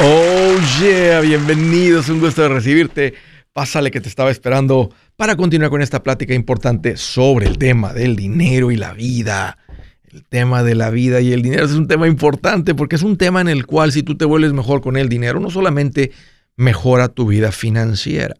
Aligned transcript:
Oh 0.00 0.54
yeah, 0.80 1.20
bienvenidos, 1.20 2.08
un 2.08 2.20
gusto 2.20 2.42
de 2.42 2.48
recibirte. 2.48 3.14
Pásale 3.52 3.90
que 3.90 4.00
te 4.00 4.08
estaba 4.08 4.30
esperando 4.30 4.94
para 5.16 5.34
continuar 5.34 5.70
con 5.70 5.82
esta 5.82 6.04
plática 6.04 6.34
importante 6.34 6.96
sobre 6.96 7.48
el 7.48 7.58
tema 7.58 7.92
del 7.92 8.14
dinero 8.14 8.70
y 8.70 8.76
la 8.76 8.92
vida. 8.92 9.58
El 10.04 10.24
tema 10.24 10.62
de 10.62 10.76
la 10.76 10.90
vida 10.90 11.20
y 11.20 11.32
el 11.32 11.42
dinero 11.42 11.64
es 11.64 11.72
un 11.72 11.88
tema 11.88 12.06
importante 12.06 12.76
porque 12.76 12.94
es 12.94 13.02
un 13.02 13.16
tema 13.16 13.40
en 13.40 13.48
el 13.48 13.66
cual 13.66 13.90
si 13.90 14.04
tú 14.04 14.16
te 14.16 14.24
vuelves 14.24 14.52
mejor 14.52 14.82
con 14.82 14.96
el 14.96 15.08
dinero, 15.08 15.40
no 15.40 15.50
solamente 15.50 16.12
mejora 16.54 17.08
tu 17.08 17.26
vida 17.26 17.50
financiera, 17.50 18.36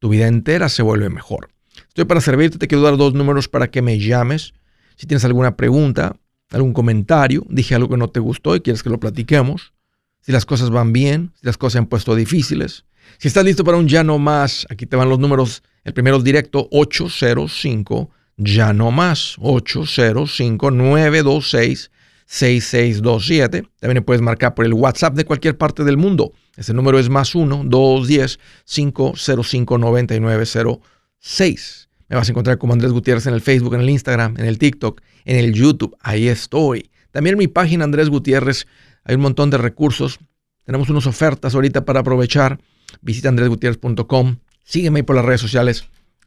tu 0.00 0.10
vida 0.10 0.26
entera 0.26 0.68
se 0.68 0.82
vuelve 0.82 1.08
mejor. 1.08 1.48
Estoy 1.88 2.04
para 2.04 2.20
servirte, 2.20 2.58
te 2.58 2.68
quiero 2.68 2.82
dar 2.82 2.98
dos 2.98 3.14
números 3.14 3.48
para 3.48 3.70
que 3.70 3.80
me 3.80 3.98
llames. 3.98 4.52
Si 4.96 5.06
tienes 5.06 5.24
alguna 5.24 5.56
pregunta, 5.56 6.16
algún 6.50 6.74
comentario, 6.74 7.46
dije 7.48 7.74
algo 7.74 7.88
que 7.88 7.96
no 7.96 8.08
te 8.08 8.20
gustó 8.20 8.54
y 8.54 8.60
quieres 8.60 8.82
que 8.82 8.90
lo 8.90 9.00
platiquemos 9.00 9.72
si 10.20 10.32
las 10.32 10.46
cosas 10.46 10.70
van 10.70 10.92
bien, 10.92 11.32
si 11.40 11.46
las 11.46 11.56
cosas 11.56 11.74
se 11.74 11.78
han 11.78 11.86
puesto 11.86 12.14
difíciles. 12.14 12.84
Si 13.18 13.28
estás 13.28 13.44
listo 13.44 13.64
para 13.64 13.76
un 13.76 13.88
ya 13.88 14.04
no 14.04 14.18
más, 14.18 14.66
aquí 14.70 14.86
te 14.86 14.96
van 14.96 15.08
los 15.08 15.18
números. 15.18 15.62
El 15.84 15.92
primero 15.92 16.18
es 16.18 16.24
directo 16.24 16.68
805 16.70 18.10
ya 18.36 18.72
no 18.72 18.90
más 18.90 19.36
805 19.38 20.70
926 20.70 21.90
6627. 22.26 23.64
También 23.80 24.04
puedes 24.04 24.22
marcar 24.22 24.54
por 24.54 24.64
el 24.64 24.72
WhatsApp 24.72 25.14
de 25.14 25.24
cualquier 25.24 25.58
parte 25.58 25.82
del 25.82 25.96
mundo. 25.96 26.32
Ese 26.56 26.72
número 26.72 26.98
es 26.98 27.08
más 27.08 27.34
1 27.34 27.64
210 27.64 28.38
505 28.64 29.78
9906. 29.78 31.88
Me 32.08 32.16
vas 32.16 32.28
a 32.28 32.30
encontrar 32.30 32.58
como 32.58 32.72
Andrés 32.72 32.92
Gutiérrez 32.92 33.26
en 33.26 33.34
el 33.34 33.40
Facebook, 33.40 33.74
en 33.74 33.80
el 33.80 33.90
Instagram, 33.90 34.36
en 34.38 34.46
el 34.46 34.58
TikTok, 34.58 35.00
en 35.24 35.36
el 35.36 35.52
YouTube. 35.52 35.96
Ahí 36.00 36.28
estoy. 36.28 36.90
También 37.10 37.34
en 37.34 37.38
mi 37.38 37.48
página 37.48 37.84
Andrés 37.84 38.08
Gutiérrez 38.08 38.66
hay 39.10 39.16
un 39.16 39.22
montón 39.22 39.50
de 39.50 39.58
recursos. 39.58 40.20
Tenemos 40.64 40.88
unas 40.88 41.04
ofertas 41.04 41.56
ahorita 41.56 41.84
para 41.84 41.98
aprovechar. 41.98 42.60
Visita 43.00 43.28
andresgutierrez.com. 43.28 44.36
Sígueme 44.62 45.00
ahí 45.00 45.02
por 45.02 45.16
las 45.16 45.24
redes 45.24 45.40
sociales. 45.40 45.84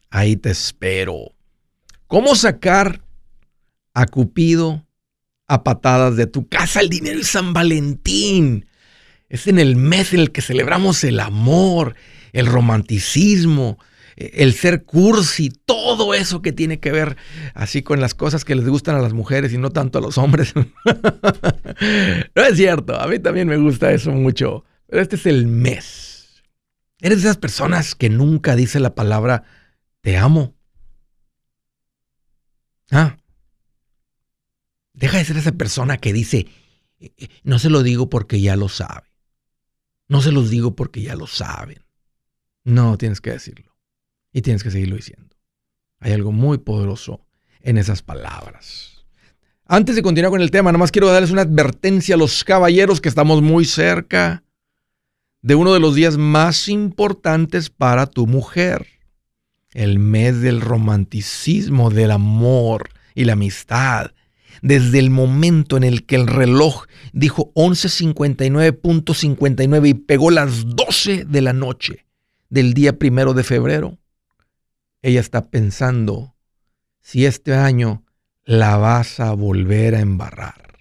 Ahí 0.09 0.35
te 0.35 0.49
espero. 0.49 1.31
¿Cómo 2.07 2.35
sacar 2.35 3.01
a 3.93 4.05
Cupido 4.05 4.85
a 5.47 5.63
patadas 5.63 6.17
de 6.17 6.27
tu 6.27 6.49
casa 6.49 6.81
el 6.81 6.89
dinero 6.89 7.19
de 7.19 7.23
San 7.23 7.53
Valentín? 7.53 8.65
Es 9.29 9.47
en 9.47 9.59
el 9.59 9.77
mes 9.77 10.11
en 10.11 10.19
el 10.19 10.31
que 10.33 10.41
celebramos 10.41 11.05
el 11.05 11.21
amor, 11.21 11.95
el 12.33 12.47
romanticismo, 12.47 13.79
el 14.15 14.53
ser 14.53 14.83
cursi, 14.83 15.49
todo 15.49 16.13
eso 16.13 16.41
que 16.41 16.51
tiene 16.51 16.79
que 16.79 16.91
ver 16.91 17.17
así 17.53 17.81
con 17.81 17.99
las 17.99 18.13
cosas 18.13 18.45
que 18.45 18.55
les 18.55 18.67
gustan 18.67 18.95
a 18.95 19.01
las 19.01 19.13
mujeres 19.13 19.53
y 19.53 19.57
no 19.57 19.71
tanto 19.71 19.99
a 19.99 20.01
los 20.01 20.17
hombres. 20.17 20.53
no 20.55 22.43
es 22.43 22.57
cierto, 22.57 22.99
a 22.99 23.07
mí 23.07 23.19
también 23.19 23.47
me 23.47 23.57
gusta 23.57 23.91
eso 23.91 24.11
mucho, 24.11 24.65
pero 24.87 25.01
este 25.01 25.15
es 25.15 25.25
el 25.25 25.47
mes. 25.47 26.43
Eres 26.99 27.21
de 27.21 27.29
esas 27.29 27.37
personas 27.37 27.95
que 27.95 28.09
nunca 28.09 28.55
dice 28.55 28.79
la 28.79 28.95
palabra 28.95 29.43
te 30.01 30.17
amo. 30.17 30.55
Ah. 32.91 33.17
Deja 34.93 35.17
de 35.17 35.25
ser 35.25 35.37
esa 35.37 35.51
persona 35.51 35.97
que 35.97 36.13
dice, 36.13 36.47
eh, 36.99 37.13
eh, 37.17 37.27
no 37.43 37.59
se 37.59 37.69
lo 37.69 37.83
digo 37.83 38.09
porque 38.09 38.39
ya 38.39 38.55
lo 38.55 38.69
sabe. 38.69 39.07
No 40.07 40.21
se 40.21 40.31
los 40.31 40.49
digo 40.49 40.75
porque 40.75 41.01
ya 41.01 41.15
lo 41.15 41.27
saben. 41.27 41.83
No, 42.63 42.97
tienes 42.97 43.19
que 43.19 43.31
decirlo. 43.31 43.72
Y 44.33 44.41
tienes 44.41 44.63
que 44.63 44.71
seguirlo 44.71 44.95
diciendo. 44.95 45.35
Hay 45.99 46.11
algo 46.11 46.33
muy 46.33 46.57
poderoso 46.57 47.25
en 47.61 47.77
esas 47.77 48.01
palabras. 48.01 48.93
Antes 49.65 49.95
de 49.95 50.03
continuar 50.03 50.31
con 50.31 50.41
el 50.41 50.51
tema, 50.51 50.73
nomás 50.73 50.91
quiero 50.91 51.07
darles 51.07 51.31
una 51.31 51.43
advertencia 51.43 52.15
a 52.15 52.17
los 52.17 52.43
caballeros 52.43 52.99
que 52.99 53.07
estamos 53.07 53.41
muy 53.41 53.63
cerca 53.63 54.43
de 55.41 55.55
uno 55.55 55.73
de 55.73 55.79
los 55.79 55.95
días 55.95 56.17
más 56.17 56.67
importantes 56.67 57.69
para 57.69 58.07
tu 58.07 58.27
mujer. 58.27 58.87
El 59.71 59.99
mes 59.99 60.41
del 60.41 60.59
romanticismo, 60.61 61.89
del 61.89 62.11
amor 62.11 62.89
y 63.15 63.23
la 63.25 63.33
amistad. 63.33 64.11
Desde 64.61 64.99
el 64.99 65.09
momento 65.09 65.75
en 65.77 65.83
el 65.83 66.05
que 66.05 66.15
el 66.15 66.27
reloj 66.27 66.85
dijo 67.11 67.51
11.59.59 67.55 69.89
y 69.89 69.93
pegó 69.93 70.31
las 70.31 70.75
12 70.75 71.25
de 71.25 71.41
la 71.41 71.51
noche 71.53 72.05
del 72.49 72.73
día 72.73 72.97
primero 72.99 73.33
de 73.33 73.43
febrero, 73.43 73.97
ella 75.03 75.19
está 75.19 75.51
pensando 75.51 76.35
si 77.01 77.25
este 77.25 77.53
año 77.53 78.05
la 78.45 78.77
vas 78.77 79.19
a 79.19 79.33
volver 79.33 79.93
a 79.95 79.99
embarrar. 79.99 80.79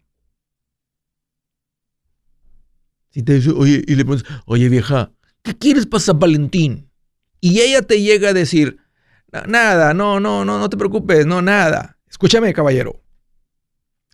Si 3.10 3.22
te 3.22 3.34
dice, 3.34 3.50
oye, 3.50 3.84
y 3.86 3.94
le 3.94 4.04
pones, 4.04 4.24
oye 4.46 4.68
vieja, 4.70 5.12
¿qué 5.42 5.58
quieres 5.58 5.86
para 5.86 6.00
San 6.00 6.18
Valentín? 6.18 6.90
Y 7.40 7.60
ella 7.60 7.82
te 7.82 8.00
llega 8.00 8.30
a 8.30 8.32
decir, 8.32 8.78
nada, 9.48 9.92
no, 9.92 10.20
no, 10.20 10.44
no, 10.44 10.58
no 10.58 10.70
te 10.70 10.76
preocupes, 10.76 11.26
no, 11.26 11.42
nada. 11.42 11.98
Escúchame, 12.08 12.54
caballero. 12.54 13.02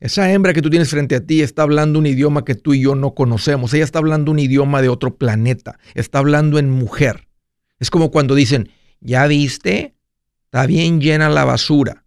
Esa 0.00 0.32
hembra 0.32 0.54
que 0.54 0.62
tú 0.62 0.70
tienes 0.70 0.91
frente 0.91 1.16
a 1.16 1.26
ti 1.26 1.42
está 1.42 1.62
hablando 1.62 1.98
un 1.98 2.06
idioma 2.06 2.44
que 2.44 2.54
tú 2.54 2.72
y 2.72 2.80
yo 2.80 2.94
no 2.94 3.14
conocemos. 3.14 3.74
Ella 3.74 3.84
está 3.84 3.98
hablando 3.98 4.30
un 4.30 4.38
idioma 4.38 4.80
de 4.80 4.88
otro 4.88 5.16
planeta. 5.16 5.78
Está 5.94 6.20
hablando 6.20 6.58
en 6.58 6.70
mujer. 6.70 7.28
Es 7.78 7.91
como 7.91 8.10
cuando 8.10 8.34
dicen, 8.34 8.70
¿ya 9.00 9.26
viste? 9.26 9.97
Está 10.48 10.64
bien 10.64 10.98
llena 10.98 11.28
la 11.28 11.44
basura. 11.44 12.06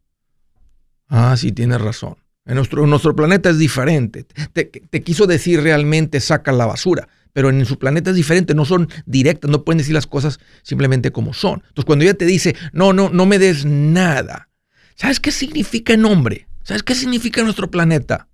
Ah, 1.08 1.38
sí, 1.38 1.52
tienes 1.52 1.80
razón. 1.80 2.16
En 2.44 2.56
nuestro, 2.56 2.88
nuestro 2.88 3.16
planeta 3.16 3.52
es 3.52 3.60
diferente. 3.60 4.26
Te, 4.52 4.66
te, 4.66 5.04
quiso 5.04 5.28
decir 5.28 5.62
realmente 5.62 6.20
saca 6.20 6.52
la 6.52 6.66
basura, 6.66 7.08
pero 7.34 7.52
en 7.52 7.64
su 7.68 7.78
planeta 7.78 8.10
es 8.10 8.16
diferente, 8.16 8.56
no 8.56 8.66
son 8.66 8.90
directas, 9.06 9.52
no 9.52 9.64
pueden 9.64 9.78
decir 9.78 9.94
las 9.94 10.08
cosas 10.08 10.40
simplemente 10.64 11.12
como 11.12 11.36
son. 11.36 11.62
Entonces 11.68 11.86
cuando 11.86 12.04
ella 12.04 12.16
te 12.16 12.26
dice, 12.26 12.56
no, 12.74 12.94
no, 12.94 13.10
no 13.10 13.28
me 13.28 13.38
des 13.38 13.64
nada, 13.64 14.50
¿sabes 14.96 15.20
qué 15.20 15.32
significa 15.32 15.94
en 15.94 16.06
hombre? 16.06 16.48
¿Sabes 16.64 16.82
qué 16.82 16.96
significa 16.96 17.44
nuestro 17.44 17.70
planeta? 17.70 18.28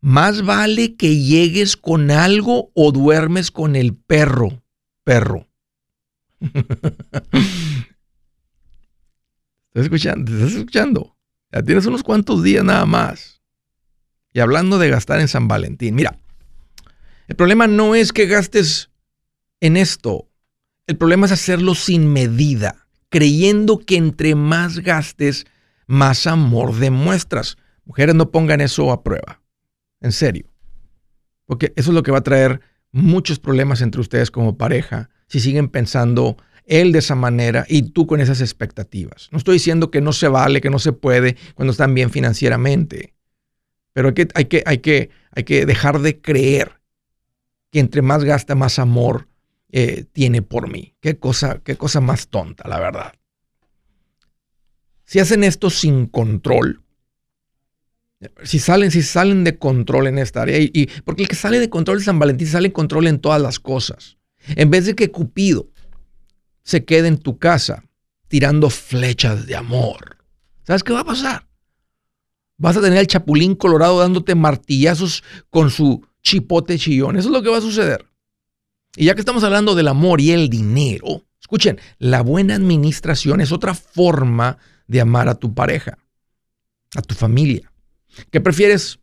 Más 0.00 0.42
vale 0.42 0.96
que 0.96 1.14
llegues 1.16 1.76
con 1.76 2.10
algo 2.10 2.70
o 2.74 2.90
duermes 2.90 3.50
con 3.50 3.76
el 3.76 3.94
perro, 3.94 4.62
perro. 5.04 5.46
¿Estás 9.76 9.92
escuchando? 9.92 10.32
¿Te 10.32 10.38
estás 10.38 10.54
escuchando? 10.54 11.16
Ya 11.52 11.62
tienes 11.62 11.84
unos 11.84 12.02
cuantos 12.02 12.42
días 12.42 12.64
nada 12.64 12.86
más. 12.86 13.42
Y 14.32 14.40
hablando 14.40 14.78
de 14.78 14.88
gastar 14.88 15.20
en 15.20 15.28
San 15.28 15.48
Valentín, 15.48 15.94
mira, 15.94 16.18
el 17.28 17.36
problema 17.36 17.66
no 17.66 17.94
es 17.94 18.14
que 18.14 18.24
gastes 18.24 18.88
en 19.60 19.76
esto. 19.76 20.30
El 20.86 20.96
problema 20.96 21.26
es 21.26 21.32
hacerlo 21.32 21.74
sin 21.74 22.10
medida, 22.10 22.86
creyendo 23.10 23.78
que 23.78 23.98
entre 23.98 24.34
más 24.34 24.78
gastes, 24.78 25.44
más 25.86 26.26
amor 26.26 26.74
demuestras. 26.76 27.58
Mujeres, 27.84 28.14
no 28.14 28.30
pongan 28.30 28.62
eso 28.62 28.90
a 28.90 29.02
prueba. 29.02 29.42
En 30.00 30.12
serio. 30.12 30.46
Porque 31.44 31.74
eso 31.76 31.90
es 31.90 31.94
lo 31.94 32.02
que 32.02 32.12
va 32.12 32.18
a 32.18 32.24
traer 32.24 32.62
muchos 32.92 33.38
problemas 33.38 33.82
entre 33.82 34.00
ustedes 34.00 34.30
como 34.30 34.56
pareja 34.56 35.10
si 35.28 35.38
siguen 35.38 35.68
pensando 35.68 36.38
él 36.66 36.92
de 36.92 36.98
esa 36.98 37.14
manera 37.14 37.64
y 37.68 37.90
tú 37.90 38.06
con 38.06 38.20
esas 38.20 38.40
expectativas. 38.40 39.28
No 39.30 39.38
estoy 39.38 39.54
diciendo 39.54 39.90
que 39.90 40.00
no 40.00 40.12
se 40.12 40.28
vale, 40.28 40.60
que 40.60 40.70
no 40.70 40.78
se 40.78 40.92
puede 40.92 41.36
cuando 41.54 41.72
están 41.72 41.94
bien 41.94 42.10
financieramente, 42.10 43.14
pero 43.92 44.08
hay 44.08 44.14
que, 44.14 44.28
hay 44.34 44.44
que, 44.44 44.62
hay 44.66 44.78
que, 44.78 45.10
hay 45.30 45.44
que 45.44 45.66
dejar 45.66 46.00
de 46.00 46.20
creer 46.20 46.80
que 47.70 47.80
entre 47.80 48.02
más 48.02 48.24
gasta, 48.24 48.54
más 48.54 48.78
amor 48.78 49.28
eh, 49.70 50.04
tiene 50.12 50.42
por 50.42 50.70
mí. 50.70 50.94
Qué 51.00 51.18
cosa, 51.18 51.60
qué 51.64 51.76
cosa 51.76 52.00
más 52.00 52.28
tonta, 52.28 52.68
la 52.68 52.78
verdad. 52.78 53.14
Si 55.04 55.18
hacen 55.20 55.44
esto 55.44 55.70
sin 55.70 56.06
control, 56.06 56.82
si 58.42 58.58
salen, 58.58 58.90
si 58.90 59.02
salen 59.02 59.44
de 59.44 59.58
control 59.58 60.08
en 60.08 60.18
esta 60.18 60.42
área, 60.42 60.58
y, 60.58 60.90
porque 61.04 61.22
el 61.22 61.28
que 61.28 61.36
sale 61.36 61.60
de 61.60 61.70
control 61.70 61.98
de 61.98 62.04
San 62.04 62.18
Valentín 62.18 62.48
sale 62.48 62.68
en 62.68 62.72
control 62.72 63.06
en 63.06 63.20
todas 63.20 63.40
las 63.40 63.60
cosas. 63.60 64.16
En 64.48 64.70
vez 64.70 64.86
de 64.86 64.94
que 64.94 65.10
Cupido 65.10 65.70
se 66.66 66.84
quede 66.84 67.06
en 67.06 67.18
tu 67.18 67.38
casa 67.38 67.84
tirando 68.26 68.70
flechas 68.70 69.46
de 69.46 69.54
amor. 69.54 70.18
¿Sabes 70.64 70.82
qué 70.82 70.92
va 70.92 71.00
a 71.00 71.04
pasar? 71.04 71.46
Vas 72.58 72.76
a 72.76 72.80
tener 72.80 72.98
al 72.98 73.06
chapulín 73.06 73.54
colorado 73.54 74.00
dándote 74.00 74.34
martillazos 74.34 75.22
con 75.48 75.70
su 75.70 76.04
chipote 76.22 76.76
chillón. 76.76 77.16
Eso 77.16 77.28
es 77.28 77.32
lo 77.32 77.42
que 77.42 77.50
va 77.50 77.58
a 77.58 77.62
suceder. 77.62 78.04
Y 78.96 79.04
ya 79.04 79.14
que 79.14 79.20
estamos 79.20 79.44
hablando 79.44 79.76
del 79.76 79.86
amor 79.86 80.20
y 80.20 80.32
el 80.32 80.48
dinero, 80.48 81.24
escuchen, 81.40 81.78
la 81.98 82.22
buena 82.22 82.56
administración 82.56 83.40
es 83.40 83.52
otra 83.52 83.74
forma 83.74 84.58
de 84.88 85.00
amar 85.00 85.28
a 85.28 85.36
tu 85.36 85.54
pareja, 85.54 85.98
a 86.96 87.02
tu 87.02 87.14
familia. 87.14 87.70
¿Qué 88.32 88.40
prefieres 88.40 88.98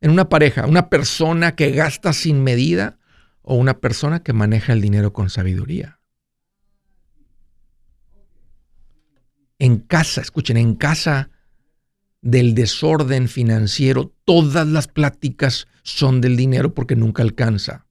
en 0.00 0.12
una 0.12 0.28
pareja? 0.28 0.66
¿Una 0.66 0.88
persona 0.88 1.56
que 1.56 1.72
gasta 1.72 2.12
sin 2.12 2.44
medida 2.44 2.95
o 3.48 3.54
una 3.54 3.78
persona 3.78 4.24
que 4.24 4.32
maneja 4.32 4.72
el 4.72 4.80
dinero 4.80 5.12
con 5.12 5.30
sabiduría. 5.30 6.00
En 9.60 9.78
casa, 9.78 10.20
escuchen, 10.20 10.56
en 10.56 10.74
casa 10.74 11.30
del 12.22 12.56
desorden 12.56 13.28
financiero, 13.28 14.12
todas 14.24 14.66
las 14.66 14.88
pláticas 14.88 15.68
son 15.84 16.20
del 16.20 16.36
dinero 16.36 16.74
porque 16.74 16.96
nunca 16.96 17.22
alcanza. 17.22 17.86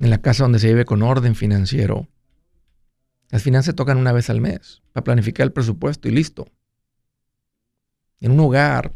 En 0.00 0.10
la 0.10 0.20
casa 0.20 0.42
donde 0.42 0.58
se 0.58 0.66
vive 0.66 0.84
con 0.84 1.02
orden 1.02 1.36
financiero, 1.36 2.08
las 3.30 3.42
finanzas 3.42 3.76
tocan 3.76 3.98
una 3.98 4.12
vez 4.12 4.30
al 4.30 4.40
mes 4.40 4.82
para 4.92 5.04
planificar 5.04 5.44
el 5.44 5.52
presupuesto 5.52 6.08
y 6.08 6.10
listo. 6.10 6.50
En 8.18 8.32
un 8.32 8.40
hogar, 8.40 8.92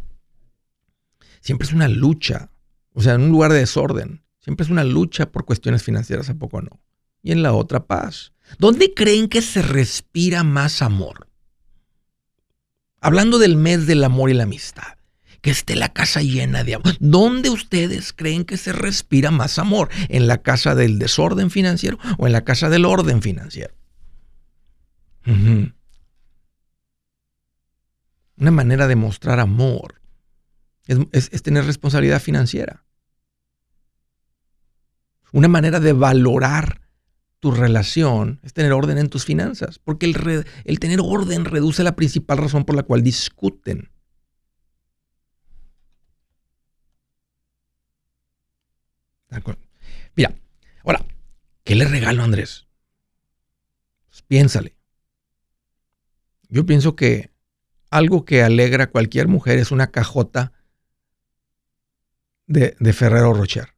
siempre 1.41 1.69
es 1.69 1.73
una 1.73 1.87
lucha. 1.87 2.51
O 2.93 3.03
sea, 3.03 3.15
en 3.15 3.23
un 3.23 3.29
lugar 3.29 3.53
de 3.53 3.61
desorden, 3.61 4.25
siempre 4.49 4.65
es 4.65 4.71
una 4.71 4.83
lucha 4.83 5.31
por 5.31 5.45
cuestiones 5.45 5.83
financieras, 5.83 6.31
¿a 6.31 6.35
poco 6.35 6.63
no? 6.63 6.81
Y 7.23 7.33
en 7.33 7.43
la 7.43 7.53
otra, 7.53 7.85
paz. 7.85 8.33
¿Dónde 8.59 8.95
creen 8.95 9.29
que 9.29 9.43
se 9.43 9.61
respira 9.61 10.43
más 10.43 10.81
amor? 10.81 11.29
Hablando 13.03 13.39
del 13.39 13.57
mes 13.57 13.87
del 13.87 14.03
amor 14.03 14.31
y 14.31 14.33
la 14.33 14.45
amistad, 14.45 14.97
que 15.43 15.51
esté 15.51 15.77
la 15.77 15.93
casa 15.93 16.23
llena 16.23 16.65
de 16.65 16.77
amor. 16.77 16.97
¿Dónde 16.99 17.51
ustedes 17.51 18.15
creen 18.15 18.47
que 18.47 18.57
se 18.57 18.73
respira 18.73 19.31
más 19.31 19.59
amor? 19.59 19.91
¿En 20.09 20.27
la 20.27 20.39
casa 20.39 20.75
del 20.75 20.99
desorden 20.99 21.51
financiero 21.51 21.99
o 22.17 22.27
en 22.27 22.33
la 22.33 22.45
casa 22.45 22.71
del 22.71 22.87
orden 22.87 23.21
financiero? 23.21 23.75
Una 25.27 25.75
manera 28.51 28.87
de 28.87 28.97
mostrar 28.97 29.41
amor 29.41 30.01
es, 30.87 31.43
tener 31.43 31.67
responsabilidad 31.67 32.23
financiera. 32.23 32.87
Una 35.33 35.49
manera 35.49 35.81
de 35.81 35.93
valorar 35.93 36.81
tu 37.41 37.51
relación 37.53 38.41
es 38.43 38.53
tener 38.53 38.73
orden 38.73 38.99
en 38.99 39.09
tus 39.09 39.25
finanzas, 39.25 39.79
porque 39.79 40.07
el, 40.07 40.45
el, 40.65 40.81
tener 40.81 41.01
orden 41.03 41.45
reduce 41.45 41.85
la 41.85 41.95
principal 41.95 42.39
razón 42.39 42.65
por 42.65 42.75
la 42.75 42.83
cual 42.83 43.03
discuten. 43.03 43.91
Mira, 50.17 50.35
ahora, 50.85 51.05
¿qué 51.65 51.75
le 51.75 51.85
regalo 51.85 52.23
a 52.23 52.25
Andrés? 52.25 52.67
Pues 54.09 54.23
piénsale. 54.23 54.75
Yo 56.49 56.65
pienso 56.67 56.97
que 56.97 57.31
algo 57.91 58.25
que 58.25 58.43
alegra 58.43 58.85
a 58.85 58.91
cualquier 58.91 59.29
mujer 59.29 59.59
es 59.59 59.71
una 59.71 59.91
cajota 59.91 60.53
de, 62.47 62.75
Ferrero 62.93 63.35
Rocher. 63.35 63.75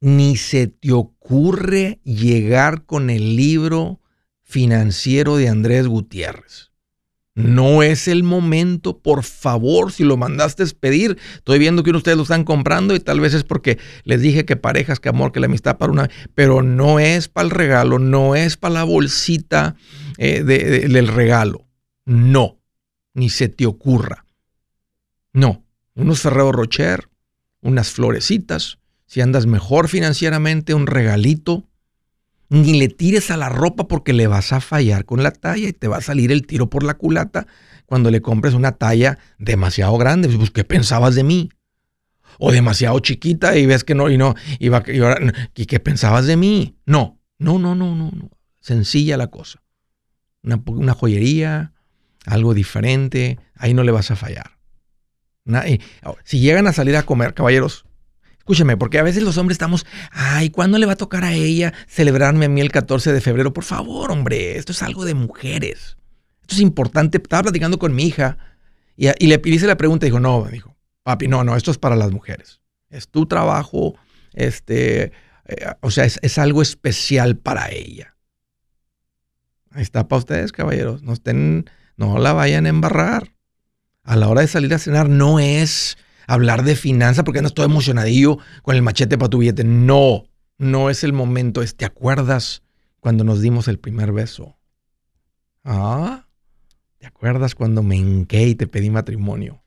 Ni 0.00 0.36
se 0.36 0.68
te 0.68 0.92
ocurre 0.92 2.00
llegar 2.04 2.84
con 2.84 3.10
el 3.10 3.36
libro 3.36 4.00
financiero 4.42 5.36
de 5.36 5.48
Andrés 5.48 5.86
Gutiérrez. 5.86 6.68
No 7.38 7.84
es 7.84 8.08
el 8.08 8.24
momento, 8.24 8.98
por 8.98 9.22
favor, 9.22 9.92
si 9.92 10.02
lo 10.02 10.16
mandaste 10.16 10.66
pedir. 10.74 11.18
Estoy 11.36 11.60
viendo 11.60 11.84
que 11.84 11.92
ustedes 11.92 12.16
lo 12.16 12.24
están 12.24 12.42
comprando 12.42 12.96
y 12.96 13.00
tal 13.00 13.20
vez 13.20 13.32
es 13.32 13.44
porque 13.44 13.78
les 14.02 14.20
dije 14.20 14.44
que 14.44 14.56
parejas, 14.56 14.98
que 14.98 15.08
amor, 15.08 15.30
que 15.30 15.38
la 15.38 15.46
amistad 15.46 15.78
para 15.78 15.92
una, 15.92 16.10
pero 16.34 16.62
no 16.62 16.98
es 16.98 17.28
para 17.28 17.44
el 17.44 17.50
regalo, 17.52 18.00
no 18.00 18.34
es 18.34 18.56
para 18.56 18.74
la 18.74 18.82
bolsita 18.82 19.76
eh, 20.16 20.42
del 20.42 21.06
regalo. 21.06 21.68
No, 22.04 22.58
ni 23.14 23.30
se 23.30 23.48
te 23.48 23.66
ocurra. 23.66 24.24
No, 25.32 25.64
unos 25.94 26.20
Ferrero 26.20 26.50
Rocher, 26.50 27.08
unas 27.60 27.92
florecitas, 27.92 28.80
si 29.08 29.22
andas 29.22 29.46
mejor 29.46 29.88
financieramente, 29.88 30.74
un 30.74 30.86
regalito. 30.86 31.64
Ni 32.50 32.78
le 32.78 32.88
tires 32.88 33.30
a 33.30 33.36
la 33.36 33.48
ropa 33.48 33.88
porque 33.88 34.12
le 34.12 34.26
vas 34.26 34.52
a 34.52 34.60
fallar 34.60 35.04
con 35.04 35.22
la 35.22 35.32
talla 35.32 35.68
y 35.68 35.72
te 35.72 35.88
va 35.88 35.98
a 35.98 36.02
salir 36.02 36.30
el 36.30 36.46
tiro 36.46 36.70
por 36.70 36.82
la 36.82 36.94
culata 36.94 37.46
cuando 37.84 38.10
le 38.10 38.22
compres 38.22 38.54
una 38.54 38.72
talla 38.72 39.18
demasiado 39.38 39.96
grande. 39.98 40.28
Pues, 40.28 40.50
¿qué 40.50 40.64
pensabas 40.64 41.14
de 41.14 41.24
mí? 41.24 41.50
O 42.38 42.52
demasiado 42.52 42.98
chiquita 43.00 43.56
y 43.56 43.66
ves 43.66 43.82
que 43.82 43.94
no, 43.94 44.10
y 44.10 44.16
no, 44.16 44.34
y, 44.58 44.68
y, 44.68 45.66
qué 45.66 45.80
pensabas 45.80 46.26
de 46.26 46.36
mí? 46.36 46.76
No, 46.86 47.18
no, 47.38 47.58
no, 47.58 47.74
no, 47.74 47.94
no, 47.94 48.10
no. 48.10 48.30
Sencilla 48.60 49.16
la 49.16 49.26
cosa. 49.28 49.62
Una, 50.42 50.62
una 50.66 50.94
joyería, 50.94 51.72
algo 52.26 52.54
diferente, 52.54 53.38
ahí 53.56 53.74
no 53.74 53.84
le 53.84 53.92
vas 53.92 54.10
a 54.10 54.16
fallar. 54.16 54.58
Si 56.24 56.40
llegan 56.40 56.66
a 56.66 56.72
salir 56.72 56.96
a 56.96 57.04
comer, 57.04 57.34
caballeros, 57.34 57.86
escúcheme, 58.48 58.78
porque 58.78 58.98
a 58.98 59.02
veces 59.02 59.22
los 59.22 59.36
hombres 59.36 59.56
estamos, 59.56 59.84
ay, 60.10 60.48
¿cuándo 60.48 60.78
le 60.78 60.86
va 60.86 60.92
a 60.92 60.96
tocar 60.96 61.22
a 61.22 61.34
ella 61.34 61.74
celebrarme 61.86 62.46
a 62.46 62.48
mí 62.48 62.62
el 62.62 62.72
14 62.72 63.12
de 63.12 63.20
febrero? 63.20 63.52
Por 63.52 63.64
favor, 63.64 64.10
hombre, 64.10 64.56
esto 64.56 64.72
es 64.72 64.82
algo 64.82 65.04
de 65.04 65.12
mujeres. 65.12 65.98
Esto 66.40 66.54
es 66.54 66.60
importante. 66.62 67.18
Estaba 67.18 67.42
platicando 67.42 67.78
con 67.78 67.94
mi 67.94 68.04
hija 68.04 68.38
y, 68.96 69.26
le 69.26 69.42
hice 69.44 69.66
la 69.66 69.76
pregunta 69.76 70.06
y 70.06 70.08
dijo, 70.08 70.18
no, 70.18 70.48
dijo, 70.50 70.74
papi, 71.02 71.28
no, 71.28 71.44
no, 71.44 71.56
esto 71.56 71.70
es 71.70 71.76
para 71.76 71.94
las 71.94 72.10
mujeres. 72.10 72.62
Es 72.88 73.08
tu 73.08 73.26
trabajo, 73.26 73.96
este, 74.32 75.12
eh, 75.44 75.66
o 75.82 75.90
sea, 75.90 76.06
es, 76.06 76.18
es 76.22 76.38
algo 76.38 76.62
especial 76.62 77.36
para 77.36 77.70
ella. 77.70 78.16
Ahí 79.72 79.82
está 79.82 80.08
para 80.08 80.20
ustedes, 80.20 80.52
caballeros. 80.52 81.02
No 81.02 81.12
estén, 81.12 81.68
no 81.98 82.18
la 82.18 82.32
vayan 82.32 82.64
a 82.64 82.70
embarrar 82.70 83.34
a 84.04 84.16
la 84.16 84.26
hora 84.28 84.40
de 84.40 84.48
salir 84.48 84.72
a 84.72 84.78
cenar 84.78 85.10
no 85.10 85.38
es 85.38 85.98
hablar 86.28 86.62
de 86.62 86.76
finanzas 86.76 87.24
porque 87.24 87.42
no 87.42 87.48
estoy 87.48 87.64
emocionadillo 87.64 88.38
con 88.62 88.76
el 88.76 88.82
machete 88.82 89.18
para 89.18 89.30
tu 89.30 89.38
billete. 89.38 89.64
No, 89.64 90.26
no 90.58 90.90
es 90.90 91.02
el 91.02 91.12
momento. 91.12 91.64
¿Te 91.76 91.84
acuerdas 91.84 92.62
cuando 93.00 93.24
nos 93.24 93.40
dimos 93.40 93.66
el 93.66 93.80
primer 93.80 94.12
beso? 94.12 94.56
Ah, 95.64 96.26
¿te 96.98 97.06
acuerdas 97.06 97.56
cuando 97.56 97.82
me 97.82 97.96
hinqué 97.96 98.46
y 98.46 98.54
te 98.54 98.68
pedí 98.68 98.90
matrimonio? 98.90 99.62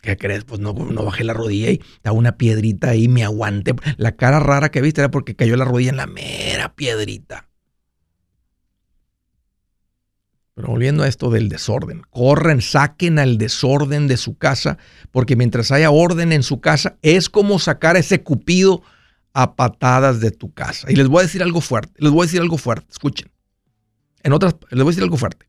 ¿Qué 0.00 0.16
crees? 0.16 0.44
Pues 0.44 0.60
no, 0.60 0.72
no 0.72 1.04
bajé 1.04 1.24
la 1.24 1.32
rodilla 1.32 1.70
y 1.70 1.80
estaba 1.96 2.16
una 2.16 2.36
piedrita 2.36 2.90
ahí, 2.90 3.08
me 3.08 3.24
aguanté. 3.24 3.74
La 3.96 4.12
cara 4.12 4.40
rara 4.40 4.70
que 4.70 4.82
viste 4.82 5.00
era 5.00 5.10
porque 5.10 5.36
cayó 5.36 5.56
la 5.56 5.64
rodilla 5.64 5.90
en 5.90 5.96
la 5.96 6.06
mera 6.06 6.74
piedrita. 6.74 7.48
Pero 10.54 10.68
volviendo 10.68 11.02
a 11.02 11.08
esto 11.08 11.30
del 11.30 11.48
desorden, 11.48 12.02
corren, 12.10 12.60
saquen 12.60 13.18
al 13.18 13.38
desorden 13.38 14.06
de 14.06 14.16
su 14.16 14.38
casa, 14.38 14.78
porque 15.10 15.34
mientras 15.34 15.72
haya 15.72 15.90
orden 15.90 16.32
en 16.32 16.44
su 16.44 16.60
casa, 16.60 16.96
es 17.02 17.28
como 17.28 17.58
sacar 17.58 17.96
a 17.96 17.98
ese 17.98 18.22
cupido 18.22 18.82
a 19.32 19.56
patadas 19.56 20.20
de 20.20 20.30
tu 20.30 20.52
casa. 20.52 20.90
Y 20.90 20.94
les 20.94 21.08
voy 21.08 21.20
a 21.20 21.22
decir 21.24 21.42
algo 21.42 21.60
fuerte, 21.60 21.92
les 21.98 22.12
voy 22.12 22.22
a 22.22 22.26
decir 22.26 22.40
algo 22.40 22.56
fuerte, 22.56 22.86
escuchen. 22.88 23.30
En 24.22 24.32
otras, 24.32 24.54
les 24.70 24.82
voy 24.82 24.90
a 24.90 24.92
decir 24.92 25.02
algo 25.02 25.16
fuerte. 25.16 25.48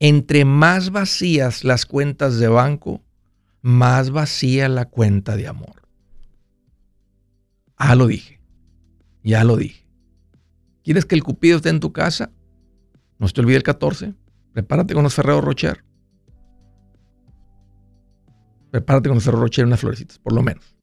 Entre 0.00 0.44
más 0.44 0.90
vacías 0.90 1.64
las 1.64 1.86
cuentas 1.86 2.38
de 2.38 2.48
banco, 2.48 3.02
más 3.62 4.10
vacía 4.10 4.68
la 4.68 4.84
cuenta 4.84 5.34
de 5.34 5.48
amor. 5.48 5.88
Ah, 7.76 7.94
lo 7.94 8.06
dije. 8.06 8.40
Ya 9.22 9.44
lo 9.44 9.56
dije. 9.56 9.86
¿Quieres 10.84 11.04
que 11.04 11.14
el 11.14 11.24
cupido 11.24 11.56
esté 11.56 11.70
en 11.70 11.80
tu 11.80 11.92
casa? 11.92 12.30
No 13.18 13.26
se 13.26 13.34
te 13.34 13.40
olvide 13.40 13.56
el 13.56 13.62
14. 13.62 14.14
Prepárate 14.52 14.94
con 14.94 15.02
los 15.02 15.14
Ferrero 15.14 15.40
Rocher. 15.40 15.84
Prepárate 18.70 19.08
con 19.08 19.16
los 19.16 19.24
Ferrero 19.24 19.42
Rocher 19.42 19.64
y 19.64 19.66
unas 19.66 19.80
florecitas, 19.80 20.18
por 20.18 20.32
lo 20.32 20.42
menos. 20.42 20.74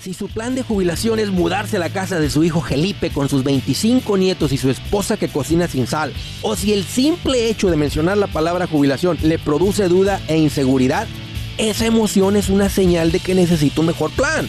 Si 0.00 0.14
su 0.14 0.28
plan 0.28 0.56
de 0.56 0.64
jubilación 0.64 1.20
es 1.20 1.30
mudarse 1.30 1.76
a 1.76 1.80
la 1.80 1.88
casa 1.88 2.18
de 2.18 2.28
su 2.28 2.42
hijo 2.42 2.60
Felipe 2.60 3.10
con 3.10 3.28
sus 3.28 3.44
25 3.44 4.16
nietos 4.16 4.50
y 4.52 4.56
su 4.56 4.68
esposa 4.68 5.16
que 5.16 5.28
cocina 5.28 5.68
sin 5.68 5.86
sal, 5.86 6.12
o 6.42 6.56
si 6.56 6.72
el 6.72 6.82
simple 6.82 7.48
hecho 7.48 7.70
de 7.70 7.76
mencionar 7.76 8.18
la 8.18 8.26
palabra 8.26 8.66
jubilación 8.66 9.16
le 9.22 9.38
produce 9.38 9.86
duda 9.86 10.20
e 10.26 10.36
inseguridad, 10.38 11.06
esa 11.56 11.86
emoción 11.86 12.34
es 12.34 12.48
una 12.48 12.68
señal 12.68 13.12
de 13.12 13.20
que 13.20 13.36
necesita 13.36 13.80
un 13.80 13.86
mejor 13.86 14.10
plan. 14.10 14.48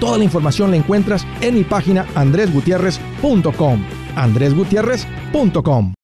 Toda 0.00 0.18
la 0.18 0.24
información 0.24 0.70
la 0.70 0.78
encuentras 0.78 1.26
en 1.40 1.54
mi 1.54 1.62
página 1.62 2.06
andresgutierrez.com. 2.16 3.84
andresgutierrez.com. 4.16 5.94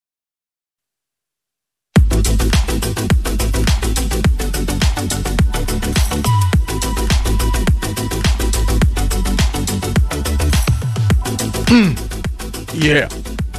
Yeah. 12.80 13.08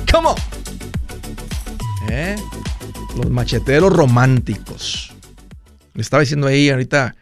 Come 0.10 0.30
on. 0.30 0.36
¿Eh? 2.10 2.38
Los 3.18 3.30
macheteros 3.30 3.92
románticos. 3.92 5.12
Le 5.94 6.02
estaba 6.02 6.22
diciendo 6.22 6.48
ahí 6.48 6.70
ahorita 6.70 7.16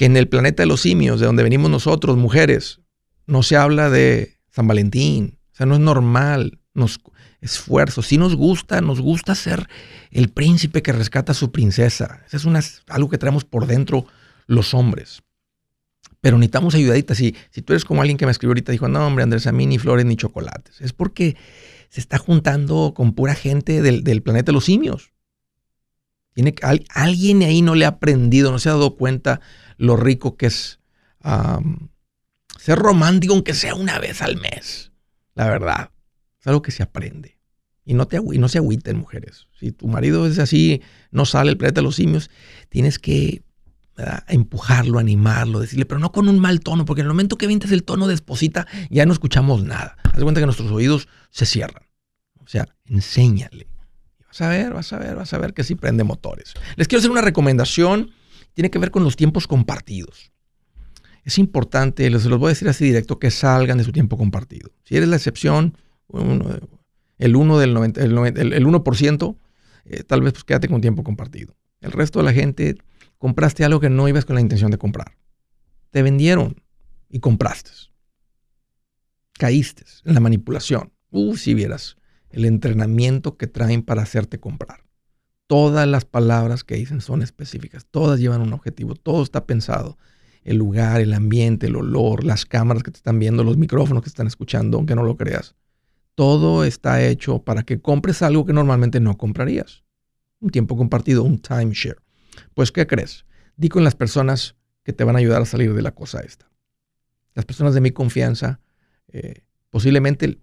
que 0.00 0.06
en 0.06 0.16
el 0.16 0.28
planeta 0.28 0.62
de 0.62 0.66
los 0.66 0.80
simios, 0.80 1.20
de 1.20 1.26
donde 1.26 1.42
venimos 1.42 1.70
nosotros, 1.70 2.16
mujeres, 2.16 2.80
no 3.26 3.42
se 3.42 3.56
habla 3.56 3.90
de 3.90 4.38
San 4.48 4.66
Valentín. 4.66 5.38
O 5.52 5.56
sea, 5.56 5.66
no 5.66 5.74
es 5.74 5.80
normal. 5.80 6.58
Nos, 6.72 7.00
esfuerzo. 7.42 8.00
Si 8.00 8.16
nos 8.16 8.34
gusta, 8.34 8.80
nos 8.80 9.02
gusta 9.02 9.34
ser 9.34 9.68
el 10.10 10.30
príncipe 10.30 10.80
que 10.80 10.92
rescata 10.92 11.32
a 11.32 11.34
su 11.34 11.52
princesa. 11.52 12.22
Eso 12.26 12.38
es 12.38 12.44
una, 12.46 12.60
algo 12.88 13.10
que 13.10 13.18
traemos 13.18 13.44
por 13.44 13.66
dentro 13.66 14.06
los 14.46 14.72
hombres. 14.72 15.20
Pero 16.22 16.38
necesitamos 16.38 16.74
ayudaditas. 16.74 17.18
Si, 17.18 17.36
si 17.50 17.60
tú 17.60 17.74
eres 17.74 17.84
como 17.84 18.00
alguien 18.00 18.16
que 18.16 18.24
me 18.24 18.32
escribió 18.32 18.52
ahorita, 18.52 18.72
dijo, 18.72 18.88
no, 18.88 19.06
hombre, 19.06 19.24
Andrés, 19.24 19.46
a 19.46 19.52
mí 19.52 19.66
ni 19.66 19.76
flores 19.76 20.06
ni 20.06 20.16
chocolates. 20.16 20.80
Es 20.80 20.94
porque 20.94 21.36
se 21.90 22.00
está 22.00 22.16
juntando 22.16 22.94
con 22.96 23.12
pura 23.12 23.34
gente 23.34 23.82
del, 23.82 24.02
del 24.02 24.22
planeta 24.22 24.46
de 24.46 24.54
los 24.54 24.64
simios. 24.64 25.12
Tiene, 26.32 26.54
alguien 26.94 27.42
ahí 27.42 27.60
no 27.60 27.74
le 27.74 27.84
ha 27.84 27.88
aprendido, 27.88 28.50
no 28.50 28.58
se 28.58 28.70
ha 28.70 28.72
dado 28.72 28.96
cuenta 28.96 29.42
lo 29.80 29.96
rico 29.96 30.36
que 30.36 30.46
es 30.46 30.78
ser 32.58 32.78
romántico, 32.78 33.32
aunque 33.32 33.54
sea 33.54 33.74
una 33.74 33.98
vez 33.98 34.22
al 34.22 34.36
mes. 34.36 34.92
La 35.34 35.48
verdad. 35.48 35.90
Es 36.38 36.46
algo 36.46 36.62
que 36.62 36.70
se 36.70 36.82
aprende. 36.82 37.38
Y 37.84 37.94
no, 37.94 38.06
te, 38.06 38.20
no 38.20 38.48
se 38.48 38.58
agüiten, 38.58 38.98
mujeres. 38.98 39.48
Si 39.58 39.72
tu 39.72 39.88
marido 39.88 40.26
es 40.26 40.38
así, 40.38 40.82
no 41.10 41.24
sale 41.24 41.50
el 41.50 41.56
planeta 41.56 41.80
de 41.80 41.84
los 41.84 41.96
simios, 41.96 42.30
tienes 42.68 42.98
que 42.98 43.42
empujarlo, 44.28 44.98
animarlo, 44.98 45.60
decirle, 45.60 45.84
pero 45.84 45.98
no 45.98 46.10
con 46.12 46.28
un 46.28 46.38
mal 46.38 46.60
tono, 46.60 46.86
porque 46.86 47.00
en 47.00 47.06
el 47.06 47.12
momento 47.12 47.36
que 47.36 47.46
vintes 47.46 47.70
el 47.72 47.82
tono 47.82 48.06
de 48.06 48.14
esposita, 48.14 48.66
ya 48.88 49.04
no 49.04 49.12
escuchamos 49.12 49.64
nada. 49.64 49.96
Haz 50.04 50.22
cuenta 50.22 50.40
que 50.40 50.46
nuestros 50.46 50.70
oídos 50.70 51.08
se 51.30 51.44
cierran. 51.44 51.84
O 52.38 52.46
sea, 52.46 52.66
enséñale. 52.86 53.68
Vas 54.26 54.40
a 54.40 54.48
ver, 54.48 54.72
vas 54.72 54.92
a 54.92 54.98
ver, 54.98 55.16
vas 55.16 55.32
a 55.34 55.38
ver 55.38 55.52
que 55.52 55.64
sí 55.64 55.74
prende 55.74 56.04
motores. 56.04 56.54
Les 56.76 56.88
quiero 56.88 57.00
hacer 57.00 57.10
una 57.10 57.20
recomendación 57.20 58.12
tiene 58.54 58.70
que 58.70 58.78
ver 58.78 58.90
con 58.90 59.04
los 59.04 59.16
tiempos 59.16 59.46
compartidos. 59.46 60.32
Es 61.24 61.38
importante, 61.38 62.08
les 62.08 62.24
los 62.24 62.38
voy 62.38 62.48
a 62.48 62.50
decir 62.50 62.68
así 62.68 62.84
directo, 62.84 63.18
que 63.18 63.30
salgan 63.30 63.78
de 63.78 63.84
su 63.84 63.92
tiempo 63.92 64.16
compartido. 64.16 64.70
Si 64.84 64.96
eres 64.96 65.08
la 65.08 65.16
excepción, 65.16 65.76
el 66.12 67.36
1 67.36 67.58
del 67.58 67.76
el, 67.76 68.66
1%, 68.66 69.36
eh, 69.84 70.02
tal 70.04 70.22
vez 70.22 70.32
pues 70.32 70.44
quédate 70.44 70.68
con 70.68 70.80
tiempo 70.80 71.04
compartido. 71.04 71.54
El 71.80 71.92
resto 71.92 72.18
de 72.18 72.24
la 72.24 72.32
gente 72.32 72.76
compraste 73.18 73.64
algo 73.64 73.80
que 73.80 73.90
no 73.90 74.08
ibas 74.08 74.24
con 74.24 74.34
la 74.34 74.40
intención 74.40 74.70
de 74.70 74.78
comprar. 74.78 75.16
Te 75.90 76.02
vendieron 76.02 76.62
y 77.08 77.20
compraste. 77.20 77.70
Caíste 79.34 79.84
en 80.04 80.14
la 80.14 80.20
manipulación. 80.20 80.92
Uh, 81.10 81.36
si 81.36 81.54
vieras 81.54 81.96
el 82.30 82.44
entrenamiento 82.44 83.36
que 83.36 83.46
traen 83.46 83.82
para 83.82 84.02
hacerte 84.02 84.38
comprar 84.38 84.79
todas 85.50 85.88
las 85.88 86.04
palabras 86.04 86.62
que 86.62 86.76
dicen 86.76 87.00
son 87.00 87.22
específicas, 87.22 87.84
todas 87.90 88.20
llevan 88.20 88.40
un 88.40 88.52
objetivo, 88.52 88.94
todo 88.94 89.24
está 89.24 89.46
pensado. 89.46 89.98
El 90.44 90.58
lugar, 90.58 91.00
el 91.00 91.12
ambiente, 91.12 91.66
el 91.66 91.74
olor, 91.74 92.22
las 92.22 92.46
cámaras 92.46 92.84
que 92.84 92.92
te 92.92 92.98
están 92.98 93.18
viendo, 93.18 93.42
los 93.42 93.56
micrófonos 93.56 94.04
que 94.04 94.08
están 94.08 94.28
escuchando, 94.28 94.76
aunque 94.76 94.94
no 94.94 95.02
lo 95.02 95.16
creas. 95.16 95.56
Todo 96.14 96.62
está 96.62 97.02
hecho 97.02 97.40
para 97.42 97.64
que 97.64 97.80
compres 97.80 98.22
algo 98.22 98.46
que 98.46 98.52
normalmente 98.52 99.00
no 99.00 99.18
comprarías. 99.18 99.82
Un 100.38 100.50
tiempo 100.50 100.76
compartido, 100.76 101.24
un 101.24 101.40
timeshare. 101.40 101.98
Pues, 102.54 102.70
¿qué 102.70 102.86
crees? 102.86 103.26
Di 103.56 103.68
con 103.70 103.82
las 103.82 103.96
personas 103.96 104.54
que 104.84 104.92
te 104.92 105.02
van 105.02 105.16
a 105.16 105.18
ayudar 105.18 105.42
a 105.42 105.46
salir 105.46 105.74
de 105.74 105.82
la 105.82 105.96
cosa 105.96 106.20
esta. 106.20 106.48
Las 107.34 107.44
personas 107.44 107.74
de 107.74 107.80
mi 107.80 107.90
confianza, 107.90 108.60
eh, 109.08 109.42
posiblemente 109.68 110.38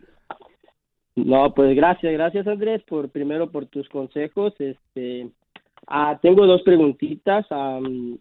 No, 1.15 1.53
pues 1.55 1.75
gracias, 1.75 2.13
gracias 2.13 2.48
Andrés 2.48 2.81
por 2.88 3.10
primero 3.10 3.51
por 3.51 3.65
tus 3.65 3.89
consejos. 3.89 4.53
Este, 4.60 5.27
ah, 5.91 6.19
tengo 6.21 6.45
dos 6.48 6.62
preguntitas. 6.63 7.45
am, 7.51 8.17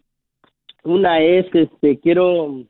una 0.83 1.21
es, 1.21 1.45
este, 1.53 1.99
quiero 1.99 2.63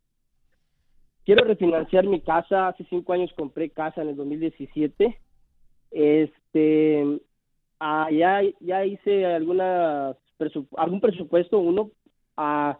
quiero 1.26 1.44
refinanciar 1.46 2.06
mi 2.06 2.22
casa. 2.22 2.68
Hace 2.70 2.86
cinco 2.90 3.14
años 3.14 3.32
compré 3.36 3.70
casa 3.70 4.02
en 4.02 4.10
el 4.10 4.16
2017. 4.16 5.18
Este, 5.92 7.20
ah, 7.80 8.10
ya 8.12 8.42
ya 8.60 8.86
hice 8.86 9.26
alguna 9.26 10.16
algún 10.78 11.02
presupuesto 11.02 11.60
uno. 11.60 11.92
ah, 12.38 12.78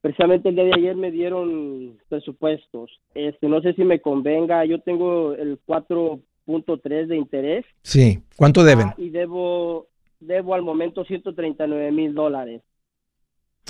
precisamente 0.00 0.48
el 0.48 0.56
día 0.56 0.64
de 0.64 0.74
ayer 0.74 0.96
me 0.96 1.10
dieron 1.10 1.98
presupuestos. 2.08 2.90
Este, 3.14 3.48
no 3.48 3.60
sé 3.62 3.72
si 3.74 3.84
me 3.84 4.00
convenga. 4.00 4.64
Yo 4.64 4.80
tengo 4.80 5.32
el 5.34 5.60
4.3 5.66 7.06
de 7.06 7.16
interés 7.16 7.64
Sí. 7.82 8.18
¿Cuánto 8.36 8.64
deben? 8.64 8.88
ah, 8.88 8.94
y 8.98 9.10
debo 9.10 9.86
debo 10.26 10.54
al 10.54 10.62
momento 10.62 11.04
139 11.04 11.92
mil 11.92 12.14
dólares. 12.14 12.62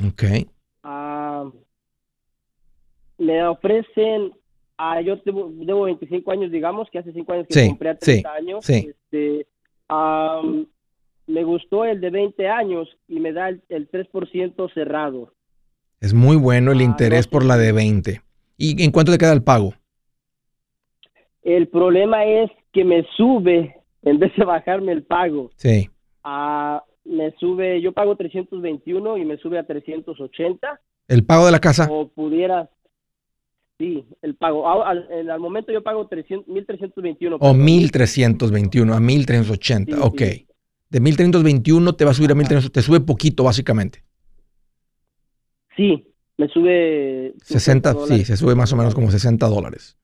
Ok. 0.07 0.23
Ah, 0.83 1.51
me 3.19 3.47
ofrecen, 3.47 4.33
ah, 4.79 5.01
yo 5.01 5.17
debo, 5.25 5.51
debo 5.53 5.83
25 5.83 6.31
años, 6.33 6.51
digamos, 6.51 6.89
que 6.91 6.99
hace 6.99 7.13
5 7.13 7.33
años 7.33 7.47
que 7.49 7.55
Sí, 7.61 7.69
compré 7.69 7.91
a 7.91 7.95
sí, 8.01 8.23
30 8.23 8.33
años. 8.33 8.65
sí. 8.65 8.89
Este, 8.91 9.47
am, 9.89 10.67
me 11.27 11.45
gustó 11.45 11.85
el 11.85 12.01
de 12.01 12.11
20 12.11 12.49
años 12.49 12.89
y 13.09 13.21
me 13.21 13.33
da 13.33 13.49
el, 13.49 13.63
el 13.69 13.89
3% 13.91 14.73
cerrado. 14.75 15.33
Es 16.01 16.15
muy 16.15 16.37
bueno 16.37 16.73
el 16.73 16.81
Ah, 16.81 16.85
interés 16.85 17.27
no, 17.27 17.31
por 17.31 17.43
sí, 17.43 17.49
la 17.49 17.55
sí. 17.57 17.61
de 17.63 17.73
20. 17.73 18.23
¿Y 18.57 18.83
en 18.85 18.91
cuánto 18.91 19.13
te 19.13 19.19
queda 19.19 19.33
el 19.33 19.43
pago? 19.45 19.73
El 21.43 21.69
problema 21.69 22.25
es 22.25 22.51
que 22.73 22.85
me 22.85 23.05
sube, 23.17 23.77
en 24.03 24.19
vez 24.19 24.33
de 24.37 24.45
bajarme 24.45 24.93
el 24.93 25.03
pago, 25.05 25.51
Sí. 25.57 25.89
Ah, 26.25 26.83
me 27.05 27.33
sube, 27.38 27.81
yo 27.81 27.93
pago 27.93 28.17
321 28.17 29.19
y 29.19 29.25
me 29.25 29.37
sube 29.38 29.59
a 29.59 29.67
380. 29.67 30.81
¿El 31.09 31.25
pago 31.25 31.47
de 31.47 31.52
la 31.52 31.61
casa? 31.61 31.88
o 31.91 32.09
pudiera 32.09 32.71
sí 33.79 34.05
el 34.23 34.37
pago 34.37 34.69
al, 34.85 35.31
al 35.31 35.41
momento 35.41 35.73
yo 35.73 35.83
pago 35.83 36.07
300 36.07 36.47
1321 36.47 37.37
O 37.37 37.38
perdón. 37.38 37.64
1321 37.64 38.95
a 38.95 39.00
1380. 39.00 39.97
Sí, 39.97 40.02
ok. 40.02 40.21
sí. 40.21 40.47
De 40.91 41.00
1321 41.00 41.95
te 41.95 42.05
va 42.05 42.11
a 42.11 42.14
subir 42.14 42.31
a 42.31 42.35
1300. 42.35 42.71
Te 42.71 42.83
sube 42.83 43.00
poquito, 43.00 43.45
básicamente. 43.45 44.05
sí 45.76 46.07
me 46.37 46.49
sube 46.49 47.35
60, 47.45 47.95
sí, 48.07 48.25
se 48.25 48.37
sube 48.37 48.55
más 48.55 48.73
o 48.73 48.76
menos 48.76 48.95
como 48.95 49.11
60 49.11 49.47
dólares. 49.47 49.97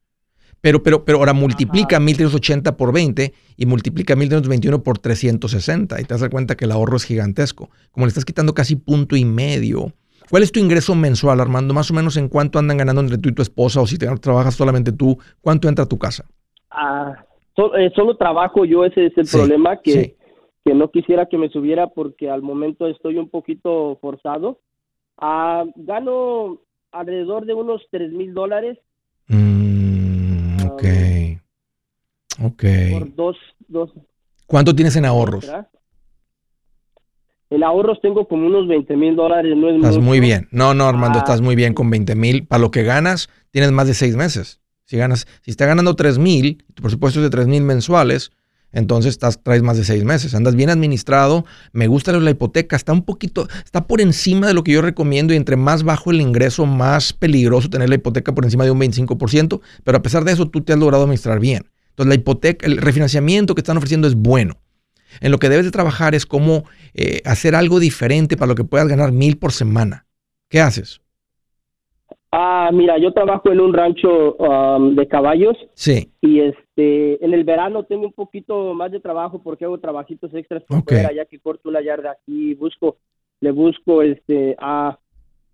Pero, 0.60 0.82
pero, 0.82 1.04
pero 1.04 1.18
ahora 1.18 1.32
multiplica 1.32 1.96
Ajá. 1.96 2.04
1380 2.04 2.76
por 2.76 2.92
20 2.92 3.32
y 3.56 3.66
multiplica 3.66 4.16
1321 4.16 4.82
por 4.82 4.98
360 4.98 6.00
y 6.00 6.04
te 6.04 6.14
das 6.14 6.28
cuenta 6.30 6.56
que 6.56 6.64
el 6.64 6.72
ahorro 6.72 6.96
es 6.96 7.04
gigantesco. 7.04 7.70
Como 7.92 8.06
le 8.06 8.08
estás 8.08 8.24
quitando 8.24 8.54
casi 8.54 8.76
punto 8.76 9.14
y 9.16 9.24
medio. 9.24 9.92
¿Cuál 10.30 10.42
es 10.42 10.52
tu 10.52 10.60
ingreso 10.60 10.94
mensual, 10.94 11.40
Armando? 11.40 11.72
Más 11.72 11.90
o 11.90 11.94
menos 11.94 12.16
en 12.16 12.28
cuánto 12.28 12.58
andan 12.58 12.76
ganando 12.76 13.00
entre 13.00 13.18
tú 13.18 13.28
y 13.28 13.34
tu 13.34 13.40
esposa 13.42 13.80
o 13.80 13.86
si 13.86 13.96
te- 13.98 14.06
trabajas 14.18 14.54
solamente 14.56 14.92
tú, 14.92 15.16
¿cuánto 15.40 15.68
entra 15.68 15.84
a 15.84 15.88
tu 15.88 15.98
casa? 15.98 16.26
Ah, 16.70 17.24
so- 17.56 17.74
eh, 17.76 17.90
solo 17.94 18.16
trabajo 18.16 18.64
yo 18.66 18.84
ese 18.84 19.06
es 19.06 19.16
el 19.16 19.26
Sí, 19.26 19.36
problema 19.38 19.80
que, 19.82 19.92
sí. 19.92 20.14
que 20.64 20.74
no 20.74 20.90
quisiera 20.90 21.26
que 21.26 21.38
me 21.38 21.48
subiera 21.48 21.86
porque 21.86 22.28
al 22.28 22.42
momento 22.42 22.86
estoy 22.88 23.16
un 23.16 23.30
poquito 23.30 23.96
forzado 24.02 24.58
Ah, 25.20 25.64
gano 25.76 26.60
alrededor 26.92 27.44
de 27.46 27.54
unos 27.54 27.82
tres 27.90 28.12
mil 28.12 28.34
dólares 28.34 28.78
ok. 30.78 32.46
Ok. 32.52 32.64
por 32.92 33.14
dos 33.14 33.36
dos 33.68 33.90
¿Cuánto 34.46 34.74
tienes 34.74 34.96
en 34.96 35.04
ahorros? 35.04 35.46
¿verdad? 35.46 35.68
en 37.50 37.64
ahorros 37.64 37.98
tengo 38.02 38.26
como 38.28 38.46
unos 38.46 38.68
20 38.68 38.94
mil 38.96 39.16
dólares 39.16 39.54
no 39.56 39.68
es 39.70 39.76
Estás 39.76 39.94
mucho. 39.96 40.04
muy 40.06 40.20
bien. 40.20 40.48
No, 40.50 40.74
no, 40.74 40.86
Armando, 40.86 41.18
Ah. 41.18 41.22
estás 41.22 41.40
muy 41.40 41.56
bien 41.56 41.72
con 41.74 41.88
20 41.90 42.14
mil. 42.14 42.46
Para 42.46 42.60
lo 42.60 42.70
que 42.70 42.82
ganas, 42.82 43.30
tienes 43.50 43.72
más 43.72 43.86
de 43.86 43.94
seis 43.94 44.16
meses. 44.16 44.60
Si 44.84 44.96
ganas, 44.98 45.26
si 45.42 45.50
estás 45.50 45.66
ganando 45.68 45.96
3 45.96 46.18
mil, 46.18 46.64
tu 46.74 46.82
presupuesto 46.82 47.20
es 47.20 47.24
de 47.24 47.30
3 47.30 47.46
mil 47.46 47.62
mensuales, 47.62 48.32
entonces 48.72 49.18
traes 49.18 49.62
más 49.62 49.76
de 49.76 49.84
seis 49.84 50.04
meses. 50.04 50.34
Andas 50.34 50.54
bien 50.54 50.70
administrado. 50.70 51.44
Me 51.72 51.86
gusta 51.86 52.12
la 52.12 52.30
hipoteca. 52.30 52.76
Está 52.76 52.92
un 52.92 53.02
poquito, 53.02 53.48
está 53.64 53.86
por 53.86 54.00
encima 54.00 54.46
de 54.46 54.54
lo 54.54 54.62
que 54.62 54.72
yo 54.72 54.82
recomiendo 54.82 55.32
y 55.32 55.36
entre 55.36 55.56
más 55.56 55.82
bajo 55.82 56.10
el 56.10 56.20
ingreso, 56.20 56.66
más 56.66 57.12
peligroso 57.12 57.70
tener 57.70 57.88
la 57.88 57.94
hipoteca 57.94 58.34
por 58.34 58.44
encima 58.44 58.64
de 58.64 58.70
un 58.70 58.80
25%. 58.80 59.60
Pero 59.84 59.98
a 59.98 60.02
pesar 60.02 60.24
de 60.24 60.32
eso, 60.32 60.48
tú 60.48 60.60
te 60.60 60.72
has 60.72 60.78
logrado 60.78 61.04
administrar 61.04 61.40
bien. 61.40 61.66
Entonces, 61.90 62.08
la 62.08 62.14
hipoteca, 62.14 62.66
el 62.66 62.76
refinanciamiento 62.76 63.54
que 63.54 63.60
están 63.60 63.76
ofreciendo 63.76 64.06
es 64.06 64.14
bueno. 64.14 64.60
En 65.20 65.32
lo 65.32 65.38
que 65.38 65.48
debes 65.48 65.64
de 65.64 65.70
trabajar 65.70 66.14
es 66.14 66.26
cómo 66.26 66.64
eh, 66.94 67.22
hacer 67.24 67.54
algo 67.54 67.80
diferente 67.80 68.36
para 68.36 68.48
lo 68.48 68.54
que 68.54 68.64
puedas 68.64 68.86
ganar 68.86 69.10
mil 69.12 69.38
por 69.38 69.52
semana. 69.52 70.06
¿Qué 70.48 70.60
haces? 70.60 71.00
Ah, 72.30 72.70
mira, 72.72 72.98
yo 72.98 73.12
trabajo 73.12 73.50
en 73.50 73.60
un 73.60 73.72
rancho 73.72 74.34
um, 74.34 74.94
de 74.94 75.08
caballos. 75.08 75.56
Sí, 75.74 76.12
y 76.20 76.40
este 76.40 77.24
en 77.24 77.32
el 77.32 77.44
verano 77.44 77.84
tengo 77.84 78.04
un 78.04 78.12
poquito 78.12 78.74
más 78.74 78.90
de 78.90 79.00
trabajo 79.00 79.40
porque 79.42 79.64
hago 79.64 79.78
trabajitos 79.78 80.34
extras 80.34 80.62
por 80.64 80.78
Ok. 80.78 80.90
fuera, 80.90 81.12
ya 81.12 81.24
que 81.24 81.38
corto 81.38 81.68
una 81.68 81.80
yarda 81.80 82.12
aquí, 82.12 82.54
busco, 82.54 82.96
le 83.40 83.50
busco 83.50 84.02
este 84.02 84.56
a 84.58 84.98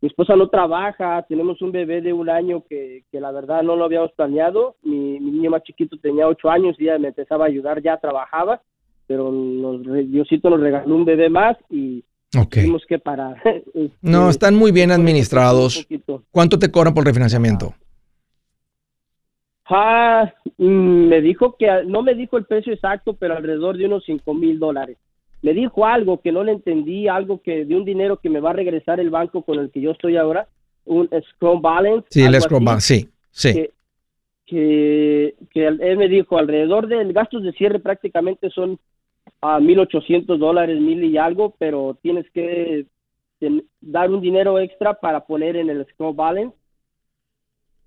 mi 0.00 0.08
esposa 0.08 0.36
no 0.36 0.48
trabaja, 0.48 1.24
tenemos 1.28 1.62
un 1.62 1.72
bebé 1.72 2.02
de 2.02 2.12
un 2.12 2.28
año 2.28 2.62
que, 2.68 3.04
que 3.10 3.20
la 3.20 3.32
verdad 3.32 3.62
no 3.62 3.74
lo 3.74 3.84
habíamos 3.84 4.12
planeado, 4.12 4.76
mi, 4.82 5.18
mi 5.18 5.30
niño 5.30 5.50
más 5.50 5.62
chiquito 5.62 5.96
tenía 5.96 6.28
ocho 6.28 6.50
años 6.50 6.76
y 6.78 6.84
ya 6.84 6.98
me 6.98 7.08
empezaba 7.08 7.44
a 7.44 7.48
ayudar, 7.48 7.80
ya 7.80 7.96
trabajaba, 7.96 8.60
pero 9.06 9.30
nos, 9.32 9.82
Diosito 10.10 10.50
nos 10.50 10.60
regaló 10.60 10.94
un 10.94 11.06
bebé 11.06 11.30
más 11.30 11.56
y 11.70 12.04
ok. 12.36 12.54
tuvimos 12.54 12.84
que 12.86 12.98
parar. 12.98 13.40
Este, 13.74 13.90
No, 14.02 14.30
están 14.30 14.54
muy 14.54 14.72
bien 14.72 14.90
administrados. 14.90 15.86
¿Cuánto 16.30 16.58
te 16.58 16.70
cobran 16.70 16.94
por 16.94 17.04
refinanciamiento? 17.04 17.74
Ah, 19.66 20.32
mm, 20.58 21.08
me 21.08 21.20
dijo 21.20 21.56
que, 21.56 21.84
no 21.86 22.02
me 22.02 22.14
dijo 22.14 22.36
el 22.36 22.44
precio 22.44 22.72
exacto, 22.72 23.14
pero 23.14 23.36
alrededor 23.36 23.76
de 23.76 23.86
unos 23.86 24.04
cinco 24.04 24.34
mil 24.34 24.58
dólares. 24.58 24.98
Me 25.42 25.52
dijo 25.52 25.86
algo 25.86 26.20
que 26.20 26.32
no 26.32 26.44
le 26.44 26.52
entendí, 26.52 27.08
algo 27.08 27.42
que 27.42 27.64
de 27.64 27.74
un 27.76 27.84
dinero 27.84 28.18
que 28.18 28.30
me 28.30 28.40
va 28.40 28.50
a 28.50 28.54
regresar 28.54 29.00
el 29.00 29.10
banco 29.10 29.42
con 29.42 29.58
el 29.58 29.70
que 29.70 29.80
yo 29.80 29.90
estoy 29.90 30.16
ahora, 30.16 30.48
un 30.84 31.08
scrum 31.30 31.60
balance. 31.60 32.06
Sí, 32.10 32.22
el 32.22 32.34
así, 32.34 32.46
balance, 32.50 32.94
sí, 32.94 33.08
sí. 33.30 33.68
Que, 34.46 35.34
que, 35.50 35.66
él 35.66 35.96
me 35.96 36.08
dijo 36.08 36.38
alrededor 36.38 36.86
del 36.86 37.12
gastos 37.12 37.42
de 37.42 37.52
cierre 37.52 37.78
prácticamente 37.78 38.50
son 38.50 38.78
a 39.46 39.60
1.800 39.60 40.38
dólares, 40.38 40.80
mil 40.80 41.04
y 41.04 41.18
algo, 41.18 41.54
pero 41.58 41.98
tienes 42.02 42.24
que 42.32 42.86
dar 43.80 44.10
un 44.10 44.22
dinero 44.22 44.58
extra 44.58 44.94
para 44.94 45.26
poner 45.26 45.56
en 45.56 45.68
el 45.68 45.84
scroll 45.92 46.14
balance 46.16 46.56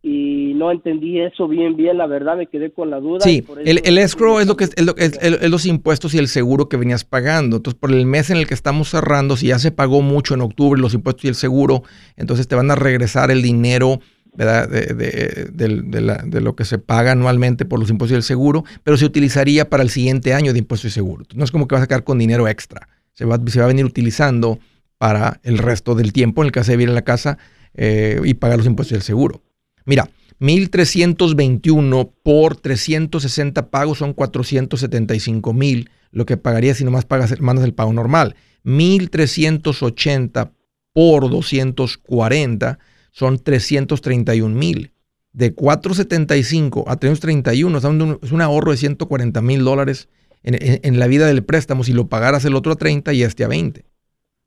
y 0.03 0.53
no 0.55 0.71
entendí 0.71 1.19
eso 1.19 1.47
bien 1.47 1.75
bien, 1.75 1.97
la 1.97 2.05
verdad 2.05 2.37
me 2.37 2.45
quedé 2.47 2.71
con 2.71 2.91
la 2.91 2.99
duda. 2.99 3.21
Sí, 3.21 3.43
el, 3.65 3.81
el 3.83 3.97
escrow 3.97 4.39
es 4.39 4.47
lo 4.47 4.55
que 4.55 4.65
es, 4.65 4.73
es 4.77 4.85
lo- 4.85 4.95
es- 4.95 5.17
es- 5.21 5.41
es 5.41 5.49
los 5.49 5.65
impuestos 5.65 6.13
y 6.13 6.19
el 6.19 6.27
seguro 6.27 6.69
que 6.69 6.77
venías 6.77 7.03
pagando. 7.03 7.57
Entonces, 7.57 7.79
por 7.79 7.91
el 7.91 8.05
mes 8.05 8.29
en 8.29 8.37
el 8.37 8.47
que 8.47 8.53
estamos 8.53 8.89
cerrando, 8.89 9.35
si 9.35 9.47
ya 9.47 9.57
se 9.59 9.71
pagó 9.71 10.01
mucho 10.01 10.35
en 10.35 10.41
octubre 10.41 10.79
los 10.79 10.93
impuestos 10.93 11.25
y 11.25 11.29
el 11.29 11.35
seguro, 11.35 11.81
entonces 12.15 12.47
te 12.47 12.55
van 12.55 12.69
a 12.69 12.75
regresar 12.75 13.31
el 13.31 13.41
dinero 13.41 13.99
De, 14.37 14.45
de- 14.93 15.49
de 15.51 16.21
de 16.25 16.41
lo 16.41 16.55
que 16.55 16.63
se 16.63 16.77
paga 16.77 17.13
anualmente 17.13 17.65
por 17.65 17.79
los 17.79 17.89
impuestos 17.89 18.13
y 18.13 18.17
el 18.17 18.23
seguro, 18.23 18.63
pero 18.83 18.95
se 18.95 19.03
utilizaría 19.05 19.67
para 19.67 19.81
el 19.81 19.89
siguiente 19.89 20.35
año 20.35 20.53
de 20.53 20.59
impuestos 20.59 20.91
y 20.91 20.93
seguro. 20.93 21.25
No 21.33 21.43
es 21.43 21.49
como 21.51 21.67
que 21.67 21.73
vas 21.73 21.83
a 21.83 21.87
quedar 21.87 22.03
con 22.03 22.19
dinero 22.19 22.47
extra. 22.47 22.87
Se 23.13 23.25
va, 23.25 23.39
se 23.47 23.57
va 23.59 23.65
a 23.65 23.69
venir 23.69 23.83
utilizando 23.83 24.59
para 24.99 25.39
el 25.43 25.57
resto 25.57 25.95
del 25.95 26.13
tiempo 26.13 26.43
en 26.43 26.47
el 26.47 26.51
que 26.51 26.63
se 26.63 26.73
vivir 26.73 26.89
en 26.89 26.95
la 26.95 27.01
casa 27.01 27.39
eh, 27.73 28.21
y 28.23 28.35
pagar 28.35 28.57
los 28.57 28.67
impuestos 28.67 28.93
y 28.93 28.95
el 28.97 29.01
seguro. 29.01 29.41
Mira, 29.85 30.07
1.321 30.39 32.11
por 32.21 32.55
360 32.57 33.69
pagos 33.71 33.97
son 33.97 34.13
475 34.13 35.51
mil, 35.53 35.89
lo 36.11 36.27
que 36.27 36.37
pagaría 36.37 36.75
si 36.75 36.83
nomás 36.83 37.05
pagas, 37.05 37.39
mandas 37.41 37.65
el 37.65 37.73
pago 37.73 37.91
normal. 37.91 38.35
1.380 38.65 40.51
por 40.93 41.29
240 41.29 42.79
son 43.11 43.39
331 43.39 44.55
mil. 44.55 44.91
De 45.33 45.53
475 45.53 46.85
a 46.87 46.95
331 46.97 47.77
estamos 47.77 47.97
dando 47.99 48.15
un- 48.15 48.19
es 48.23 48.31
un 48.31 48.41
ahorro 48.41 48.71
de 48.71 48.77
140 48.77 49.41
mil 49.41 49.63
dólares 49.63 50.09
en, 50.43 50.55
en- 50.55 50.79
en 50.83 50.99
la 50.99 51.07
vida 51.07 51.27
del 51.27 51.43
préstamo 51.43 51.83
si 51.83 51.93
lo 51.93 52.07
pagaras 52.07 52.45
el 52.45 52.55
otro 52.55 52.71
a 52.71 52.75
30 52.75 53.13
y 53.13 53.23
este 53.23 53.43
a 53.43 53.47
20. 53.47 53.85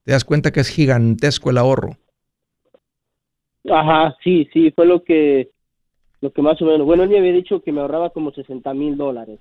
Te 0.05 0.13
das 0.13 0.25
cuenta 0.25 0.51
que 0.51 0.61
es 0.61 0.69
gigantesco 0.69 1.51
el 1.51 1.59
ahorro. 1.59 1.97
Ajá, 3.71 4.17
sí, 4.25 4.49
sí, 4.53 4.71
fue 4.75 4.87
lo 4.87 5.05
que, 5.05 5.51
lo 6.23 6.33
que 6.33 6.43
más 6.43 6.61
o 6.63 6.65
menos, 6.65 6.87
bueno, 6.87 7.03
él 7.03 7.11
me 7.11 7.19
había 7.19 7.33
dicho 7.33 7.61
que 7.63 7.73
me 7.73 7.81
ahorraba 7.83 8.11
como 8.11 8.33
60 8.33 8.73
mil 8.75 8.97
dólares. 8.97 9.39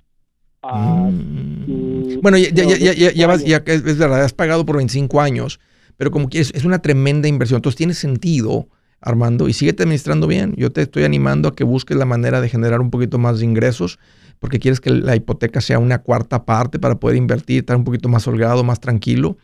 Ah, 0.62 1.08
Mm. 1.10 2.20
Bueno, 2.22 2.36
ya, 2.36 2.48
ya, 2.50 2.64
ya, 2.76 2.92
ya, 2.92 3.12
ya, 3.12 3.26
vas, 3.26 3.44
ya 3.44 3.62
es 3.64 3.98
verdad, 3.98 4.22
has 4.24 4.32
pagado 4.34 4.66
por 4.66 4.76
25 4.76 5.20
años, 5.20 5.60
pero 5.96 6.10
como 6.10 6.28
que 6.28 6.40
es, 6.40 6.52
es 6.54 6.64
una 6.64 6.80
tremenda 6.82 7.28
inversión. 7.28 7.58
Entonces 7.58 7.76
tiene 7.76 7.94
sentido, 7.94 8.66
Armando, 9.00 9.48
y 9.48 9.52
síguete 9.52 9.84
administrando 9.84 10.26
bien. 10.26 10.54
Yo 10.56 10.70
te 10.70 10.82
estoy 10.82 11.04
animando 11.04 11.48
a 11.48 11.56
que 11.56 11.64
busques 11.64 11.96
la 11.96 12.04
manera 12.04 12.40
de 12.40 12.48
generar 12.48 12.80
un 12.80 12.90
poquito 12.90 13.18
más 13.18 13.38
de 13.38 13.46
ingresos, 13.46 13.98
porque 14.38 14.58
quieres 14.58 14.80
que 14.80 14.90
la 14.90 15.16
hipoteca 15.16 15.60
sea 15.60 15.78
una 15.78 15.98
cuarta 15.98 16.44
parte 16.44 16.78
para 16.78 16.96
poder 16.96 17.16
invertir, 17.16 17.60
estar 17.60 17.76
un 17.76 17.84
poquito 17.84 18.08
más 18.08 18.26
holgado, 18.26 18.64
más 18.64 18.80
tranquilo. 18.80 19.36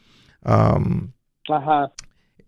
Ajá. 0.42 1.92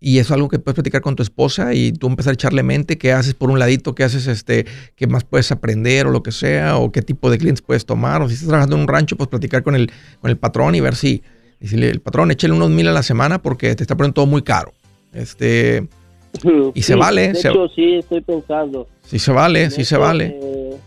Y 0.01 0.19
eso 0.19 0.27
es 0.27 0.31
algo 0.35 0.47
que 0.47 0.59
puedes 0.59 0.75
platicar 0.75 1.01
con 1.01 1.15
tu 1.15 1.23
esposa 1.23 1.73
y 1.73 1.91
tú 1.91 2.07
empezar 2.07 2.31
a 2.31 2.33
echarle 2.35 2.63
mente 2.63 2.97
qué 2.97 3.11
haces 3.11 3.33
por 3.33 3.49
un 3.49 3.59
ladito, 3.59 3.95
qué 3.95 4.05
haces, 4.05 4.27
este, 4.27 4.65
qué 4.95 5.07
más 5.07 5.25
puedes 5.25 5.51
aprender 5.51 6.07
o 6.07 6.11
lo 6.11 6.23
que 6.23 6.31
sea, 6.31 6.77
o 6.77 6.91
qué 6.91 7.01
tipo 7.01 7.29
de 7.29 7.37
clientes 7.37 7.61
puedes 7.61 7.85
tomar. 7.85 8.21
O 8.21 8.29
si 8.29 8.35
estás 8.35 8.47
trabajando 8.47 8.77
en 8.77 8.83
un 8.83 8.87
rancho, 8.87 9.17
pues 9.17 9.27
platicar 9.27 9.61
con 9.61 9.75
el, 9.75 9.91
con 10.21 10.29
el 10.29 10.37
patrón 10.37 10.75
y 10.75 10.79
ver 10.79 10.95
si, 10.95 11.21
decirle, 11.59 11.89
el 11.89 11.99
patrón, 11.99 12.31
échale 12.31 12.53
unos 12.53 12.69
mil 12.69 12.87
a 12.87 12.93
la 12.93 13.03
semana 13.03 13.41
porque 13.41 13.75
te 13.75 13.83
está 13.83 13.97
poniendo 13.97 14.13
todo 14.13 14.25
muy 14.25 14.41
caro. 14.41 14.71
Este, 15.11 15.89
y 16.73 16.81
se 16.81 16.95
vale. 16.95 17.33
De 17.33 17.39
hecho, 17.39 17.67
sí, 17.69 17.95
estoy 17.95 18.21
pensando. 18.21 18.87
Sí 19.03 19.19
se 19.19 19.31
vale, 19.31 19.69
sí 19.71 19.85
se 19.85 19.97
vale. 19.97 20.37
Eh, 20.41 20.77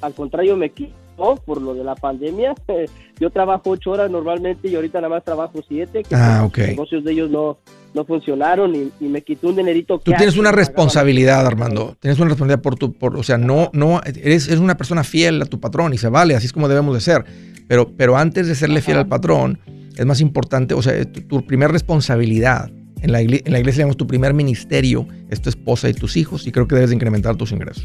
al 0.00 0.14
contrario, 0.14 0.56
me 0.56 0.70
quito 0.70 1.02
por 1.44 1.60
lo 1.60 1.74
de 1.74 1.84
la 1.84 1.94
pandemia. 1.94 2.54
Yo 3.20 3.30
trabajo 3.30 3.70
ocho 3.70 3.92
horas 3.92 4.10
normalmente 4.10 4.68
y 4.68 4.74
ahorita 4.74 5.00
nada 5.00 5.14
más 5.14 5.24
trabajo 5.24 5.60
siete. 5.66 6.02
Que 6.02 6.14
ah, 6.14 6.40
pues, 6.40 6.48
ok. 6.48 6.58
Los 6.58 6.68
negocios 6.68 7.04
de 7.04 7.12
ellos 7.12 7.30
no, 7.30 7.58
no 7.94 8.04
funcionaron 8.04 8.74
y, 8.74 8.90
y 9.00 9.08
me 9.08 9.22
quitó 9.22 9.48
un 9.48 9.56
dinerito. 9.56 9.98
Tú 9.98 10.12
tienes 10.12 10.36
una 10.36 10.50
responsabilidad, 10.50 11.46
Armando. 11.46 11.96
Tienes 12.00 12.18
una 12.18 12.30
responsabilidad 12.30 12.62
por 12.62 12.76
tu, 12.76 12.92
por, 12.92 13.16
o 13.16 13.22
sea, 13.22 13.38
no, 13.38 13.70
no, 13.72 14.00
eres, 14.04 14.48
eres 14.48 14.58
una 14.58 14.76
persona 14.76 15.04
fiel 15.04 15.40
a 15.40 15.46
tu 15.46 15.60
patrón 15.60 15.94
y 15.94 15.98
se 15.98 16.08
vale, 16.08 16.34
así 16.34 16.46
es 16.46 16.52
como 16.52 16.68
debemos 16.68 16.94
de 16.94 17.00
ser. 17.00 17.24
Pero, 17.68 17.92
pero 17.96 18.16
antes 18.16 18.48
de 18.48 18.54
serle 18.54 18.82
fiel 18.82 18.98
al 18.98 19.06
patrón, 19.06 19.60
es 19.96 20.04
más 20.04 20.20
importante, 20.20 20.74
o 20.74 20.82
sea, 20.82 21.04
tu, 21.04 21.20
tu 21.22 21.46
primer 21.46 21.70
responsabilidad 21.70 22.70
en 23.02 23.12
la, 23.12 23.20
igle- 23.22 23.42
en 23.44 23.52
la 23.52 23.58
iglesia, 23.58 23.80
digamos, 23.80 23.96
tu 23.96 24.06
primer 24.06 24.32
ministerio 24.34 25.06
es 25.28 25.40
tu 25.42 25.48
esposa 25.48 25.88
y 25.88 25.94
tus 25.94 26.16
hijos 26.16 26.46
y 26.46 26.52
creo 26.52 26.66
que 26.68 26.74
debes 26.76 26.90
de 26.90 26.96
incrementar 26.96 27.36
tus 27.36 27.52
ingresos. 27.52 27.84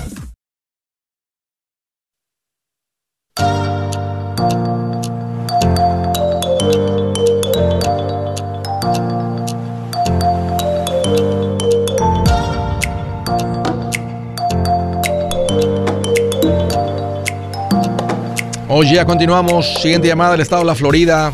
Oye, 18.73 18.95
ya 18.95 19.05
continuamos. 19.05 19.75
Siguiente 19.75 20.07
llamada 20.07 20.31
del 20.31 20.41
estado 20.41 20.63
de 20.63 20.67
la 20.67 20.75
Florida. 20.75 21.31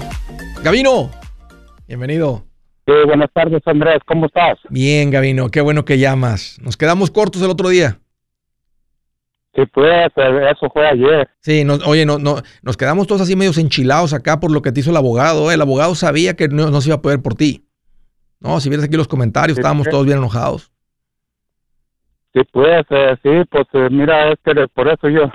Gavino, 0.64 1.10
bienvenido. 1.88 2.44
Sí, 2.86 2.92
buenas 3.06 3.30
tardes, 3.32 3.62
Andrés. 3.66 4.00
¿Cómo 4.06 4.26
estás? 4.26 4.58
Bien, 4.70 5.12
Gavino, 5.12 5.50
qué 5.50 5.62
bueno 5.62 5.86
que 5.86 5.98
llamas. 5.98 6.58
Nos 6.62 6.76
quedamos 6.76 7.10
cortos 7.10 7.42
el 7.42 7.50
otro 7.50 7.70
día. 7.70 8.00
Sí, 9.58 9.66
pues, 9.74 10.12
eso 10.16 10.70
fue 10.72 10.88
ayer. 10.88 11.28
Sí, 11.40 11.64
nos- 11.64 11.86
oye, 11.88 12.06
no, 12.06 12.20
no, 12.20 12.36
nos 12.62 12.78
quedamos 12.78 13.08
todos 13.08 13.22
así 13.22 13.36
medios 13.36 13.58
enchilados 13.58 14.14
acá 14.14 14.40
por 14.40 14.52
lo 14.52 14.62
que 14.62 14.72
te 14.72 14.82
hizo 14.82 14.92
el 14.92 14.98
abogado. 14.98 15.50
¿eh? 15.50 15.56
El 15.56 15.62
abogado 15.62 15.96
sabía 15.96 16.36
que 16.36 16.48
no, 16.48 16.70
no 16.70 16.80
se 16.80 16.90
iba 16.90 16.98
a 16.98 17.02
poder 17.02 17.24
por 17.24 17.34
ti. 17.34 17.68
No, 18.40 18.60
si 18.60 18.70
vieras 18.70 18.86
aquí 18.86 18.96
los 18.98 19.08
comentarios, 19.08 19.56
Sí, 19.56 19.62
estábamos 19.62 19.86
sí. 19.86 19.90
todos 19.90 20.06
bien 20.06 20.20
enojados. 20.20 20.72
Sí, 22.36 22.42
pues, 22.52 22.86
eh, 22.92 23.18
sí, 23.24 23.30
pues, 23.50 23.66
eh, 23.74 23.88
mira, 23.90 24.32
es 24.32 24.38
que 24.46 24.68
por 24.68 24.88
eso 24.90 25.10
yo, 25.10 25.32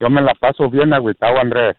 yo 0.00 0.08
me 0.08 0.22
la 0.22 0.32
paso 0.36 0.70
bien 0.70 0.94
agüitado, 0.94 1.38
Andrés. 1.38 1.76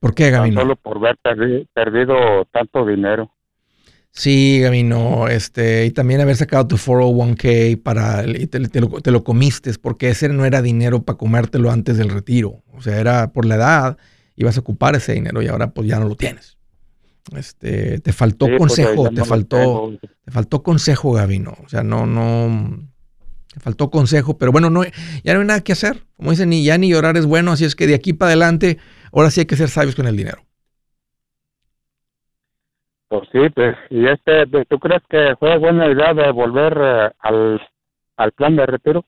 ¿Por 0.00 0.14
qué, 0.14 0.30
tan 0.30 0.40
Gavino? 0.40 0.60
solo 0.62 0.76
por 0.76 1.00
ver 1.00 1.16
perdi- 1.22 1.68
perdido 1.74 2.46
tanto 2.50 2.86
dinero. 2.86 3.30
Sí, 4.12 4.60
Gavino, 4.60 5.28
este, 5.28 5.86
y 5.86 5.92
también 5.92 6.20
haber 6.20 6.36
sacado 6.36 6.66
tu 6.66 6.76
401k 6.76 7.80
para, 7.80 8.26
y 8.26 8.46
te, 8.46 8.60
te 8.68 8.80
lo, 8.80 8.88
te 9.00 9.10
lo 9.10 9.22
comiste, 9.22 9.72
porque 9.80 10.10
ese 10.10 10.28
no 10.28 10.44
era 10.44 10.62
dinero 10.62 11.02
para 11.02 11.16
comértelo 11.16 11.70
antes 11.70 11.96
del 11.96 12.10
retiro. 12.10 12.62
O 12.72 12.82
sea, 12.82 12.98
era 12.98 13.32
por 13.32 13.44
la 13.44 13.54
edad, 13.54 13.98
ibas 14.36 14.56
a 14.56 14.60
ocupar 14.60 14.96
ese 14.96 15.12
dinero 15.12 15.42
y 15.42 15.48
ahora 15.48 15.70
pues 15.70 15.86
ya 15.86 16.00
no 16.00 16.08
lo 16.08 16.16
tienes. 16.16 16.58
Este, 17.36 18.00
te 18.00 18.12
faltó 18.12 18.46
Sí, 18.46 18.52
pues, 18.58 18.58
consejo, 18.58 19.08
te 19.10 19.14
no 19.14 19.24
faltó, 19.24 19.92
te 20.00 20.30
faltó 20.30 20.62
consejo, 20.62 21.12
Gavino. 21.12 21.56
O 21.64 21.68
sea, 21.68 21.82
no, 21.82 22.06
no, 22.06 22.88
te 23.52 23.60
faltó 23.60 23.90
consejo, 23.90 24.38
pero 24.38 24.50
bueno, 24.50 24.70
no, 24.70 24.82
ya 25.22 25.34
no 25.34 25.40
hay 25.40 25.46
nada 25.46 25.60
que 25.60 25.72
hacer. 25.72 26.04
Como 26.16 26.30
dicen, 26.32 26.48
ni 26.48 26.64
ya 26.64 26.78
ni 26.78 26.88
llorar 26.88 27.16
es 27.16 27.26
bueno, 27.26 27.52
así 27.52 27.64
es 27.64 27.76
que 27.76 27.86
de 27.86 27.94
aquí 27.94 28.12
para 28.12 28.30
adelante, 28.30 28.78
ahora 29.12 29.30
sí 29.30 29.40
hay 29.40 29.46
que 29.46 29.56
ser 29.56 29.68
sabios 29.68 29.94
con 29.94 30.06
el 30.06 30.16
dinero. 30.16 30.44
Pues 33.10 33.28
sí, 33.32 33.40
pues, 33.52 33.76
y 33.90 34.06
este, 34.06 34.46
¿tú 34.68 34.78
crees 34.78 35.02
que 35.10 35.34
fue 35.40 35.58
buena 35.58 35.90
idea 35.90 36.14
de 36.14 36.30
volver 36.30 36.78
eh, 36.80 37.10
al, 37.18 37.60
al 38.16 38.32
plan 38.32 38.54
de 38.54 38.66
retiro? 38.66 39.04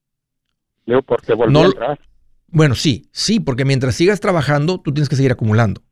Digo, 0.84 1.02
porque 1.02 1.34
volví 1.34 1.52
No- 1.52 1.60
a 1.60 1.66
entrar. 1.66 2.00
Bueno, 2.48 2.74
sí, 2.74 3.08
sí, 3.12 3.38
porque 3.38 3.64
mientras 3.64 3.94
sigas 3.94 4.18
trabajando, 4.18 4.80
tú 4.80 4.92
tienes 4.92 5.08
que 5.08 5.14
seguir 5.14 5.30
acumulando. 5.30 5.82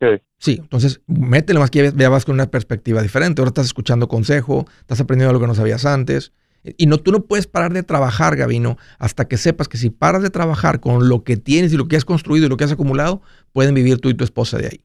Sí. 0.00 0.06
Sí, 0.38 0.58
entonces 0.62 1.02
métele 1.08 1.58
más 1.58 1.70
que 1.70 1.92
ya- 1.94 2.08
vas 2.08 2.24
con 2.24 2.34
una 2.34 2.46
perspectiva 2.50 3.02
diferente. 3.02 3.42
Ahora 3.42 3.48
estás 3.48 3.66
escuchando 3.66 4.06
consejo, 4.06 4.64
estás 4.80 5.00
aprendiendo 5.00 5.32
lo 5.34 5.40
que 5.40 5.48
no 5.48 5.54
sabías 5.56 5.84
antes. 5.84 6.32
Y 6.78 6.86
no, 6.86 6.98
tú 6.98 7.10
no 7.10 7.24
puedes 7.26 7.46
parar 7.48 7.72
de 7.72 7.82
trabajar, 7.82 8.36
Gavino, 8.36 8.78
hasta 9.00 9.26
que 9.26 9.36
sepas 9.38 9.66
que 9.68 9.76
si 9.76 9.90
paras 9.90 10.22
de 10.22 10.30
trabajar 10.30 10.78
con 10.80 11.08
lo 11.08 11.24
que 11.24 11.36
tienes 11.36 11.72
y 11.72 11.76
lo 11.76 11.88
que 11.88 11.96
has 11.96 12.04
construido 12.04 12.46
y 12.46 12.48
lo 12.48 12.56
que 12.56 12.64
has 12.64 12.72
acumulado, 12.72 13.22
pueden 13.52 13.74
vivir 13.74 13.98
tú 14.00 14.08
y 14.08 14.14
tu 14.14 14.22
esposa 14.24 14.56
de 14.58 14.66
ahí. 14.68 14.84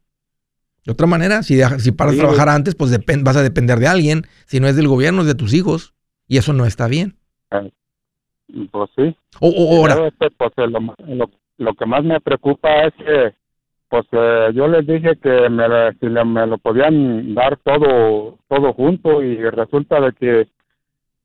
De 0.85 0.91
otra 0.91 1.07
manera, 1.07 1.41
si, 1.43 1.55
deja- 1.55 1.79
si 1.79 1.91
paras 1.91 2.13
de 2.13 2.17
Sí. 2.19 2.23
trabajar 2.23 2.49
antes, 2.49 2.75
pues 2.75 2.91
depen- 2.91 3.23
vas 3.23 3.35
a 3.37 3.41
depender 3.43 3.79
de 3.79 3.87
alguien. 3.87 4.23
Si 4.45 4.59
no 4.59 4.67
es 4.67 4.75
del 4.75 4.87
gobierno, 4.87 5.21
es 5.21 5.27
de 5.27 5.35
tus 5.35 5.53
hijos. 5.53 5.93
Y 6.27 6.37
eso 6.37 6.53
no 6.53 6.65
está 6.65 6.87
bien. 6.87 7.15
Pues 8.71 8.89
sí. 8.95 9.15
O, 9.41 9.49
o- 9.49 9.77
ahora, 9.77 10.07
este, 10.07 10.29
pues, 10.37 10.51
eh, 10.57 10.67
lo, 10.67 10.79
lo, 11.07 11.29
lo 11.57 11.73
que 11.73 11.85
más 11.85 12.03
me 12.03 12.21
preocupa 12.21 12.83
es 12.83 12.93
que, 12.93 13.33
pues, 13.89 14.05
eh, 14.11 14.49
yo 14.53 14.67
les 14.67 14.85
dije 14.85 15.17
que 15.21 15.49
me, 15.49 15.65
si 15.99 16.07
le- 16.07 16.23
me 16.25 16.45
lo 16.45 16.57
podían 16.59 17.33
dar 17.33 17.57
todo, 17.57 18.37
todo 18.47 18.73
junto 18.73 19.23
y 19.23 19.37
resulta 19.49 19.99
de 19.99 20.13
que 20.13 20.47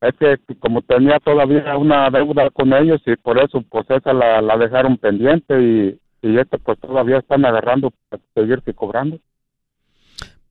es 0.01 0.15
que 0.19 0.39
como 0.59 0.81
tenía 0.81 1.19
todavía 1.21 1.77
una 1.77 2.09
deuda 2.09 2.49
con 2.51 2.73
ellos 2.73 3.03
y 3.05 3.17
por 3.17 3.39
eso, 3.39 3.63
pues, 3.69 3.85
esa 3.91 4.15
la, 4.15 4.41
la 4.41 4.57
dejaron 4.57 4.97
pendiente 4.97 5.61
y, 5.61 6.01
y 6.27 6.39
este, 6.39 6.59
pues, 6.59 6.79
todavía 6.81 7.19
están 7.19 7.45
agarrando 7.45 7.93
para 8.09 8.23
seguirse 8.35 8.73
cobrando. 8.73 9.19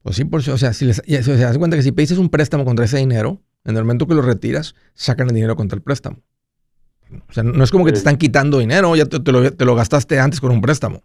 Pues 0.04 0.16
sí, 0.16 0.26
por 0.26 0.40
o 0.48 0.58
sea, 0.58 0.74
si 0.74 0.86
les, 0.86 1.02
se 1.06 1.38
das 1.38 1.58
cuenta 1.58 1.78
que 1.78 1.84
si 1.84 1.92
pediste 1.92 2.18
un 2.18 2.30
préstamo 2.30 2.66
contra 2.66 2.86
ese 2.86 2.98
dinero, 2.98 3.42
en 3.66 3.76
el 3.78 3.84
momento 3.84 4.08
que 4.08 4.16
lo 4.16 4.22
retiras, 4.22 4.76
sacan 4.94 5.28
el 5.30 5.36
dinero 5.36 5.56
contra 5.56 5.76
el 5.76 5.82
préstamo. 5.82 6.20
O 7.28 7.34
sea, 7.34 7.44
no 7.44 7.64
es 7.64 7.72
como 7.72 7.86
que 7.86 7.92
te 7.92 7.98
están 7.98 8.18
quitando 8.18 8.60
dinero, 8.60 8.96
ya 8.96 9.06
te, 9.06 9.20
te 9.20 9.32
lo, 9.32 9.52
te 9.52 9.66
lo 9.66 9.76
gastaste 9.76 10.20
antes 10.20 10.40
con 10.40 10.52
un 10.52 10.62
préstamo. 10.62 11.04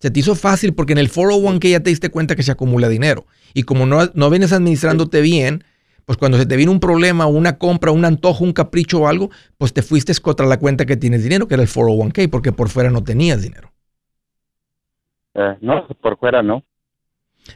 Se 0.00 0.10
te 0.10 0.20
hizo 0.20 0.34
fácil 0.34 0.74
porque 0.74 0.92
en 0.92 0.98
el 0.98 1.10
401k 1.10 1.70
ya 1.70 1.80
te 1.80 1.90
diste 1.90 2.10
cuenta 2.10 2.34
que 2.36 2.42
se 2.42 2.52
acumula 2.52 2.88
dinero. 2.88 3.26
Y 3.54 3.62
como 3.62 3.86
no, 3.86 4.10
no 4.14 4.30
vienes 4.30 4.52
administrándote 4.52 5.20
bien, 5.20 5.64
Pues 6.04 6.18
cuando 6.18 6.36
se 6.38 6.46
te 6.46 6.56
vino 6.56 6.70
un 6.70 6.80
problema, 6.80 7.26
una 7.26 7.56
compra, 7.58 7.90
un 7.90 8.04
antojo, 8.04 8.44
un 8.44 8.52
capricho 8.52 9.00
o 9.00 9.08
algo, 9.08 9.30
pues 9.56 9.72
te 9.72 9.82
fuiste 9.82 10.12
contra 10.20 10.46
la 10.46 10.58
cuenta 10.58 10.84
que 10.84 10.96
tienes 10.96 11.22
dinero, 11.22 11.48
que 11.48 11.54
era 11.54 11.62
el 11.62 11.68
401k, 11.68 12.28
porque 12.30 12.52
por 12.52 12.68
fuera 12.68 12.90
no 12.90 13.02
tenías 13.02 13.40
dinero. 13.42 13.72
Eh, 15.34 15.56
no, 15.60 15.86
por 16.00 16.18
fuera 16.18 16.42
no. 16.42 16.62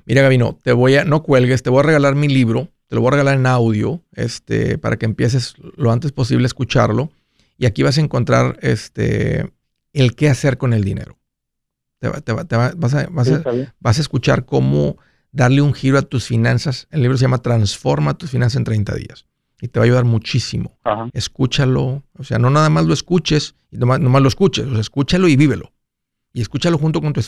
Mira, 0.05 0.23
Gabino, 0.23 0.59
te 0.63 0.73
voy 0.73 0.97
a, 0.97 1.05
no 1.05 1.23
cuelgues, 1.23 1.63
te 1.63 1.71
voy 1.71 1.81
a 1.81 1.85
regalar 1.85 2.15
mi 2.15 2.29
libro, 2.29 2.69
te 2.89 2.95
lo 2.95 3.03
voy 3.03 3.09
a 3.09 3.13
regalar 3.13 3.37
en 3.37 3.47
audio, 3.47 4.03
este, 4.13 4.79
para 4.79 4.97
que 4.97 5.07
empieces 5.07 5.55
lo 5.77 5.93
antes 5.93 6.13
posible 6.13 6.45
a 6.45 6.47
escucharlo. 6.47 7.11
Y 7.59 7.67
aquí 7.67 7.83
vas 7.83 7.99
a 7.99 8.01
encontrar 8.01 8.59
este, 8.63 9.53
el 9.93 10.15
qué 10.15 10.29
hacer 10.29 10.59
con 10.59 10.73
el 10.73 10.85
dinero. 10.85 11.19
Te, 12.01 12.09
vas, 12.09 12.95
a, 12.95 13.09
vas, 13.11 13.99
a, 13.99 14.01
escuchar 14.01 14.45
cómo 14.45 14.99
darle 15.33 15.63
un 15.63 15.75
giro 15.75 15.99
a 15.99 16.03
tus 16.03 16.27
finanzas. 16.27 16.87
El 16.91 17.03
libro 17.03 17.17
se 17.17 17.23
llama 17.23 17.43
Transforma 17.43 18.17
tus 18.17 18.31
finanzas 18.31 18.57
en 18.57 18.65
30 18.65 18.95
días. 18.95 19.27
Y 19.61 19.67
te 19.67 19.81
va 19.81 19.85
a 19.85 19.87
ayudar 19.87 20.05
muchísimo. 20.05 20.79
Escúchalo. 21.13 22.05
O 22.17 22.23
sea, 22.23 22.39
no 22.39 22.51
nada 22.51 22.71
más 22.71 22.87
lo 22.87 22.95
escuches 22.95 23.57
y 23.73 23.79
nomás, 23.79 24.01
lo 24.01 24.29
escuches. 24.29 24.67
O 24.67 24.71
sea, 24.71 24.81
escúchalo 24.81 25.27
y 25.27 25.35
vívelo. 25.35 25.73
Y 26.33 26.41
escúchalo 26.41 26.79
junto 26.79 27.01
con 27.01 27.13
tu, 27.13 27.21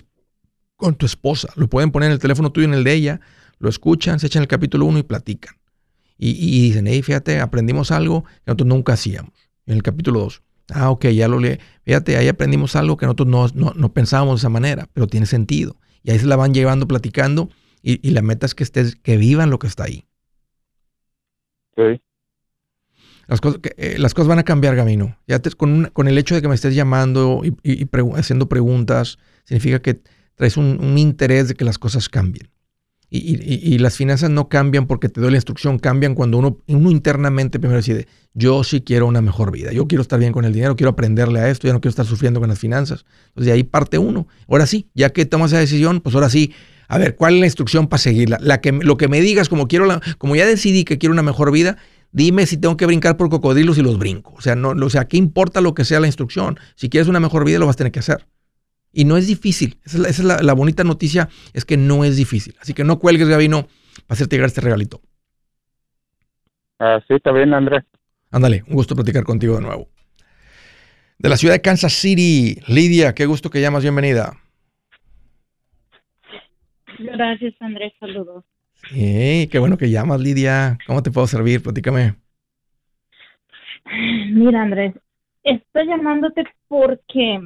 con 0.80 0.96
tu 0.96 1.06
esposa. 1.06 1.52
Lo 1.56 1.68
pueden 1.68 1.92
poner 1.92 2.08
en 2.08 2.14
el 2.14 2.18
teléfono 2.18 2.50
tuyo 2.50 2.66
y 2.66 2.70
en 2.70 2.74
el 2.74 2.84
de 2.84 2.92
ella. 2.94 3.20
Lo 3.58 3.68
escuchan, 3.68 4.18
se 4.18 4.26
echan 4.26 4.42
el 4.42 4.48
capítulo 4.48 4.86
1 4.86 4.98
y 4.98 5.02
platican. 5.04 5.54
Y, 6.18 6.30
y, 6.30 6.62
dicen, 6.62 6.86
hey, 6.86 7.02
fíjate, 7.02 7.40
aprendimos 7.40 7.90
algo 7.90 8.24
que 8.24 8.46
nosotros 8.46 8.68
nunca 8.68 8.92
hacíamos. 8.94 9.32
En 9.66 9.76
el 9.76 9.82
capítulo 9.82 10.20
2. 10.20 10.42
Ah, 10.72 10.90
ok, 10.90 11.06
ya 11.08 11.28
lo 11.28 11.38
leí. 11.38 11.58
Fíjate, 11.84 12.16
ahí 12.16 12.28
aprendimos 12.28 12.76
algo 12.76 12.96
que 12.96 13.06
nosotros 13.06 13.54
no, 13.54 13.92
pensábamos 13.92 14.36
de 14.36 14.38
esa 14.40 14.48
manera, 14.48 14.88
pero 14.92 15.06
tiene 15.06 15.26
sentido. 15.26 15.76
Y 16.02 16.10
ahí 16.10 16.18
se 16.18 16.26
la 16.26 16.36
van 16.36 16.54
llevando, 16.54 16.86
platicando, 16.86 17.50
y, 17.82 18.10
la 18.10 18.22
meta 18.22 18.46
es 18.46 18.54
que 18.54 18.62
estés, 18.62 18.96
que 18.96 19.16
vivan 19.16 19.50
lo 19.50 19.58
que 19.58 19.66
está 19.66 19.84
ahí. 19.84 20.04
Sí. 21.76 22.00
Las 23.26 23.40
cosas, 23.40 23.60
eh, 23.76 23.96
las 23.98 24.12
cosas 24.12 24.28
van 24.28 24.38
a 24.38 24.44
cambiar, 24.44 24.76
Gamino. 24.76 25.16
Ya 25.26 25.40
con, 25.56 25.86
con, 25.92 26.08
el 26.08 26.18
hecho 26.18 26.34
de 26.34 26.42
que 26.42 26.48
me 26.48 26.54
estés 26.54 26.74
llamando 26.74 27.42
y, 27.44 27.88
haciendo 28.16 28.48
preguntas, 28.48 29.18
significa 29.44 29.80
que 29.80 30.02
traes 30.40 30.57
un 30.57 30.96
interés 30.96 31.48
de 31.48 31.55
que 31.55 31.66
las 31.66 31.79
cosas 31.79 32.09
cambien. 32.09 32.48
Y, 33.12 33.79
las 33.79 33.96
finanzas 33.96 34.31
no 34.31 34.48
cambian 34.48 34.87
porque 34.87 35.09
te 35.09 35.20
doy 35.20 35.33
la 35.33 35.37
instrucción, 35.37 35.81
cambian 35.81 36.14
cuando 36.14 36.38
uno, 36.38 36.59
uno 36.68 36.92
internamente 36.92 37.59
primero 37.59 37.79
decide, 37.79 38.07
yo 38.35 38.62
sí 38.62 38.83
quiero 38.83 39.09
una 39.09 39.20
mejor 39.20 39.50
vida, 39.50 39.72
yo 39.72 39.88
quiero 39.88 40.03
estar 40.03 40.20
bien 40.20 40.33
con 40.33 40.44
el 40.44 40.53
dinero, 40.53 40.76
quiero 40.76 40.90
aprenderle 40.90 41.40
a 41.40 41.50
esto, 41.50 41.66
ya 41.66 41.72
no 41.72 41.81
quiero 41.81 41.90
estar 41.90 42.07
sufriendo 42.07 42.38
con 42.38 42.48
las 42.48 42.61
finanzas. 42.61 43.05
Entonces 43.31 43.46
de 43.46 43.53
ahí 43.53 43.64
parte 43.64 43.98
uno. 43.98 44.29
Ahora 44.46 44.64
sí, 44.64 44.87
ya 44.94 45.11
que 45.11 45.26
tomas 45.26 45.50
esa 45.50 45.59
decisión, 45.59 46.00
pues 46.00 46.14
ahora 46.14 46.31
sí, 46.31 46.55
a 46.87 46.98
ver, 46.98 47.16
¿cuál 47.16 47.35
es 47.35 47.40
la 47.40 47.46
instrucción 47.46 47.88
para 47.88 47.98
seguirla? 47.98 48.38
Lo 48.38 48.96
que 48.96 49.09
me 49.09 49.20
digas, 49.20 49.48
como, 49.48 49.66
quiero 49.66 49.87
la, 49.87 50.00
como 50.18 50.37
ya 50.37 50.46
decidí 50.46 50.85
que 50.85 50.98
quiero 50.98 51.12
una 51.12 51.22
mejor 51.22 51.50
vida, 51.50 51.79
dime 52.12 52.46
si 52.46 52.59
tengo 52.59 52.76
que 52.76 52.87
brincar 52.87 53.16
por 53.16 53.29
cocodrilos 53.29 53.76
y 53.76 53.83
los 53.83 53.98
brinco. 53.98 54.35
O 54.37 54.40
sea, 54.40 54.55
no, 54.55 54.70
o 54.70 54.90
sea, 54.90 55.07
¿qué 55.07 55.16
importa 55.16 55.61
lo 55.61 55.74
que 55.74 55.85
sea 55.85 55.98
la 55.98 56.07
instrucción? 56.07 56.61
Si 56.76 56.88
quieres 56.88 57.09
una 57.09 57.18
mejor 57.18 57.44
vida, 57.44 57.59
lo 57.59 57.66
vas 57.66 57.74
a 57.74 57.79
tener 57.79 57.92
que 57.92 57.98
hacer. 57.98 58.24
Y 58.92 59.05
no 59.05 59.16
es 59.16 59.26
difícil. 59.26 59.79
Esa 59.85 60.09
es, 60.09 60.18
la, 60.20 60.53
bonita 60.55 60.85
noticia, 60.85 61.29
es 61.53 61.64
que 61.64 61.76
no 61.76 62.05
es 62.05 62.16
difícil. 62.16 62.55
Así 62.61 62.74
que 62.74 62.85
no 62.85 62.98
cuelgues, 62.98 63.29
Gabino, 63.29 63.62
para 64.07 64.14
hacerte 64.14 64.37
llegar 64.37 64.48
este 64.48 64.61
regalito. 64.61 65.00
Ah, 66.79 67.00
sí, 67.07 67.14
está 67.14 67.31
bien, 67.33 67.55
Andrés. 67.55 67.85
Ándale, 68.31 68.64
un 68.66 68.74
gusto 68.74 68.94
platicar 68.94 69.24
contigo 69.24 69.57
de 69.57 69.62
nuevo. 69.62 69.88
De 71.18 71.29
la 71.29 71.37
ciudad 71.37 71.55
de 71.55 71.61
Kansas 71.61 71.92
City, 71.92 72.61
Lidia, 72.66 73.14
qué 73.14 73.26
gusto 73.26 73.50
que 73.50 73.61
llamas, 73.61 73.83
bienvenida. 73.83 74.33
Gracias, 76.98 77.55
Andrés, 77.61 77.92
saludos. 78.00 78.44
Sí, 78.88 79.48
qué 79.50 79.59
bueno 79.59 79.76
que 79.76 79.90
llamas, 79.90 80.20
Lidia. 80.20 80.79
¿Cómo 80.87 81.03
te 81.03 81.11
puedo 81.11 81.26
servir? 81.26 81.62
Platícame. 81.62 82.14
Mira, 84.33 84.62
Andrés, 84.62 84.94
estoy 85.42 85.87
llamándote 85.87 86.44
porque 86.68 87.40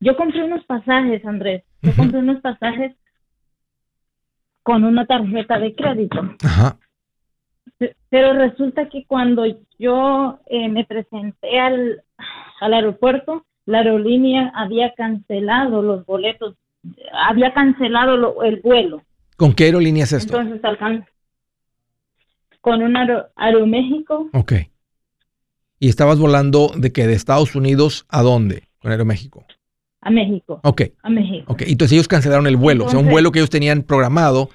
yo 0.00 0.16
compré 0.16 0.44
unos 0.44 0.64
pasajes, 0.64 1.24
Andrés. 1.24 1.64
Yo 1.82 1.92
compré 1.96 2.18
unos 2.18 2.40
pasajes 2.40 2.94
con 4.62 4.84
una 4.84 5.06
tarjeta 5.06 5.58
de 5.58 5.74
crédito. 5.74 6.34
Ajá. 6.44 6.78
Pero 8.08 8.32
resulta 8.32 8.88
que 8.88 9.04
cuando 9.06 9.44
yo 9.78 10.40
eh, 10.46 10.68
me 10.68 10.84
presenté 10.84 11.60
al, 11.60 12.02
al 12.60 12.74
aeropuerto, 12.74 13.44
la 13.66 13.78
aerolínea 13.78 14.52
había 14.54 14.94
cancelado 14.94 15.82
los 15.82 16.06
boletos, 16.06 16.56
había 17.12 17.52
cancelado 17.52 18.42
el 18.42 18.60
vuelo. 18.60 19.02
¿Con 19.36 19.52
qué 19.52 19.64
aerolínea 19.64 20.04
es 20.04 20.12
esto? 20.12 20.40
Entonces, 20.40 21.06
con 22.66 22.82
un 22.82 22.96
Aeroméxico. 23.36 24.28
Ok. 24.32 24.52
¿Y 25.78 25.88
estabas 25.88 26.18
volando 26.18 26.72
de 26.76 26.90
que 26.90 27.06
de 27.06 27.12
Estados 27.12 27.54
Unidos 27.54 28.06
a 28.08 28.22
dónde 28.22 28.64
con 28.80 28.90
Aeroméxico? 28.90 29.46
A 30.06 30.10
México. 30.10 30.60
Ok. 30.62 30.82
A 31.02 31.10
México. 31.10 31.52
Ok, 31.52 31.62
entonces 31.66 31.94
ellos 31.94 32.06
cancelaron 32.06 32.46
el 32.46 32.56
vuelo, 32.56 32.84
o 32.84 32.88
sea, 32.88 33.00
un 33.00 33.08
vuelo 33.08 33.32
que 33.32 33.40
ellos 33.40 33.50
tenían 33.50 33.82
programado, 33.82 34.50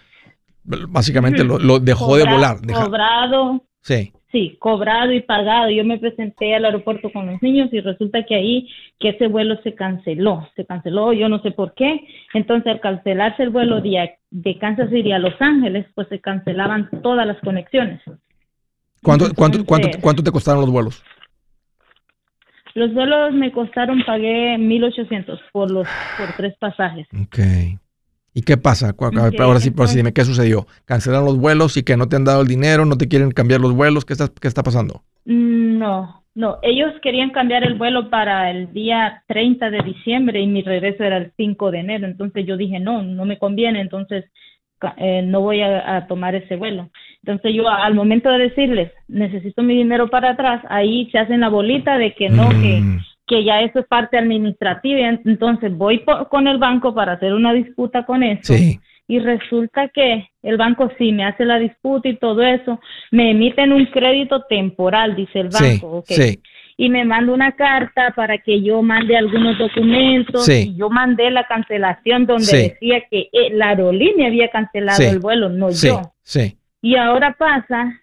básicamente 0.63 1.43
lo, 1.43 1.79
dejó 1.79 2.15
de 2.15 2.23
volar. 2.23 2.59
Cobrado. 2.65 3.61
Sí. 3.81 4.13
Sí, 4.31 4.55
cobrado 4.59 5.11
y 5.11 5.19
pagado. 5.19 5.69
Yo 5.69 5.83
me 5.83 5.99
presenté 5.99 6.55
al 6.55 6.63
aeropuerto 6.63 7.11
con 7.11 7.27
los 7.27 7.41
niños 7.41 7.67
y 7.73 7.81
resulta 7.81 8.23
que 8.23 8.35
ahí 8.35 8.69
que 8.97 9.09
ese 9.09 9.27
vuelo 9.27 9.59
se 9.61 9.75
canceló, 9.75 10.47
se 10.55 10.65
canceló, 10.65 11.11
yo 11.11 11.27
no 11.27 11.41
sé 11.41 11.51
por 11.51 11.73
qué. 11.73 11.99
Entonces 12.33 12.71
al 12.71 12.79
cancelarse 12.79 13.43
el 13.43 13.49
vuelo 13.49 13.81
de, 13.81 14.13
de 14.29 14.57
Kansas 14.57 14.89
City 14.89 15.11
a 15.11 15.19
Los 15.19 15.33
Ángeles, 15.41 15.85
pues 15.95 16.07
se 16.07 16.21
cancelaban 16.21 16.89
todas 17.03 17.27
las 17.27 17.41
conexiones. 17.41 17.99
¿Cuánto, 19.03 19.25
cuánto, 19.35 19.65
cuánto, 19.65 19.89
cuánto 19.99 20.23
te 20.23 20.31
costaron 20.31 20.61
los 20.61 20.71
vuelos? 20.71 21.03
Los 22.73 22.93
vuelos 22.93 23.33
me 23.33 23.51
costaron, 23.51 24.03
pagué 24.05 24.57
1.800 24.57 25.39
por 25.51 25.71
los 25.71 25.87
por 26.17 26.35
tres 26.37 26.55
pasajes. 26.59 27.07
Ok. 27.21 27.39
¿Y 28.33 28.43
qué 28.43 28.57
pasa? 28.57 28.95
Ahora 29.39 29.59
sí, 29.59 29.71
por 29.71 29.89
dime, 29.89 30.13
¿qué 30.13 30.23
sucedió? 30.23 30.65
¿Cancelaron 30.85 31.25
los 31.25 31.37
vuelos 31.37 31.75
y 31.75 31.83
que 31.83 31.97
no 31.97 32.07
te 32.07 32.15
han 32.15 32.23
dado 32.23 32.41
el 32.41 32.47
dinero? 32.47 32.85
¿No 32.85 32.97
te 32.97 33.09
quieren 33.09 33.31
cambiar 33.31 33.59
los 33.59 33.73
vuelos? 33.73 34.05
¿Qué 34.05 34.13
está, 34.13 34.29
qué 34.39 34.47
está 34.47 34.63
pasando? 34.63 35.03
Mm, 35.25 35.77
no, 35.77 36.23
no. 36.33 36.59
Ellos 36.61 36.93
querían 37.01 37.31
cambiar 37.31 37.63
el 37.63 37.77
vuelo 37.77 38.09
para 38.09 38.49
el 38.49 38.71
día 38.71 39.23
30 39.27 39.69
de 39.69 39.81
diciembre 39.83 40.39
y 40.39 40.47
mi 40.47 40.61
regreso 40.61 41.03
era 41.03 41.17
el 41.17 41.33
5 41.35 41.71
de 41.71 41.79
enero. 41.79 42.07
Entonces 42.07 42.45
yo 42.45 42.55
dije, 42.55 42.79
no, 42.79 43.03
no 43.03 43.25
me 43.25 43.37
conviene. 43.37 43.81
Entonces 43.81 44.23
eh, 44.97 45.21
no 45.23 45.41
voy 45.41 45.61
a, 45.61 46.05
tomar 46.07 46.35
ese 46.35 46.55
vuelo. 46.55 46.89
Entonces 47.23 47.53
yo 47.53 47.69
al 47.69 47.93
momento 47.93 48.29
de 48.29 48.39
decirles, 48.39 48.91
necesito 49.07 49.61
mi 49.63 49.75
dinero 49.75 50.09
para 50.09 50.31
atrás, 50.31 50.61
ahí 50.69 51.09
se 51.11 51.19
hacen 51.19 51.41
la 51.41 51.49
bolita 51.49 51.97
de 51.97 52.13
que 52.13 52.29
no, 52.29 52.49
que, 52.49 52.81
mm. 52.81 52.99
que 53.27 53.43
ya 53.43 53.61
eso 53.61 53.79
es 53.79 53.87
parte 53.87 54.17
administrativa. 54.17 55.19
Entonces 55.25 55.75
voy 55.75 56.03
con 56.29 56.47
el 56.47 56.57
banco 56.57 56.93
para 56.93 57.13
hacer 57.13 57.33
una 57.33 57.53
disputa 57.53 58.05
con 58.05 58.23
eso. 58.23 58.53
Y 59.07 59.19
resulta 59.19 59.89
que 59.89 60.29
el 60.41 60.57
banco 60.57 60.89
sí 60.97 61.11
me 61.11 61.25
hace 61.25 61.43
la 61.43 61.59
disputa 61.59 62.07
y 62.07 62.15
todo 62.15 62.41
eso, 62.43 62.79
me 63.11 63.31
emiten 63.31 63.73
un 63.73 63.85
crédito 63.87 64.43
temporal, 64.43 65.15
dice 65.15 65.39
el 65.39 65.49
banco. 65.49 66.03
Sí, 66.07 66.39
y 66.81 66.89
me 66.89 67.05
manda 67.05 67.31
una 67.31 67.51
carta 67.51 68.11
para 68.15 68.39
que 68.39 68.63
yo 68.63 68.81
mande 68.81 69.15
algunos 69.15 69.55
documentos. 69.59 70.49
Y 70.49 70.75
yo 70.75 70.89
mandé 70.89 71.29
la 71.29 71.43
cancelación 71.43 72.25
donde 72.25 72.71
decía 72.71 73.03
que 73.07 73.29
eh, 73.31 73.51
la 73.53 73.69
aerolínea 73.69 74.29
había 74.29 74.49
cancelado 74.49 75.03
el 75.03 75.19
vuelo, 75.19 75.47
no 75.47 75.69
yo. 75.69 76.11
Sí. 76.23 76.57
Y 76.81 76.95
ahora 76.95 77.35
pasa 77.37 78.01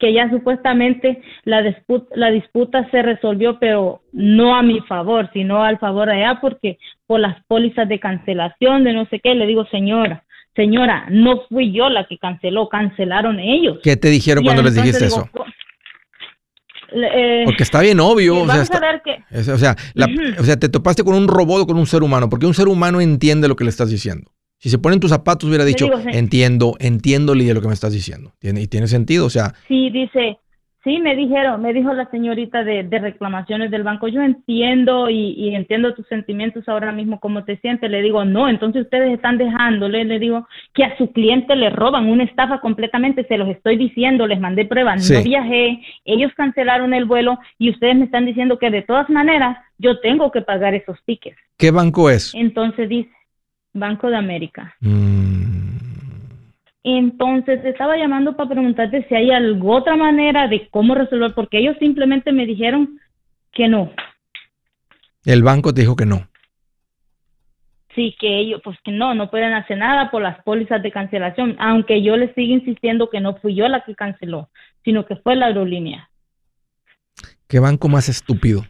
que 0.00 0.12
ya 0.12 0.28
supuestamente 0.28 1.22
la 1.44 1.62
disputa, 1.62 2.16
la 2.16 2.32
disputa 2.32 2.90
se 2.90 3.00
resolvió, 3.00 3.60
pero 3.60 4.02
no 4.10 4.56
a 4.56 4.62
mi 4.64 4.80
favor, 4.80 5.30
sino 5.32 5.62
al 5.62 5.78
favor 5.78 6.08
de 6.08 6.16
allá, 6.16 6.40
porque 6.40 6.78
por 7.06 7.20
las 7.20 7.40
pólizas 7.44 7.88
de 7.88 8.00
cancelación, 8.00 8.82
de 8.82 8.92
no 8.92 9.06
sé 9.06 9.20
qué, 9.20 9.36
le 9.36 9.46
digo, 9.46 9.66
señora, 9.66 10.24
señora, 10.56 11.06
no 11.10 11.42
fui 11.48 11.70
yo 11.70 11.88
la 11.90 12.08
que 12.08 12.18
canceló, 12.18 12.68
cancelaron 12.68 13.38
ellos. 13.38 13.78
¿Qué 13.84 13.96
te 13.96 14.08
dijeron 14.08 14.42
cuando 14.42 14.64
les 14.64 14.74
dijiste 14.74 15.04
eso? 15.04 15.30
Eh, 16.92 17.42
porque 17.44 17.62
está 17.62 17.80
bien 17.80 18.00
obvio. 18.00 18.42
O 18.42 18.46
sea, 18.46 18.62
o, 19.54 19.58
sea, 19.58 19.76
o 20.38 20.44
sea, 20.44 20.56
te 20.56 20.68
topaste 20.68 21.04
con 21.04 21.14
un 21.14 21.28
robot 21.28 21.62
o 21.62 21.66
con 21.66 21.76
un 21.76 21.86
ser 21.86 22.02
humano, 22.02 22.28
porque 22.28 22.46
un 22.46 22.54
ser 22.54 22.68
humano 22.68 23.00
entiende 23.00 23.48
lo 23.48 23.56
que 23.56 23.64
le 23.64 23.70
estás 23.70 23.90
diciendo. 23.90 24.30
Si 24.58 24.70
se 24.70 24.78
ponen 24.78 25.00
tus 25.00 25.10
zapatos, 25.10 25.48
hubiera 25.48 25.64
dicho, 25.64 25.88
entiendo, 26.06 26.76
entiendo, 26.80 27.34
Lidia, 27.34 27.52
lo 27.52 27.60
que 27.60 27.68
me 27.68 27.74
estás 27.74 27.92
diciendo. 27.92 28.32
¿Tiene, 28.38 28.62
y 28.62 28.66
tiene 28.66 28.86
sentido, 28.88 29.26
o 29.26 29.30
sea. 29.30 29.54
Sí, 29.68 29.90
dice, 29.90 30.38
Sí, 30.86 31.00
me 31.00 31.16
dijeron, 31.16 31.60
me 31.62 31.72
dijo 31.72 31.92
la 31.92 32.08
señorita 32.12 32.62
de, 32.62 32.84
reclamaciones 32.84 33.72
del 33.72 33.82
banco, 33.82 34.06
yo 34.06 34.22
entiendo 34.22 35.10
y, 35.10 35.52
entiendo 35.52 35.94
tus 35.94 36.06
sentimientos 36.06 36.68
ahora 36.68 36.92
mismo, 36.92 37.18
cómo 37.18 37.42
te 37.42 37.56
sientes. 37.56 37.90
Le 37.90 38.02
digo, 38.02 38.24
no, 38.24 38.48
entonces 38.48 38.82
ustedes 38.82 39.12
están 39.12 39.36
dejándole, 39.36 40.04
le 40.04 40.20
digo, 40.20 40.46
que 40.74 40.84
a 40.84 40.96
su 40.96 41.10
cliente 41.10 41.56
le 41.56 41.70
roban 41.70 42.06
una 42.06 42.22
estafa 42.22 42.60
completamente, 42.60 43.26
se 43.26 43.36
los 43.36 43.48
estoy 43.48 43.76
diciendo, 43.76 44.28
les 44.28 44.38
mandé 44.38 44.64
pruebas, 44.64 45.10
no 45.10 45.22
viajé, 45.24 45.82
ellos 46.04 46.30
cancelaron 46.36 46.94
el 46.94 47.04
vuelo 47.04 47.36
y 47.58 47.70
ustedes 47.70 47.96
me 47.96 48.04
están 48.04 48.24
diciendo 48.24 48.56
que 48.60 48.70
de 48.70 48.82
todas 48.82 49.10
maneras 49.10 49.58
yo 49.78 49.98
tengo 49.98 50.30
que 50.30 50.42
pagar 50.42 50.74
esos 50.74 51.02
tickets. 51.04 51.36
¿Qué 51.58 51.72
banco 51.72 52.10
es? 52.10 52.32
Entonces 52.32 52.88
dice, 52.88 53.10
Banco 53.72 54.08
de 54.08 54.16
América. 54.18 54.76
Mm. 54.78 55.65
Entonces 56.88 57.64
estaba 57.64 57.96
llamando 57.96 58.36
para 58.36 58.50
preguntarte 58.50 59.04
si 59.08 59.14
hay 59.16 59.32
alguna 59.32 59.78
otra 59.78 59.96
manera 59.96 60.46
de 60.46 60.68
cómo 60.68 60.94
resolver, 60.94 61.34
porque 61.34 61.58
ellos 61.58 61.74
simplemente 61.80 62.30
me 62.30 62.46
dijeron 62.46 63.00
que 63.50 63.66
no. 63.66 63.90
El 65.24 65.42
banco 65.42 65.74
te 65.74 65.80
dijo 65.80 65.96
que 65.96 66.06
no. 66.06 66.28
Sí, 67.96 68.14
que 68.20 68.38
ellos, 68.38 68.60
pues 68.62 68.78
que 68.84 68.92
no, 68.92 69.14
no 69.14 69.28
pueden 69.30 69.52
hacer 69.52 69.78
nada 69.78 70.12
por 70.12 70.22
las 70.22 70.40
pólizas 70.44 70.80
de 70.80 70.92
cancelación, 70.92 71.56
aunque 71.58 72.04
yo 72.04 72.16
les 72.16 72.32
sigo 72.36 72.54
insistiendo 72.54 73.10
que 73.10 73.20
no 73.20 73.34
fui 73.38 73.56
yo 73.56 73.66
la 73.66 73.84
que 73.84 73.96
canceló, 73.96 74.48
sino 74.84 75.06
que 75.06 75.16
fue 75.16 75.34
la 75.34 75.46
aerolínea. 75.46 76.08
¿Qué 77.48 77.58
banco 77.58 77.88
más 77.88 78.08
estúpido? 78.08 78.60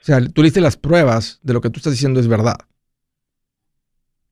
sea, 0.00 0.20
tú 0.20 0.40
le 0.40 0.46
diste 0.46 0.62
las 0.62 0.78
pruebas 0.78 1.38
de 1.42 1.52
lo 1.52 1.60
que 1.60 1.68
tú 1.68 1.80
estás 1.80 1.92
diciendo 1.92 2.18
es 2.18 2.28
verdad. 2.28 2.56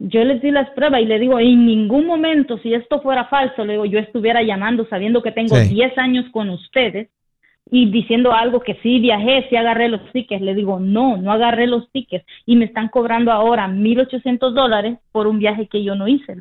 Yo 0.04 0.24
les 0.24 0.42
di 0.42 0.50
las 0.50 0.68
pruebas 0.70 1.00
y 1.00 1.04
le 1.04 1.20
digo, 1.20 1.38
en 1.38 1.64
ningún 1.64 2.06
momento, 2.06 2.58
si 2.58 2.74
esto 2.74 3.00
fuera 3.02 3.26
falso, 3.26 3.64
le 3.64 3.74
digo, 3.74 3.84
yo 3.84 4.00
estuviera 4.00 4.42
llamando 4.42 4.84
sabiendo 4.90 5.22
que 5.22 5.30
tengo 5.30 5.56
10 5.56 5.96
años 5.96 6.24
con 6.32 6.50
ustedes 6.50 7.08
y 7.70 7.88
diciendo 7.88 8.32
algo 8.32 8.58
que 8.60 8.74
sí 8.82 8.98
viajé, 8.98 9.46
sí 9.48 9.54
agarré 9.54 9.88
los 9.88 10.00
tickets. 10.12 10.42
Le 10.42 10.56
digo, 10.56 10.80
no, 10.80 11.18
no 11.18 11.30
agarré 11.30 11.68
los 11.68 11.88
tickets 11.92 12.26
y 12.46 12.56
me 12.56 12.64
están 12.64 12.88
cobrando 12.88 13.30
ahora 13.30 13.68
1.800 13.68 14.52
dólares 14.52 14.98
por 15.12 15.28
un 15.28 15.38
viaje 15.38 15.68
que 15.68 15.84
yo 15.84 15.94
no 15.94 16.08
hice. 16.08 16.34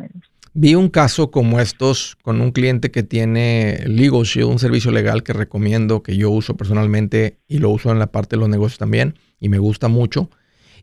Vi 0.54 0.74
un 0.74 0.90
caso 0.90 1.30
como 1.30 1.60
estos 1.60 2.18
con 2.24 2.42
un 2.42 2.52
cliente 2.52 2.90
que 2.90 3.04
tiene 3.04 3.78
Legal 3.86 4.24
Shield, 4.24 4.50
un 4.50 4.58
servicio 4.58 4.92
legal 4.92 5.22
que 5.22 5.34
recomiendo, 5.34 6.02
que 6.02 6.18
yo 6.18 6.32
uso 6.32 6.58
personalmente 6.58 7.38
y 7.48 7.60
lo 7.60 7.70
uso 7.70 7.92
en 7.92 8.00
la 8.00 8.08
parte 8.08 8.38
de 8.38 8.40
los 8.40 8.50
negocios 8.50 8.80
también 8.80 9.14
y 9.40 9.50
me 9.50 9.60
gusta 9.60 9.88
mucho. 9.88 10.32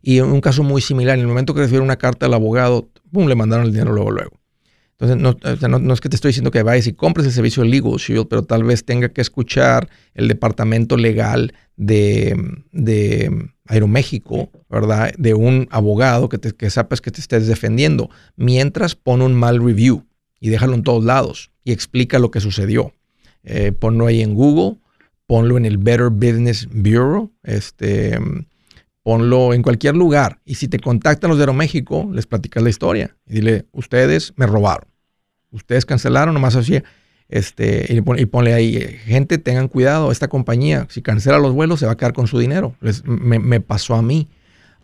Y 0.01 0.19
un 0.19 0.41
caso 0.41 0.63
muy 0.63 0.81
similar, 0.81 1.15
en 1.15 1.21
el 1.21 1.27
momento 1.27 1.53
que 1.53 1.61
recibió 1.61 1.83
una 1.83 1.97
carta 1.97 2.25
al 2.25 2.33
abogado, 2.33 2.89
¡pum!, 3.11 3.27
le 3.27 3.35
mandaron 3.35 3.65
el 3.65 3.71
dinero 3.71 3.93
luego, 3.93 4.11
luego. 4.11 4.39
Entonces, 4.99 5.17
no, 5.79 5.93
es 5.93 6.01
que 6.01 6.09
te 6.09 6.17
estoy 6.17 6.29
diciendo 6.29 6.51
que 6.51 6.61
vayas 6.61 6.85
y 6.87 6.93
compres 6.93 7.25
el 7.25 7.31
servicio 7.31 7.63
Legal 7.63 7.93
Shield, 7.93 8.27
pero 8.27 8.43
tal 8.43 8.65
vez 8.65 8.83
tenga 8.83 9.07
que 9.09 9.21
escuchar 9.21 9.89
el 10.13 10.27
departamento 10.27 10.97
legal 10.97 11.53
de, 11.77 12.35
de 12.73 13.49
Aeroméxico, 13.65 14.49
¿verdad? 14.69 15.13
De 15.17 15.33
un 15.33 15.69
abogado 15.71 16.27
que, 16.27 16.37
te, 16.37 16.51
que 16.51 16.69
sepas 16.69 16.99
que 16.99 17.11
te 17.11 17.21
estés 17.21 17.47
defendiendo. 17.47 18.09
Mientras 18.35 18.95
pone 18.95 19.23
un 19.23 19.35
mal 19.35 19.63
review 19.63 20.05
y 20.41 20.49
déjalo 20.49 20.73
en 20.73 20.83
todos 20.83 21.05
lados 21.05 21.51
y 21.63 21.71
explica 21.71 22.19
lo 22.19 22.29
que 22.29 22.41
sucedió. 22.41 22.93
Eh, 23.43 23.71
ponlo 23.71 24.05
ahí 24.05 24.21
en 24.21 24.33
Google, 24.33 24.79
ponlo 25.27 25.57
en 25.57 25.65
el 25.65 25.77
Better 25.77 26.09
Business 26.09 26.67
Bureau, 26.73 27.31
este, 27.43 28.19
ponlo 29.09 29.55
en 29.55 29.63
cualquier 29.63 29.95
lugar. 29.95 30.39
Y 30.45 30.53
si 30.53 30.67
te 30.67 30.77
contactan 30.77 31.29
los 31.29 31.39
de 31.39 31.41
Aeroméxico, 31.41 32.07
les 32.13 32.27
platicas 32.27 32.61
la 32.61 32.69
historia 32.69 33.17
y 33.25 33.33
dile, 33.33 33.65
ustedes 33.71 34.33
me 34.35 34.45
robaron 34.45 34.87
ustedes 35.51 35.83
cancelaron, 35.83 36.35
nomás 36.35 36.55
así. 36.55 36.81
Este, 37.27 37.87
y, 37.91 38.25
ponle 38.25 38.53
ahí, 38.53 38.79
gente, 39.05 39.39
tengan 39.39 39.67
cuidado, 39.67 40.11
esta 40.11 40.27
compañía, 40.27 40.85
si 40.91 41.01
cancela 41.01 41.39
los 41.39 41.53
vuelos, 41.53 41.79
se 41.79 41.87
va 41.87 41.93
a 41.93 41.97
quedar 41.97 42.13
con 42.13 42.27
su 42.27 42.37
dinero. 42.37 42.75
me, 43.03 43.59
pasó 43.59 43.95
a 43.95 44.03
mí. 44.03 44.27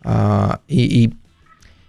Ah, 0.02 0.60
y, 0.66 1.14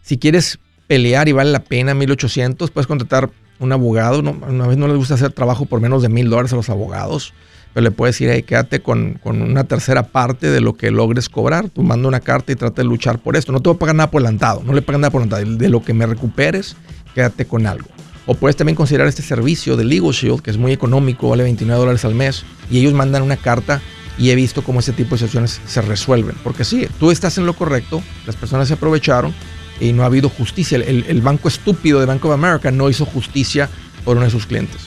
si 0.04 0.20
quieres 0.20 0.60
pelear 0.88 1.28
y 1.28 1.32
vale 1.32 1.52
la 1.52 1.64
pena 1.64 1.96
1800, 1.96 2.70
puedes 2.72 2.86
contratar 2.86 3.32
un 3.60 3.72
abogado. 3.72 4.22
No, 4.22 4.32
una 4.32 4.68
vez 4.68 4.78
no 4.78 4.88
les 4.88 4.98
gusta 4.98 5.16
hacer 5.16 5.32
trabajo 5.32 5.66
por 5.66 5.82
menos 5.82 6.04
de 6.04 6.10
mil 6.10 6.30
dólares 6.30 6.54
a 6.54 6.56
los 6.56 6.70
abogados, 6.70 7.34
pero 7.78 7.84
le 7.84 7.92
puedes 7.92 8.16
decir, 8.16 8.32
hey, 8.32 8.42
quédate 8.42 8.80
con, 8.82 9.20
una 9.24 9.66
tercera 9.66 10.08
parte 10.08 10.50
de 10.50 10.62
lo 10.62 10.76
que 10.76 10.90
logres 10.90 11.30
cobrar. 11.30 11.70
Tú 11.70 11.84
manda 11.84 12.08
una 12.08 12.22
carta 12.22 12.52
y 12.52 12.56
trata 12.56 12.82
de 12.82 12.88
luchar 12.88 13.20
por 13.20 13.36
esto. 13.36 13.52
No 13.52 13.60
te 13.60 13.70
voy 13.70 13.76
a 13.76 13.80
pagar 13.80 13.96
nada 13.96 14.10
por 14.10 14.20
adelantado, 14.20 14.64
no 14.66 14.74
le 14.74 14.82
pagan 14.82 15.02
nada 15.02 15.12
por 15.12 15.22
adelantado. 15.22 15.58
De 15.58 15.70
lo 15.70 15.84
que 15.84 15.94
me 15.94 16.08
recuperes, 16.08 16.76
quédate 17.14 17.46
con 17.46 17.68
algo. 17.68 17.88
O 18.26 18.34
puedes 18.34 18.56
también 18.56 18.76
considerar 18.76 19.08
este 19.08 19.22
servicio 19.22 19.78
de 19.78 19.86
Legal 19.86 20.10
Shield, 20.10 20.42
que 20.42 20.50
es 20.50 20.58
muy 20.58 20.72
económico, 20.72 21.30
vale 21.30 21.44
29 21.44 21.80
dólares 21.80 22.04
al 22.04 22.16
mes, 22.16 22.46
y 22.72 22.80
ellos 22.80 22.96
mandan 22.96 23.22
una 23.22 23.38
carta 23.38 23.80
y 24.18 24.32
he 24.32 24.36
visto 24.36 24.64
cómo 24.64 24.80
ese 24.80 24.94
tipo 24.94 25.12
de 25.12 25.18
situaciones 25.20 25.62
se 25.68 25.82
resuelven. 25.84 26.36
Porque 26.44 26.64
sí, 26.64 26.88
tú 27.00 27.12
estás 27.12 27.38
en 27.38 27.46
lo 27.46 27.54
correcto, 27.54 28.02
las 28.26 28.36
personas 28.36 28.70
se 28.70 28.74
aprovecharon 28.74 29.36
y 29.80 29.94
no 29.94 30.02
ha 30.02 30.08
habido 30.08 30.30
justicia. 30.30 30.80
El, 30.80 31.22
banco 31.22 31.48
estúpido 31.48 32.00
de 32.00 32.08
Bank 32.08 32.26
of 32.26 32.32
America 32.32 32.72
no 32.72 32.90
hizo 32.90 33.06
justicia 33.06 33.70
por 34.04 34.18
uno 34.18 34.26
de 34.26 34.32
sus 34.32 34.48
clientes. 34.48 34.82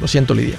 Lo 0.00 0.08
siento, 0.08 0.34
Lidia. 0.34 0.58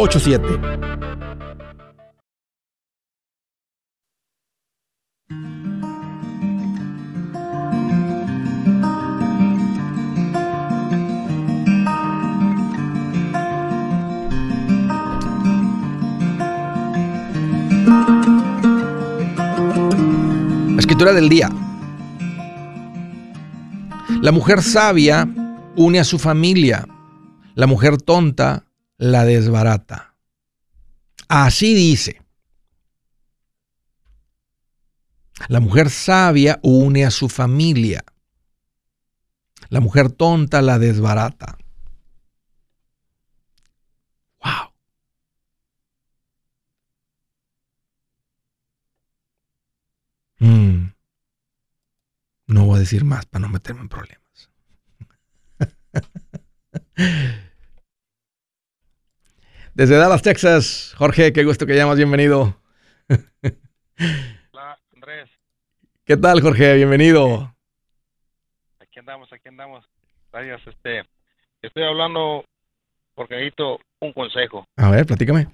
844-748-8887 0.01 0.81
Escritura 20.77 21.13
del 21.13 21.29
día. 21.29 21.49
La 24.21 24.31
mujer 24.31 24.61
sabia 24.61 25.27
une 25.75 25.99
a 25.99 26.03
su 26.03 26.19
familia. 26.19 26.85
La 27.55 27.65
mujer 27.65 27.97
tonta 28.01 28.65
la 29.01 29.25
desbarata. 29.25 30.15
Así 31.27 31.73
dice. 31.73 32.21
La 35.47 35.59
mujer 35.59 35.89
sabia 35.89 36.59
une 36.61 37.03
a 37.03 37.09
su 37.09 37.27
familia. 37.27 38.05
La 39.69 39.79
mujer 39.79 40.11
tonta 40.11 40.61
la 40.61 40.77
desbarata. 40.77 41.57
Wow. 44.43 44.71
Mm. 50.39 50.93
No 52.45 52.65
voy 52.65 52.75
a 52.75 52.79
decir 52.79 53.03
más 53.03 53.25
para 53.25 53.41
no 53.41 53.49
meterme 53.49 53.81
en 53.81 53.89
problemas. 53.89 54.51
Desde 59.73 59.95
Dallas, 59.95 60.21
Texas, 60.21 60.93
Jorge, 60.97 61.31
qué 61.31 61.45
gusto 61.45 61.65
que 61.65 61.73
llamas, 61.73 61.95
bienvenido. 61.95 62.57
Hola, 64.51 64.77
Andrés. 64.93 65.29
¿Qué 66.03 66.17
tal, 66.17 66.41
Jorge? 66.41 66.75
Bienvenido. 66.75 67.55
Aquí 68.79 68.99
andamos, 68.99 69.31
aquí 69.31 69.47
andamos. 69.47 69.85
Gracias, 70.33 70.67
este, 70.67 71.05
estoy 71.61 71.83
hablando 71.83 72.43
porque 73.15 73.35
necesito 73.35 73.79
un 74.01 74.11
consejo. 74.11 74.65
A 74.75 74.91
ver, 74.91 75.05
platícame. 75.05 75.47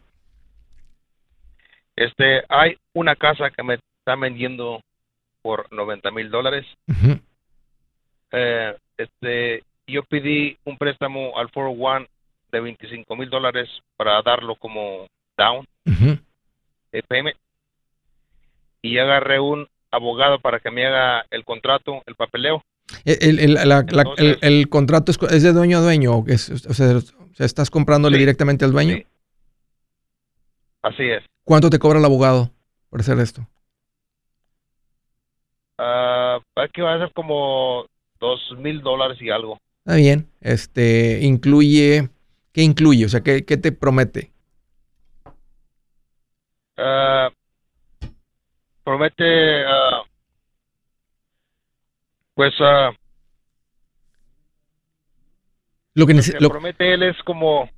Este, 1.96 2.44
hay 2.50 2.76
una 2.94 3.16
casa 3.16 3.52
que 3.52 3.62
me 3.62 3.76
está 3.76 4.16
vendiendo 4.16 4.82
por 5.44 5.72
90 5.72 6.10
mil 6.10 6.32
dólares. 6.32 6.66
Eh, 8.32 8.76
este, 8.98 9.64
yo 9.86 10.02
pedí 10.02 10.58
un 10.66 10.76
préstamo 10.80 11.38
al 11.38 11.52
401 11.52 12.08
de 12.52 12.60
25 12.60 13.16
mil 13.16 13.30
dólares 13.30 13.70
para 13.96 14.22
darlo 14.22 14.56
como 14.56 15.08
down, 15.38 15.66
el 16.92 17.04
payment, 17.04 17.38
y 18.82 18.98
agarré 18.98 19.40
un 19.40 19.68
abogado 19.92 20.40
para 20.40 20.60
que 20.60 20.72
me 20.72 20.86
haga 20.86 21.26
el 21.30 21.44
contrato, 21.44 22.04
el 22.06 22.16
papeleo. 22.16 22.64
El, 23.04 23.58
el, 24.42 24.70
contrato 24.70 25.12
es, 25.12 25.44
de 25.44 25.54
dueño 25.54 25.80
a 25.80 25.82
dueño, 25.82 26.24
es, 26.28 26.50
o 26.50 26.74
sea, 26.74 27.00
estás 27.38 27.70
comprándole 27.70 28.18
directamente 28.18 28.66
al 28.66 28.72
dueño. 28.72 29.04
Así 30.82 31.04
es. 31.04 31.24
¿Cuánto 31.44 31.70
te 31.70 31.80
cobra 31.80 32.00
el 32.00 32.06
abogado 32.06 32.52
por 32.90 33.02
hacer 33.02 33.20
esto? 33.20 33.42
Uh, 35.80 36.42
aquí 36.56 36.82
va 36.82 36.96
a 36.96 37.00
ser 37.00 37.14
como 37.14 37.86
dos 38.20 38.40
mil 38.58 38.82
dólares 38.82 39.18
y 39.22 39.30
algo. 39.30 39.60
Está 39.80 39.96
bien. 39.96 40.28
Este, 40.42 41.20
incluye, 41.22 42.10
¿qué 42.58 42.64
incluye? 42.64 43.06
O 43.06 43.10
sea, 43.10 43.22
¿qué, 43.22 43.46
qué 43.46 43.56
te 43.56 43.72
promete? 43.72 44.32
Uh, 46.76 47.30
promete, 48.84 49.64
uh, 49.64 50.04
pues, 52.34 52.54
lo 55.94 56.08
que, 56.08 56.16
lo 56.40 56.50
promete 56.50 56.96
él 56.96 57.04
es 57.04 57.16
como 57.24 57.70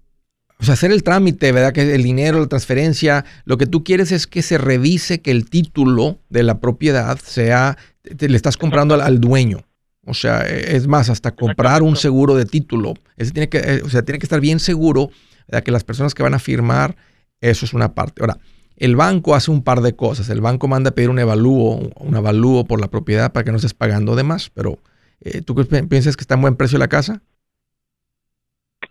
o 0.61 0.63
sea, 0.63 0.75
hacer 0.75 0.91
el 0.91 1.03
trámite, 1.03 1.51
¿verdad? 1.51 1.73
Que 1.73 1.93
el 1.93 2.03
dinero, 2.03 2.39
la 2.39 2.47
transferencia, 2.47 3.25
lo 3.43 3.57
que 3.57 3.65
tú 3.65 3.83
quieres 3.83 4.13
es 4.13 4.27
que 4.27 4.41
se 4.41 4.57
revise 4.57 5.21
que 5.21 5.31
el 5.31 5.49
título 5.49 6.19
de 6.29 6.43
la 6.43 6.61
propiedad 6.61 7.17
sea, 7.17 7.77
te, 8.17 8.29
le 8.29 8.37
estás 8.37 8.55
comprando 8.55 8.95
al, 8.95 9.19
dueño. 9.19 9.65
O 10.09 10.13
sea, 10.13 10.41
es 10.41 10.87
más, 10.87 11.09
hasta 11.09 11.35
comprar 11.35 11.83
un 11.83 11.95
seguro 11.95 12.35
de 12.35 12.45
título. 12.45 12.95
Ese 13.15 13.31
tiene 13.31 13.47
que, 13.47 13.59
eh, 13.59 13.81
o 13.83 13.89
sea, 13.89 14.01
tiene 14.03 14.19
que 14.19 14.25
estar 14.25 14.41
bien 14.41 14.59
seguro 14.59 15.09
de 15.47 15.61
que 15.61 15.71
las 15.71 15.83
personas 15.83 16.13
que 16.13 16.23
van 16.23 16.33
a 16.33 16.39
firmar, 16.39 16.95
eso 17.41 17.65
es 17.65 17.73
una 17.73 17.93
parte. 17.93 18.21
Ahora, 18.21 18.37
el 18.77 18.95
banco 18.95 19.35
hace 19.35 19.51
un 19.51 19.63
par 19.63 19.81
de 19.81 19.95
cosas. 19.95 20.29
El 20.29 20.41
banco 20.41 20.67
manda 20.67 20.89
a 20.89 20.93
pedir 20.93 21.09
un 21.09 21.19
evalúo, 21.19 21.91
un 21.95 22.15
avalúo 22.15 22.65
por 22.65 22.81
la 22.81 22.87
propiedad 22.87 23.31
para 23.31 23.43
que 23.43 23.51
no 23.51 23.57
estés 23.57 23.73
pagando 23.73 24.15
de 24.15 24.23
más. 24.23 24.49
Pero, 24.49 24.79
eh, 25.21 25.41
¿tú 25.41 25.55
piensas 25.55 26.17
que 26.17 26.21
está 26.21 26.35
en 26.35 26.41
buen 26.41 26.55
precio 26.55 26.79
la 26.79 26.87
casa? 26.87 27.21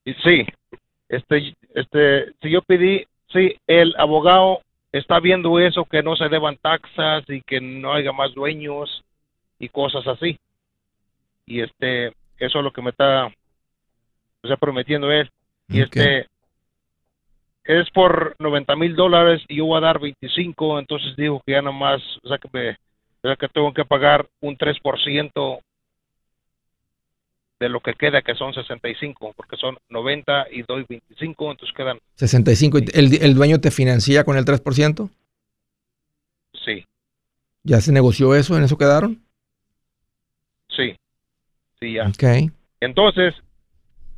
Sí, 0.05 0.47
este, 1.09 1.55
este, 1.75 2.33
si 2.41 2.51
yo 2.51 2.63
pedí, 2.63 3.07
sí, 3.33 3.57
el 3.67 3.95
abogado 3.99 4.61
está 4.93 5.21
viendo 5.21 5.59
eso, 5.59 5.85
que 5.85 6.03
no 6.03 6.17
se 6.17 6.29
deban 6.29 6.57
taxas 6.57 7.25
y 7.29 7.43
que 7.43 7.61
no 7.61 7.93
haya 7.93 8.13
más 8.13 8.35
dueños 8.35 9.05
y 9.59 9.69
cosas 9.69 10.07
así. 10.07 10.39
Y 11.49 11.63
este, 11.63 12.09
eso 12.39 12.59
es 12.59 12.65
lo 12.65 12.73
que 12.73 12.83
me 12.83 12.91
está, 12.91 13.33
está 14.43 14.57
prometiendo 14.57 15.11
él. 15.11 15.31
Y 15.69 15.81
este, 15.81 16.27
es 17.65 17.91
por 17.91 18.37
90 18.39 18.77
mil 18.77 18.95
dólares 18.95 19.43
y 19.49 19.57
yo 19.57 19.67
voy 19.67 19.79
a 19.79 19.87
dar 19.87 19.99
25, 19.99 20.79
entonces 20.79 21.17
digo 21.17 21.43
que 21.45 21.53
ya 21.53 21.63
nomás, 21.63 22.01
o 22.23 22.29
sea 22.29 22.39
que 22.39 22.49
me, 22.53 22.71
o 22.71 23.29
sea 23.29 23.37
que 23.37 23.49
tengo 23.49 23.73
que 23.73 23.85
pagar 23.85 24.27
un 24.41 24.57
3% 24.57 25.61
de 27.61 27.69
lo 27.69 27.81
que 27.81 27.95
queda, 27.95 28.23
que 28.23 28.35
son 28.35 28.55
65, 28.55 29.33
porque 29.37 29.57
son 29.57 29.77
90 29.89 30.47
y 30.53 30.63
doy 30.63 30.85
25, 30.89 31.51
entonces 31.51 31.77
quedan... 31.77 31.99
65. 32.15 32.79
¿El, 32.95 33.21
el 33.21 33.35
dueño 33.35 33.61
te 33.61 33.71
financia 33.71 34.25
con 34.25 34.37
el 34.37 34.45
3%? 34.45 35.11
Sí. 36.65 36.85
¿Ya 37.65 37.81
se 37.81 37.93
negoció 37.93 38.35
eso? 38.35 38.57
¿En 38.57 38.65
eso 38.65 38.79
quedaron? 38.79 39.21
Sí. 40.69 40.97
Sí, 41.81 41.95
ya. 41.95 42.09
Ok. 42.09 42.51
Entonces, 42.81 43.35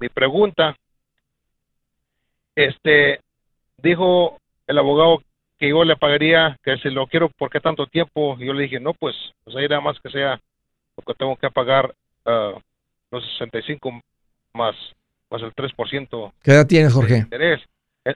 mi 0.00 0.08
pregunta, 0.08 0.76
este, 2.54 3.20
dijo 3.78 4.38
el 4.66 4.78
abogado 4.78 5.22
que 5.58 5.68
yo 5.68 5.84
le 5.84 5.96
pagaría, 5.96 6.56
que 6.62 6.76
si 6.78 6.88
lo 6.88 7.06
quiero, 7.06 7.28
¿por 7.28 7.50
qué 7.50 7.60
tanto 7.60 7.86
tiempo? 7.86 8.36
Y 8.38 8.46
yo 8.46 8.54
le 8.54 8.62
dije, 8.62 8.80
no, 8.80 8.94
pues, 8.94 9.14
pues 9.44 9.56
ahí 9.56 9.68
nada 9.68 9.82
más 9.82 9.98
que 10.00 10.10
sea 10.10 10.40
lo 10.96 11.02
que 11.02 11.14
tengo 11.14 11.36
que 11.36 11.50
pagar 11.50 11.94
uh, 12.26 12.58
los 13.10 13.24
65 13.38 14.00
más, 14.54 14.74
más 15.30 15.42
el 15.42 15.52
3%. 15.54 16.32
¿Qué 16.42 16.50
edad 16.52 16.66
tienes, 16.66 16.92
Jorge? 16.92 17.18
Interés. 17.18 17.60
Eh, 18.04 18.14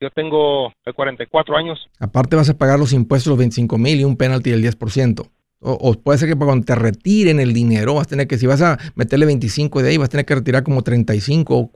yo 0.00 0.10
tengo 0.10 0.72
44 0.94 1.56
años. 1.56 1.86
Aparte 1.98 2.36
vas 2.36 2.48
a 2.48 2.56
pagar 2.56 2.78
los 2.78 2.92
impuestos, 2.92 3.28
los 3.28 3.38
25 3.38 3.76
mil 3.76 4.00
y 4.00 4.04
un 4.04 4.16
penalti 4.16 4.50
del 4.50 4.62
10%. 4.62 5.28
O, 5.64 5.94
puede 5.94 6.18
ser 6.18 6.28
que 6.28 6.34
cuando 6.34 6.64
te 6.64 6.74
retiren 6.74 7.38
el 7.38 7.52
dinero, 7.52 7.94
vas 7.94 8.06
a 8.06 8.10
tener 8.10 8.26
que, 8.26 8.36
si 8.36 8.46
vas 8.46 8.60
a 8.62 8.78
meterle 8.96 9.26
25 9.26 9.82
de 9.82 9.90
ahí, 9.90 9.96
vas 9.96 10.06
a 10.06 10.10
tener 10.10 10.26
que 10.26 10.34
retirar 10.34 10.64
como 10.64 10.82
35 10.82 11.70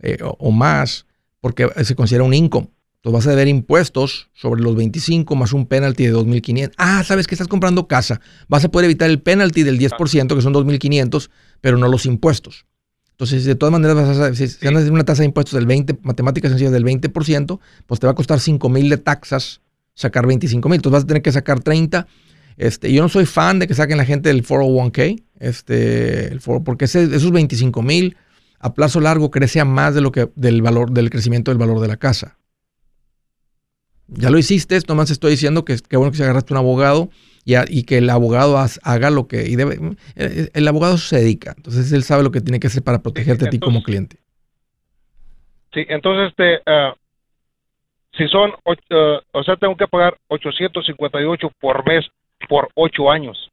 eh, 0.00 0.18
o, 0.22 0.36
o 0.38 0.50
más, 0.50 1.06
porque 1.40 1.68
se 1.82 1.94
considera 1.94 2.24
un 2.24 2.34
income. 2.34 2.68
Entonces 2.96 3.12
vas 3.14 3.26
a 3.26 3.30
deber 3.30 3.48
impuestos 3.48 4.28
sobre 4.32 4.62
los 4.62 4.76
25 4.76 5.34
más 5.34 5.52
un 5.52 5.66
penalty 5.66 6.06
de 6.06 6.14
2.500. 6.14 6.72
Ah, 6.76 7.02
sabes 7.04 7.26
que 7.26 7.34
estás 7.34 7.48
comprando 7.48 7.88
casa. 7.88 8.20
Vas 8.48 8.64
a 8.64 8.70
poder 8.70 8.84
evitar 8.84 9.10
el 9.10 9.20
penalty 9.20 9.62
del 9.64 9.78
10%, 9.78 10.34
que 10.34 10.42
son 10.42 10.54
2.500, 10.54 11.30
pero 11.60 11.78
no 11.78 11.88
los 11.88 12.06
impuestos. 12.06 12.66
Entonces, 13.10 13.44
de 13.44 13.54
todas 13.54 13.72
maneras, 13.72 13.96
vas 13.96 14.18
a, 14.18 14.34
si, 14.34 14.46
si 14.46 14.68
andas 14.68 14.84
en 14.84 14.92
una 14.92 15.04
tasa 15.04 15.22
de 15.22 15.26
impuestos 15.26 15.54
del 15.54 15.66
20, 15.66 15.98
matemáticas 16.02 16.50
sencillas 16.50 16.72
del 16.72 16.84
20%, 16.84 17.58
pues 17.86 17.98
te 17.98 18.06
va 18.06 18.12
a 18.12 18.14
costar 18.14 18.38
5.000 18.38 18.88
de 18.88 18.98
taxas 18.98 19.62
sacar 19.94 20.26
25.000. 20.26 20.74
Entonces 20.74 20.92
vas 20.92 21.04
a 21.04 21.06
tener 21.06 21.22
que 21.22 21.32
sacar 21.32 21.60
30. 21.60 22.06
Este, 22.56 22.92
yo 22.92 23.02
no 23.02 23.08
soy 23.08 23.26
fan 23.26 23.58
de 23.58 23.66
que 23.66 23.74
saquen 23.74 23.96
la 23.96 24.04
gente 24.04 24.28
del 24.28 24.44
401k, 24.44 25.22
este, 25.40 26.32
el 26.32 26.40
porque 26.64 26.84
ese, 26.84 27.04
esos 27.04 27.32
25.000 27.32 28.16
a 28.60 28.74
plazo 28.74 29.00
largo 29.00 29.30
crece 29.30 29.60
a 29.60 29.64
más 29.64 29.94
de 29.94 30.00
lo 30.00 30.12
que 30.12 30.28
del 30.36 30.62
valor 30.62 30.92
del 30.92 31.10
crecimiento 31.10 31.50
del 31.50 31.58
valor 31.58 31.80
de 31.80 31.88
la 31.88 31.96
casa. 31.96 32.38
Ya 34.06 34.30
lo 34.30 34.38
hiciste, 34.38 34.78
nomás 34.88 35.10
estoy 35.10 35.32
diciendo 35.32 35.64
que, 35.64 35.76
que 35.88 35.96
bueno 35.96 36.12
que 36.12 36.18
se 36.18 36.24
agarraste 36.24 36.52
un 36.52 36.58
abogado 36.58 37.10
y, 37.44 37.54
y 37.68 37.84
que 37.84 37.98
el 37.98 38.10
abogado 38.10 38.56
haga 38.82 39.10
lo 39.10 39.26
que 39.26 39.48
y 39.48 39.56
debe. 39.56 39.74
Eh, 39.74 39.96
eh, 40.16 40.48
el, 40.52 40.68
abogado 40.68 40.98
se 40.98 41.16
dedica, 41.16 41.54
entonces 41.56 41.92
él 41.92 42.02
sabe 42.04 42.22
lo 42.22 42.30
que 42.30 42.40
tiene 42.40 42.60
que 42.60 42.68
hacer 42.68 42.82
para 42.82 43.02
protegerte 43.02 43.46
a 43.46 43.50
ti 43.50 43.58
como 43.58 43.82
cliente. 43.82 44.18
Sí, 45.72 45.84
entonces, 45.88 46.28
este, 46.28 46.56
uh, 46.70 46.92
si 48.16 48.28
son, 48.28 48.50
uh, 48.50 49.20
o 49.32 49.42
sea, 49.42 49.56
tengo 49.56 49.76
que 49.76 49.88
pagar 49.88 50.18
858 50.28 51.50
por 51.58 51.86
mes 51.86 52.04
por 52.52 52.68
8 52.74 53.10
años. 53.10 53.50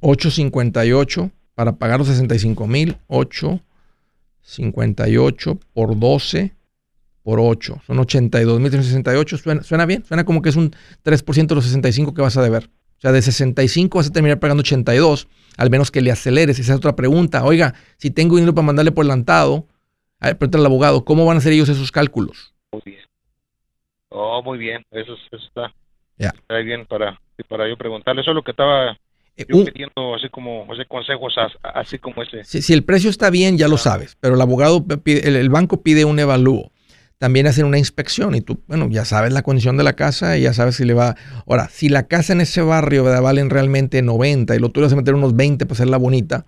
858 0.00 1.30
para 1.54 1.76
pagar 1.76 2.00
los 2.00 2.08
65 2.08 2.66
mil, 2.66 2.96
858 3.06 5.58
por 5.72 5.96
12 5.96 6.52
por 7.22 7.38
8. 7.38 7.82
Son 7.86 7.98
82.368. 7.98 9.38
Suena, 9.38 9.62
suena 9.62 9.86
bien. 9.86 10.04
Suena 10.04 10.24
como 10.24 10.42
que 10.42 10.48
es 10.48 10.56
un 10.56 10.72
3% 11.04 11.46
de 11.46 11.54
los 11.54 11.62
65 11.62 12.12
que 12.12 12.22
vas 12.22 12.36
a 12.36 12.42
deber. 12.42 12.64
O 12.64 13.00
sea, 13.00 13.12
de 13.12 13.22
65 13.22 13.98
vas 13.98 14.08
a 14.08 14.12
terminar 14.12 14.40
pagando 14.40 14.62
82, 14.62 15.28
al 15.56 15.70
menos 15.70 15.92
que 15.92 16.00
le 16.00 16.10
aceleres. 16.10 16.58
Esa 16.58 16.72
es 16.72 16.78
otra 16.78 16.96
pregunta. 16.96 17.44
Oiga, 17.44 17.74
si 17.98 18.10
tengo 18.10 18.34
dinero 18.34 18.52
para 18.52 18.66
mandarle 18.66 18.90
por 18.90 19.04
adelantado, 19.04 19.64
a 20.18 20.32
ver, 20.32 20.50
al 20.52 20.66
abogado, 20.66 21.04
¿cómo 21.04 21.24
van 21.24 21.36
a 21.36 21.38
hacer 21.38 21.52
ellos 21.52 21.68
esos 21.68 21.92
cálculos? 21.92 22.52
Muy 22.72 22.82
bien. 22.84 23.04
Oh, 24.08 24.42
muy 24.42 24.58
bien. 24.58 24.84
Eso, 24.90 25.14
está, 25.30 25.72
está 26.18 26.56
bien 26.58 26.86
para, 26.86 27.20
para 27.48 27.68
yo 27.68 27.76
preguntarle. 27.76 28.22
Eso 28.22 28.32
es 28.32 28.34
lo 28.34 28.42
que 28.42 28.50
estaba 28.50 28.92
eh, 29.36 29.46
yo 29.48 29.64
pidiendo 29.64 30.14
así 30.14 30.28
como 30.28 30.66
ese 30.72 30.84
consejos 30.86 31.34
así 31.62 31.98
como 31.98 32.22
ese. 32.22 32.44
Si, 32.44 32.72
el 32.72 32.84
precio 32.84 33.10
está 33.10 33.30
bien, 33.30 33.56
ya 33.56 33.68
lo 33.68 33.76
ah. 33.76 33.78
sabes, 33.78 34.16
pero 34.20 34.34
el 34.34 34.40
abogado, 34.40 34.84
pide, 34.84 35.28
el, 35.28 35.48
banco 35.50 35.82
pide 35.82 36.04
un 36.04 36.18
evalúo 36.18 36.72
también 37.18 37.48
hacen 37.48 37.66
una 37.66 37.78
inspección 37.78 38.36
y 38.36 38.40
tú, 38.40 38.62
bueno, 38.68 38.88
ya 38.90 39.04
sabes 39.04 39.32
la 39.32 39.42
condición 39.42 39.76
de 39.76 39.82
la 39.82 39.94
casa 39.94 40.38
y 40.38 40.42
ya 40.42 40.52
sabes 40.52 40.76
si 40.76 40.84
le 40.84 40.94
va... 40.94 41.16
Ahora, 41.48 41.68
si 41.68 41.88
la 41.88 42.06
casa 42.06 42.32
en 42.32 42.40
ese 42.40 42.62
barrio 42.62 43.02
¿verdad? 43.02 43.22
valen 43.22 43.50
realmente 43.50 44.00
90 44.02 44.54
y 44.54 44.60
lo 44.60 44.68
tuyo 44.68 44.86
vas 44.86 44.92
a 44.92 44.96
meter 44.96 45.16
unos 45.16 45.34
20 45.34 45.66
para 45.66 45.72
hacerla 45.72 45.96
bonita 45.96 46.46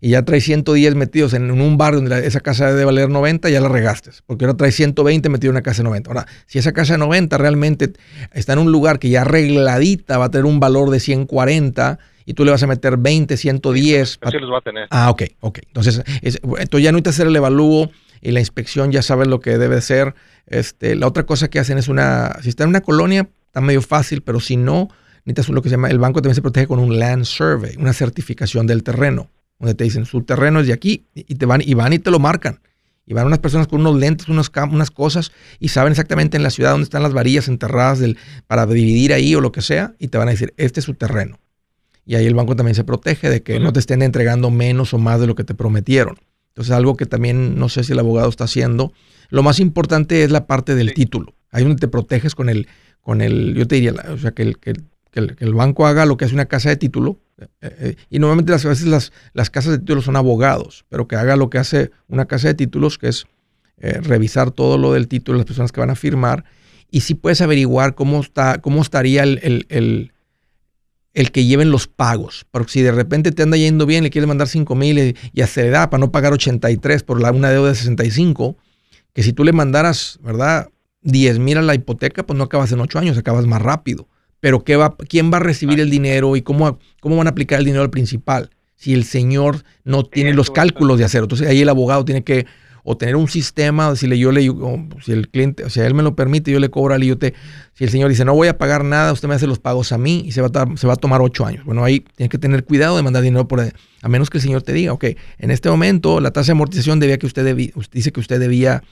y 0.00 0.10
ya 0.10 0.24
traes 0.24 0.44
110 0.44 0.94
metidos 0.94 1.34
en, 1.34 1.50
un 1.50 1.76
barrio 1.76 2.00
donde 2.00 2.26
esa 2.26 2.40
casa 2.40 2.68
debe 2.70 2.84
valer 2.84 3.08
90, 3.08 3.48
ya 3.50 3.60
la 3.60 3.68
regaste, 3.68 4.10
porque 4.26 4.44
ahora 4.44 4.56
traes 4.56 4.74
120 4.76 5.28
metidos 5.28 5.50
en 5.50 5.56
una 5.56 5.62
casa 5.62 5.78
de 5.78 5.88
90. 5.88 6.10
Ahora, 6.10 6.26
si 6.46 6.58
esa 6.58 6.72
casa 6.72 6.94
de 6.94 6.98
90 6.98 7.36
realmente 7.38 7.92
está 8.32 8.52
en 8.52 8.60
un 8.60 8.72
lugar 8.72 8.98
que 8.98 9.08
ya 9.10 9.22
arregladita 9.22 10.18
va 10.18 10.26
a 10.26 10.30
tener 10.30 10.46
un 10.46 10.60
valor 10.60 10.90
de 10.90 11.00
140 11.00 11.98
y 12.24 12.34
tú 12.34 12.44
le 12.44 12.50
vas 12.50 12.62
a 12.62 12.66
meter 12.66 12.98
20, 12.98 13.36
110. 13.36 14.18
Así 14.20 14.38
los 14.38 14.52
va 14.52 14.58
a 14.58 14.60
tener. 14.60 14.86
Ah, 14.90 15.10
ok, 15.10 15.22
ok. 15.40 15.60
Entonces, 15.66 16.02
entonces 16.22 16.82
ya 16.82 16.92
no 16.92 16.98
necesitas 16.98 17.14
hacer 17.14 17.26
el 17.26 17.36
evalúo 17.36 17.90
y 18.20 18.32
la 18.32 18.40
inspección 18.40 18.92
ya 18.92 19.02
sabes 19.02 19.28
lo 19.28 19.40
que 19.40 19.58
debe 19.58 19.80
ser. 19.80 20.14
Este, 20.46 20.94
la 20.94 21.06
otra 21.06 21.24
cosa 21.24 21.48
que 21.48 21.58
hacen 21.58 21.78
es 21.78 21.88
una, 21.88 22.36
si 22.42 22.50
está 22.50 22.64
en 22.64 22.70
una 22.70 22.80
colonia, 22.82 23.28
está 23.46 23.60
medio 23.60 23.82
fácil, 23.82 24.22
pero 24.22 24.40
si 24.40 24.56
no, 24.56 24.88
necesitas 25.24 25.48
lo 25.54 25.62
que 25.62 25.68
se 25.68 25.76
llama, 25.76 25.88
el 25.88 25.98
banco 25.98 26.20
también 26.20 26.34
se 26.34 26.42
protege 26.42 26.66
con 26.66 26.78
un 26.78 26.98
land 26.98 27.24
survey, 27.24 27.76
una 27.78 27.92
certificación 27.92 28.66
del 28.66 28.82
terreno, 28.82 29.30
donde 29.58 29.74
te 29.74 29.84
dicen, 29.84 30.04
su 30.04 30.22
terreno 30.22 30.60
es 30.60 30.66
de 30.66 30.72
aquí, 30.72 31.06
y 31.14 31.34
te 31.34 31.46
van 31.46 31.62
y 31.64 31.74
van 31.74 31.92
y 31.92 31.98
te 31.98 32.10
lo 32.10 32.18
marcan. 32.18 32.60
Y 33.06 33.14
van 33.14 33.26
unas 33.26 33.38
personas 33.38 33.68
con 33.68 33.80
unos 33.80 33.96
lentes, 33.96 34.28
unos, 34.28 34.52
unas 34.70 34.90
cosas, 34.90 35.32
y 35.58 35.68
saben 35.68 35.92
exactamente 35.92 36.36
en 36.36 36.42
la 36.42 36.50
ciudad 36.50 36.72
dónde 36.72 36.84
están 36.84 37.02
las 37.02 37.14
varillas 37.14 37.48
enterradas 37.48 37.98
del, 37.98 38.18
para 38.46 38.66
dividir 38.66 39.12
ahí 39.12 39.34
o 39.34 39.40
lo 39.40 39.50
que 39.50 39.62
sea, 39.62 39.94
y 39.98 40.08
te 40.08 40.18
van 40.18 40.28
a 40.28 40.32
decir, 40.32 40.52
este 40.58 40.80
es 40.80 40.84
su 40.84 40.94
terreno. 40.94 41.38
Y 42.04 42.14
ahí 42.14 42.26
el 42.26 42.34
banco 42.34 42.56
también 42.56 42.74
se 42.74 42.84
protege 42.84 43.28
de 43.28 43.42
que 43.42 43.60
no 43.60 43.72
te 43.72 43.80
estén 43.80 44.00
entregando 44.02 44.50
menos 44.50 44.94
o 44.94 44.98
más 44.98 45.20
de 45.20 45.26
lo 45.26 45.34
que 45.34 45.44
te 45.44 45.54
prometieron. 45.54 46.16
Entonces, 46.58 46.74
algo 46.74 46.96
que 46.96 47.06
también 47.06 47.58
no 47.58 47.68
sé 47.68 47.84
si 47.84 47.92
el 47.92 47.98
abogado 47.98 48.28
está 48.28 48.44
haciendo. 48.44 48.92
Lo 49.28 49.42
más 49.42 49.60
importante 49.60 50.24
es 50.24 50.30
la 50.30 50.46
parte 50.46 50.74
del 50.74 50.94
título. 50.94 51.34
Ahí 51.50 51.62
donde 51.62 51.78
te 51.78 51.86
proteges 51.86 52.34
con 52.34 52.48
el, 52.48 52.66
con 53.00 53.20
el, 53.20 53.54
yo 53.54 53.68
te 53.68 53.76
diría, 53.76 53.94
o 54.08 54.18
sea, 54.18 54.32
que 54.32 54.42
el, 54.42 54.58
que, 54.58 54.72
el, 55.12 55.54
banco 55.54 55.86
haga 55.86 56.04
lo 56.04 56.16
que 56.16 56.24
hace 56.24 56.34
una 56.34 56.46
casa 56.46 56.68
de 56.70 56.76
título. 56.76 57.20
Eh, 57.38 57.46
eh, 57.60 57.96
y 58.10 58.18
normalmente 58.18 58.52
las, 58.52 58.64
a 58.64 58.70
veces 58.70 58.86
las, 58.86 59.12
las 59.32 59.50
casas 59.50 59.72
de 59.72 59.78
título 59.78 60.02
son 60.02 60.16
abogados, 60.16 60.84
pero 60.88 61.06
que 61.06 61.16
haga 61.16 61.36
lo 61.36 61.50
que 61.50 61.58
hace 61.58 61.90
una 62.08 62.26
casa 62.26 62.48
de 62.48 62.54
títulos, 62.54 62.98
que 62.98 63.08
es 63.08 63.26
eh, 63.78 64.00
revisar 64.00 64.50
todo 64.50 64.76
lo 64.76 64.92
del 64.92 65.06
título 65.06 65.38
las 65.38 65.46
personas 65.46 65.70
que 65.70 65.80
van 65.80 65.90
a 65.90 65.94
firmar 65.94 66.44
y 66.90 67.00
si 67.00 67.14
puedes 67.14 67.40
averiguar 67.40 67.94
cómo, 67.94 68.20
está, 68.20 68.60
cómo 68.60 68.82
estaría 68.82 69.22
el, 69.22 69.38
el, 69.42 70.12
el, 71.12 71.32
que 71.32 71.44
lleven 71.44 71.70
los 71.70 71.86
pagos. 71.86 72.46
Porque 72.50 72.72
si 72.72 72.82
de 72.82 72.92
repente 72.92 73.30
te 73.30 73.42
anda 73.42 73.56
yendo 73.56 73.86
bien, 73.86 74.04
le 74.04 74.10
quieres 74.10 74.26
mandar 74.26 74.48
5 74.48 74.74
mil 74.74 74.98
y, 74.98 75.16
y 75.32 75.42
acelerar 75.42 75.90
para 75.90 76.00
no 76.00 76.10
pagar 76.10 76.32
83 76.32 77.02
por 77.02 77.20
la, 77.20 77.30
una 77.30 77.50
deuda 77.50 77.68
de 77.68 77.74
65, 77.74 78.56
que 79.12 79.22
si 79.22 79.32
tú 79.32 79.44
le 79.44 79.52
mandaras, 79.52 80.18
¿verdad? 80.22 80.70
10 81.02 81.38
mil 81.38 81.58
a 81.58 81.62
la 81.62 81.74
hipoteca, 81.74 82.24
pues 82.24 82.36
no 82.36 82.44
acabas 82.44 82.72
en 82.72 82.80
8 82.80 82.98
años, 82.98 83.18
acabas 83.18 83.46
más 83.46 83.62
rápido. 83.62 84.07
Pero 84.40 84.64
¿qué 84.64 84.76
va, 84.76 84.96
¿quién 85.08 85.32
va 85.32 85.38
a 85.38 85.40
recibir 85.40 85.80
el 85.80 85.90
dinero 85.90 86.36
y 86.36 86.42
cómo, 86.42 86.78
cómo 87.00 87.16
van 87.16 87.26
a 87.26 87.30
aplicar 87.30 87.58
el 87.58 87.64
dinero 87.64 87.82
al 87.82 87.90
principal? 87.90 88.50
Si 88.76 88.94
el 88.94 89.04
señor 89.04 89.64
no 89.84 90.04
tiene 90.04 90.32
los 90.34 90.50
cálculos 90.50 90.98
de 90.98 91.04
hacerlo. 91.04 91.24
Entonces 91.24 91.48
ahí 91.48 91.60
el 91.60 91.68
abogado 91.68 92.04
tiene 92.04 92.22
que 92.22 92.46
o 92.90 92.96
tener 92.96 93.16
un 93.16 93.28
sistema, 93.28 93.90
decirle 93.90 94.18
yo 94.18 94.32
le, 94.32 94.50
si 95.04 95.12
el 95.12 95.28
cliente, 95.28 95.62
o 95.62 95.68
sea, 95.68 95.86
él 95.86 95.92
me 95.92 96.02
lo 96.02 96.16
permite, 96.16 96.50
yo 96.50 96.58
le 96.58 96.70
cobro 96.70 96.94
al 96.94 97.02
yo 97.02 97.18
te, 97.18 97.34
si 97.74 97.84
el 97.84 97.90
señor 97.90 98.08
dice 98.08 98.24
no 98.24 98.34
voy 98.34 98.48
a 98.48 98.56
pagar 98.56 98.82
nada, 98.82 99.12
usted 99.12 99.28
me 99.28 99.34
hace 99.34 99.46
los 99.46 99.58
pagos 99.58 99.92
a 99.92 99.98
mí 99.98 100.22
y 100.24 100.32
se 100.32 100.40
va 100.40 100.48
a, 100.54 100.76
se 100.76 100.86
va 100.86 100.94
a 100.94 100.96
tomar 100.96 101.20
ocho 101.20 101.44
años. 101.44 101.66
Bueno, 101.66 101.84
ahí 101.84 102.00
tiene 102.16 102.30
que 102.30 102.38
tener 102.38 102.64
cuidado 102.64 102.96
de 102.96 103.02
mandar 103.02 103.22
dinero 103.22 103.46
por, 103.46 103.60
a 103.60 104.08
menos 104.08 104.30
que 104.30 104.38
el 104.38 104.42
señor 104.42 104.62
te 104.62 104.72
diga, 104.72 104.94
ok, 104.94 105.04
en 105.38 105.50
este 105.50 105.68
momento 105.68 106.20
la 106.20 106.30
tasa 106.30 106.46
de 106.46 106.52
amortización 106.52 106.98
debía 106.98 107.18
que 107.18 107.26
usted 107.26 107.44
debía, 107.44 107.72
dice 107.92 108.10
que 108.10 108.20
usted 108.20 108.40
debía, 108.40 108.82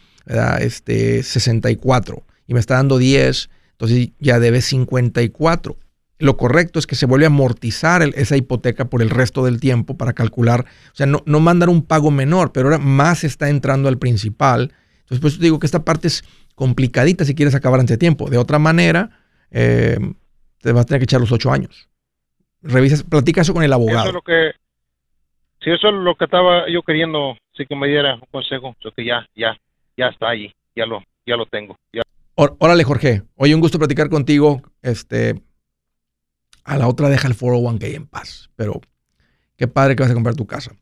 este, 0.61 1.23
64 1.23 2.23
y 2.49 2.53
me 2.53 2.61
está 2.61 2.75
dando 2.75 2.99
10, 2.99 3.49
entonces 3.77 4.11
ya 4.19 4.39
debe 4.39 4.61
54 4.61 5.77
lo 6.19 6.37
correcto 6.37 6.79
es 6.79 6.87
que 6.87 6.95
se 6.95 7.07
vuelve 7.07 7.27
a 7.27 7.29
amortizar 7.29 8.03
esa 8.03 8.37
hipoteca 8.37 8.87
por 8.87 9.03
el 9.03 9.11
resto 9.11 9.45
del 9.45 9.61
tiempo 9.61 9.97
para 9.97 10.15
calcular, 10.15 10.61
o 10.61 10.95
sea, 10.95 11.07
no, 11.07 11.23
no 11.27 11.41
mandar 11.41 11.69
un 11.69 11.85
pago 11.85 12.11
menor, 12.11 12.53
pero 12.53 12.69
ahora 12.69 12.79
más 12.79 13.25
está 13.25 13.51
entrando 13.51 13.89
al 13.89 13.99
principal. 13.99 14.73
Entonces, 15.01 15.21
por 15.21 15.29
eso 15.29 15.39
te 15.39 15.45
digo 15.45 15.59
que 15.59 15.67
esta 15.67 15.85
parte 15.85 16.09
es 16.09 16.25
complicadita 16.55 17.25
si 17.25 17.35
quieres 17.35 17.55
acabar 17.55 17.81
antes 17.81 17.95
de 17.95 17.99
tiempo. 17.99 18.31
De 18.31 18.39
otra 18.39 18.59
manera, 18.59 19.11
eh, 19.51 19.99
te 20.63 20.73
vas 20.73 20.83
a 20.83 20.87
tener 20.87 21.01
que 21.01 21.05
echar 21.05 21.21
los 21.21 21.33
ocho 21.33 21.53
años. 21.53 21.89
Revisas, 22.63 23.03
platica 23.03 23.43
eso 23.43 23.53
con 23.53 23.63
el 23.63 23.73
abogado. 23.73 24.01
Eso 24.01 24.09
es 24.09 24.15
lo 24.15 24.23
que, 24.23 24.53
si 25.63 25.71
eso 25.71 25.89
es 25.89 25.95
lo 25.95 26.15
que 26.15 26.25
estaba 26.25 26.69
yo 26.71 26.83
queriendo, 26.83 27.37
sí 27.55 27.67
que 27.67 27.77
me 27.77 27.89
diera 27.89 28.15
un 28.15 28.27
consejo, 28.31 28.75
yo 28.83 28.91
que 28.93 29.05
ya, 29.05 29.29
ya, 29.37 29.57
ya 29.97 30.07
está 30.07 30.31
allí, 30.31 30.51
ya 30.75 30.87
lo, 30.87 31.03
ya 31.27 31.37
lo 31.37 31.45
tengo. 31.45 31.77
Ya. 31.93 32.03
Órale, 32.37 32.85
Jorge. 32.85 33.23
Oye, 33.37 33.55
un 33.55 33.63
gusto 33.63 33.79
platicar 33.79 34.11
contigo. 34.11 34.63
Este, 34.83 35.43
a 36.65 36.77
la 36.77 36.87
otra 36.87 37.09
deja 37.09 37.29
el 37.29 37.37
401k 37.37 37.95
en 37.95 38.07
paz. 38.07 38.51
Pero 38.57 38.83
qué 39.57 39.67
padre 39.67 39.97
que 39.97 40.03
vas 40.03 40.11
a 40.11 40.15
comprar 40.15 40.35
tu 40.37 40.47
casa. 40.47 40.73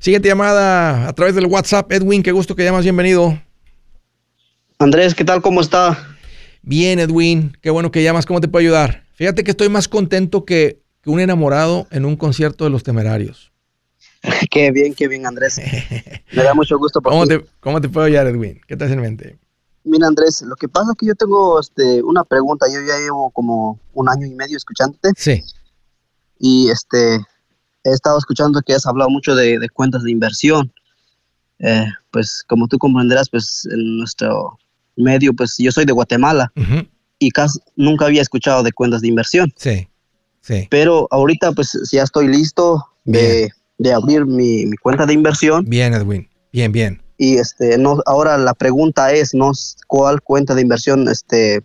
Siguiente 0.00 0.28
llamada 0.28 1.08
a 1.08 1.12
través 1.12 1.36
del 1.36 1.46
WhatsApp. 1.46 1.90
Edwin, 1.92 2.24
qué 2.24 2.32
gusto 2.32 2.56
que 2.56 2.64
llamas. 2.64 2.82
Bienvenido. 2.82 3.40
Andrés, 4.78 5.14
¿qué 5.14 5.24
tal? 5.24 5.40
¿Cómo 5.40 5.60
está? 5.60 6.16
Bien, 6.62 6.98
Edwin. 6.98 7.56
Qué 7.60 7.70
bueno 7.70 7.92
que 7.92 8.02
llamas. 8.02 8.26
¿Cómo 8.26 8.40
te 8.40 8.48
puedo 8.48 8.60
ayudar? 8.60 9.04
Fíjate 9.14 9.44
que 9.44 9.52
estoy 9.52 9.68
más 9.68 9.86
contento 9.86 10.44
que, 10.44 10.82
un 11.06 11.20
enamorado 11.20 11.86
en 11.90 12.04
un 12.04 12.16
concierto 12.16 12.64
de 12.64 12.70
los 12.70 12.82
temerarios. 12.82 13.52
qué 14.50 14.72
bien, 14.72 14.94
qué 14.94 15.06
bien, 15.06 15.24
Andrés. 15.24 15.60
Me 16.32 16.42
da 16.42 16.52
mucho 16.52 16.78
gusto. 16.78 17.00
Por 17.00 17.12
¿Cómo, 17.12 17.26
te, 17.26 17.44
¿Cómo 17.60 17.80
te 17.80 17.88
puedo 17.88 18.06
ayudar, 18.06 18.26
Edwin? 18.26 18.60
¿Qué 18.66 18.76
te 18.76 18.84
hace 18.84 18.94
en 18.94 19.02
mente? 19.02 19.36
Mira, 19.84 20.06
Andrés, 20.06 20.42
lo 20.42 20.56
que 20.56 20.66
pasa 20.66 20.92
es 20.92 20.96
que 20.98 21.06
yo 21.06 21.14
tengo 21.14 21.60
este, 21.60 22.02
una 22.02 22.24
pregunta. 22.24 22.66
Yo 22.72 22.80
ya 22.80 22.98
llevo 22.98 23.30
como 23.30 23.78
un 23.92 24.08
año 24.08 24.26
y 24.26 24.34
medio 24.34 24.56
escuchándote. 24.56 25.10
Sí. 25.16 25.42
Y 26.38 26.70
este, 26.70 27.16
he 27.84 27.90
estado 27.90 28.18
escuchando 28.18 28.62
que 28.62 28.72
has 28.72 28.86
hablado 28.86 29.10
mucho 29.10 29.34
de, 29.34 29.68
cuentas 29.72 30.02
de 30.02 30.10
inversión. 30.10 30.72
Eh, 31.58 31.86
pues 32.10 32.42
como 32.48 32.66
tú 32.66 32.78
comprenderás, 32.78 33.28
pues 33.28 33.68
en 33.70 33.98
nuestro 33.98 34.58
medio, 34.96 35.34
pues 35.34 35.56
yo 35.58 35.70
soy 35.70 35.84
de 35.84 35.92
Guatemala 35.92 36.52
y 37.18 37.30
casi 37.30 37.60
nunca 37.76 38.06
había 38.06 38.22
escuchado 38.22 38.62
de 38.62 38.72
cuentas 38.72 39.02
de 39.02 39.08
inversión. 39.08 39.52
Sí, 39.56 39.88
sí. 40.40 40.66
Pero 40.70 41.06
ahorita 41.10 41.52
pues 41.52 41.78
ya 41.92 42.02
estoy 42.02 42.28
listo 42.28 42.84
de, 43.04 43.50
de, 43.78 43.92
abrir 43.92 44.24
mi, 44.24 44.66
mi 44.66 44.76
cuenta 44.76 45.06
de 45.06 45.12
inversión. 45.12 45.64
Bien, 45.66 45.94
Edwin. 45.94 46.28
Bien, 46.52 46.72
bien 46.72 47.03
y 47.16 47.36
este 47.36 47.78
no 47.78 48.00
ahora 48.06 48.36
la 48.38 48.54
pregunta 48.54 49.12
es 49.12 49.34
no 49.34 49.52
cuál 49.86 50.22
cuenta 50.22 50.54
de 50.54 50.62
inversión 50.62 51.08
este 51.08 51.62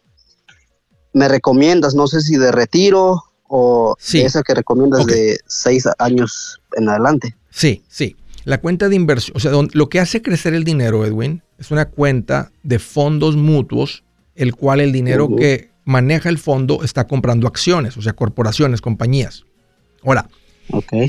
me 1.13 1.27
recomiendas 1.27 1.95
no 1.95 2.07
sé 2.07 2.21
si 2.21 2.37
de 2.37 2.51
retiro 2.51 3.23
o 3.47 3.95
esa 4.13 4.43
que 4.43 4.53
recomiendas 4.53 5.07
de 5.07 5.39
seis 5.47 5.87
años 5.97 6.61
en 6.77 6.87
adelante. 6.87 7.35
Sí 7.49 7.83
sí. 7.89 8.15
La 8.45 8.61
cuenta 8.61 8.89
de 8.89 8.95
inversión 8.95 9.35
o 9.35 9.39
sea 9.39 9.51
lo 9.51 9.89
que 9.89 9.99
hace 9.99 10.21
crecer 10.21 10.53
el 10.53 10.63
dinero 10.63 11.05
Edwin 11.05 11.41
es 11.57 11.71
una 11.71 11.85
cuenta 11.85 12.51
de 12.63 12.77
fondos 12.77 13.35
mutuos 13.35 14.03
el 14.35 14.55
cual 14.55 14.79
el 14.79 14.91
dinero 14.91 15.35
que 15.35 15.71
maneja 15.83 16.29
el 16.29 16.37
fondo 16.37 16.83
está 16.83 17.07
comprando 17.07 17.47
acciones 17.47 17.97
o 17.97 18.01
sea 18.03 18.13
corporaciones 18.13 18.81
compañías. 18.81 19.45
Ahora 20.03 20.29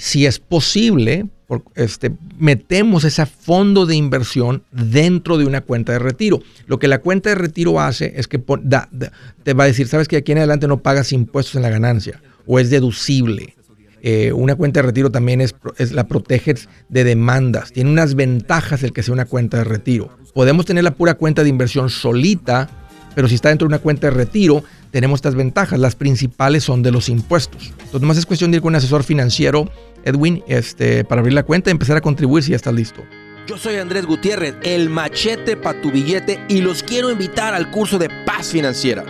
si 0.00 0.24
es 0.24 0.38
posible 0.38 1.26
este, 1.74 2.12
metemos 2.38 3.04
ese 3.04 3.26
fondo 3.26 3.86
de 3.86 3.96
inversión 3.96 4.62
dentro 4.70 5.38
de 5.38 5.44
una 5.44 5.60
cuenta 5.60 5.92
de 5.92 5.98
retiro. 5.98 6.40
Lo 6.66 6.78
que 6.78 6.88
la 6.88 6.98
cuenta 6.98 7.30
de 7.30 7.34
retiro 7.34 7.80
hace 7.80 8.12
es 8.16 8.28
que 8.28 8.38
te 8.38 9.54
va 9.54 9.64
a 9.64 9.66
decir, 9.66 9.88
sabes 9.88 10.08
que 10.08 10.16
aquí 10.16 10.32
en 10.32 10.38
adelante 10.38 10.68
no 10.68 10.82
pagas 10.82 11.12
impuestos 11.12 11.56
en 11.56 11.62
la 11.62 11.70
ganancia 11.70 12.22
o 12.46 12.58
es 12.58 12.70
deducible. 12.70 13.54
Eh, 14.02 14.32
una 14.32 14.54
cuenta 14.54 14.80
de 14.80 14.86
retiro 14.86 15.10
también 15.10 15.40
es, 15.40 15.54
la 15.92 16.06
proteges 16.06 16.68
de 16.88 17.04
demandas. 17.04 17.72
Tiene 17.72 17.90
unas 17.90 18.14
ventajas 18.14 18.82
el 18.82 18.92
que 18.92 19.02
sea 19.02 19.12
una 19.12 19.26
cuenta 19.26 19.58
de 19.58 19.64
retiro. 19.64 20.16
Podemos 20.34 20.64
tener 20.66 20.84
la 20.84 20.94
pura 20.94 21.14
cuenta 21.14 21.42
de 21.42 21.50
inversión 21.50 21.90
solita, 21.90 22.68
pero 23.14 23.28
si 23.28 23.34
está 23.34 23.50
dentro 23.50 23.66
de 23.66 23.74
una 23.74 23.82
cuenta 23.82 24.06
de 24.06 24.12
retiro, 24.12 24.64
tenemos 24.90 25.18
estas 25.18 25.34
ventajas. 25.34 25.78
Las 25.78 25.94
principales 25.94 26.64
son 26.64 26.82
de 26.82 26.90
los 26.90 27.08
impuestos. 27.08 27.72
Entonces, 27.78 28.02
más 28.02 28.16
es 28.18 28.26
cuestión 28.26 28.50
de 28.50 28.56
ir 28.56 28.62
con 28.62 28.72
un 28.72 28.76
asesor 28.76 29.04
financiero 29.04 29.70
Edwin, 30.04 30.42
este, 30.46 31.04
para 31.04 31.20
abrir 31.20 31.34
la 31.34 31.42
cuenta 31.42 31.70
y 31.70 31.72
empezar 31.72 31.96
a 31.96 32.00
contribuir 32.00 32.44
si 32.44 32.50
ya 32.50 32.56
estás 32.56 32.74
listo. 32.74 33.04
Yo 33.46 33.58
soy 33.58 33.76
Andrés 33.76 34.06
Gutiérrez, 34.06 34.54
el 34.62 34.90
machete 34.90 35.56
para 35.56 35.80
tu 35.80 35.90
billete 35.90 36.40
y 36.48 36.60
los 36.60 36.82
quiero 36.82 37.10
invitar 37.10 37.54
al 37.54 37.70
curso 37.70 37.98
de 37.98 38.08
paz 38.24 38.48
financiera. 38.48 39.04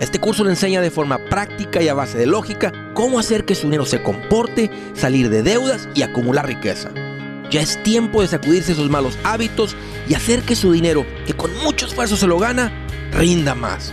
Este 0.00 0.18
curso 0.18 0.42
le 0.42 0.50
enseña 0.50 0.80
de 0.80 0.90
forma 0.90 1.18
práctica 1.30 1.80
y 1.80 1.88
a 1.88 1.94
base 1.94 2.18
de 2.18 2.26
lógica 2.26 2.72
cómo 2.94 3.20
hacer 3.20 3.44
que 3.44 3.54
su 3.54 3.66
dinero 3.66 3.86
se 3.86 4.02
comporte, 4.02 4.70
salir 4.94 5.30
de 5.30 5.42
deudas 5.42 5.88
y 5.94 6.02
acumular 6.02 6.46
riqueza. 6.46 6.90
Ya 7.50 7.60
es 7.60 7.80
tiempo 7.84 8.20
de 8.20 8.28
sacudirse 8.28 8.72
esos 8.72 8.90
malos 8.90 9.16
hábitos 9.22 9.76
y 10.08 10.14
hacer 10.14 10.42
que 10.42 10.56
su 10.56 10.72
dinero, 10.72 11.06
que 11.26 11.34
con 11.34 11.56
mucho 11.62 11.86
esfuerzo 11.86 12.16
se 12.16 12.26
lo 12.26 12.38
gana, 12.38 12.72
rinda 13.12 13.54
más. 13.54 13.92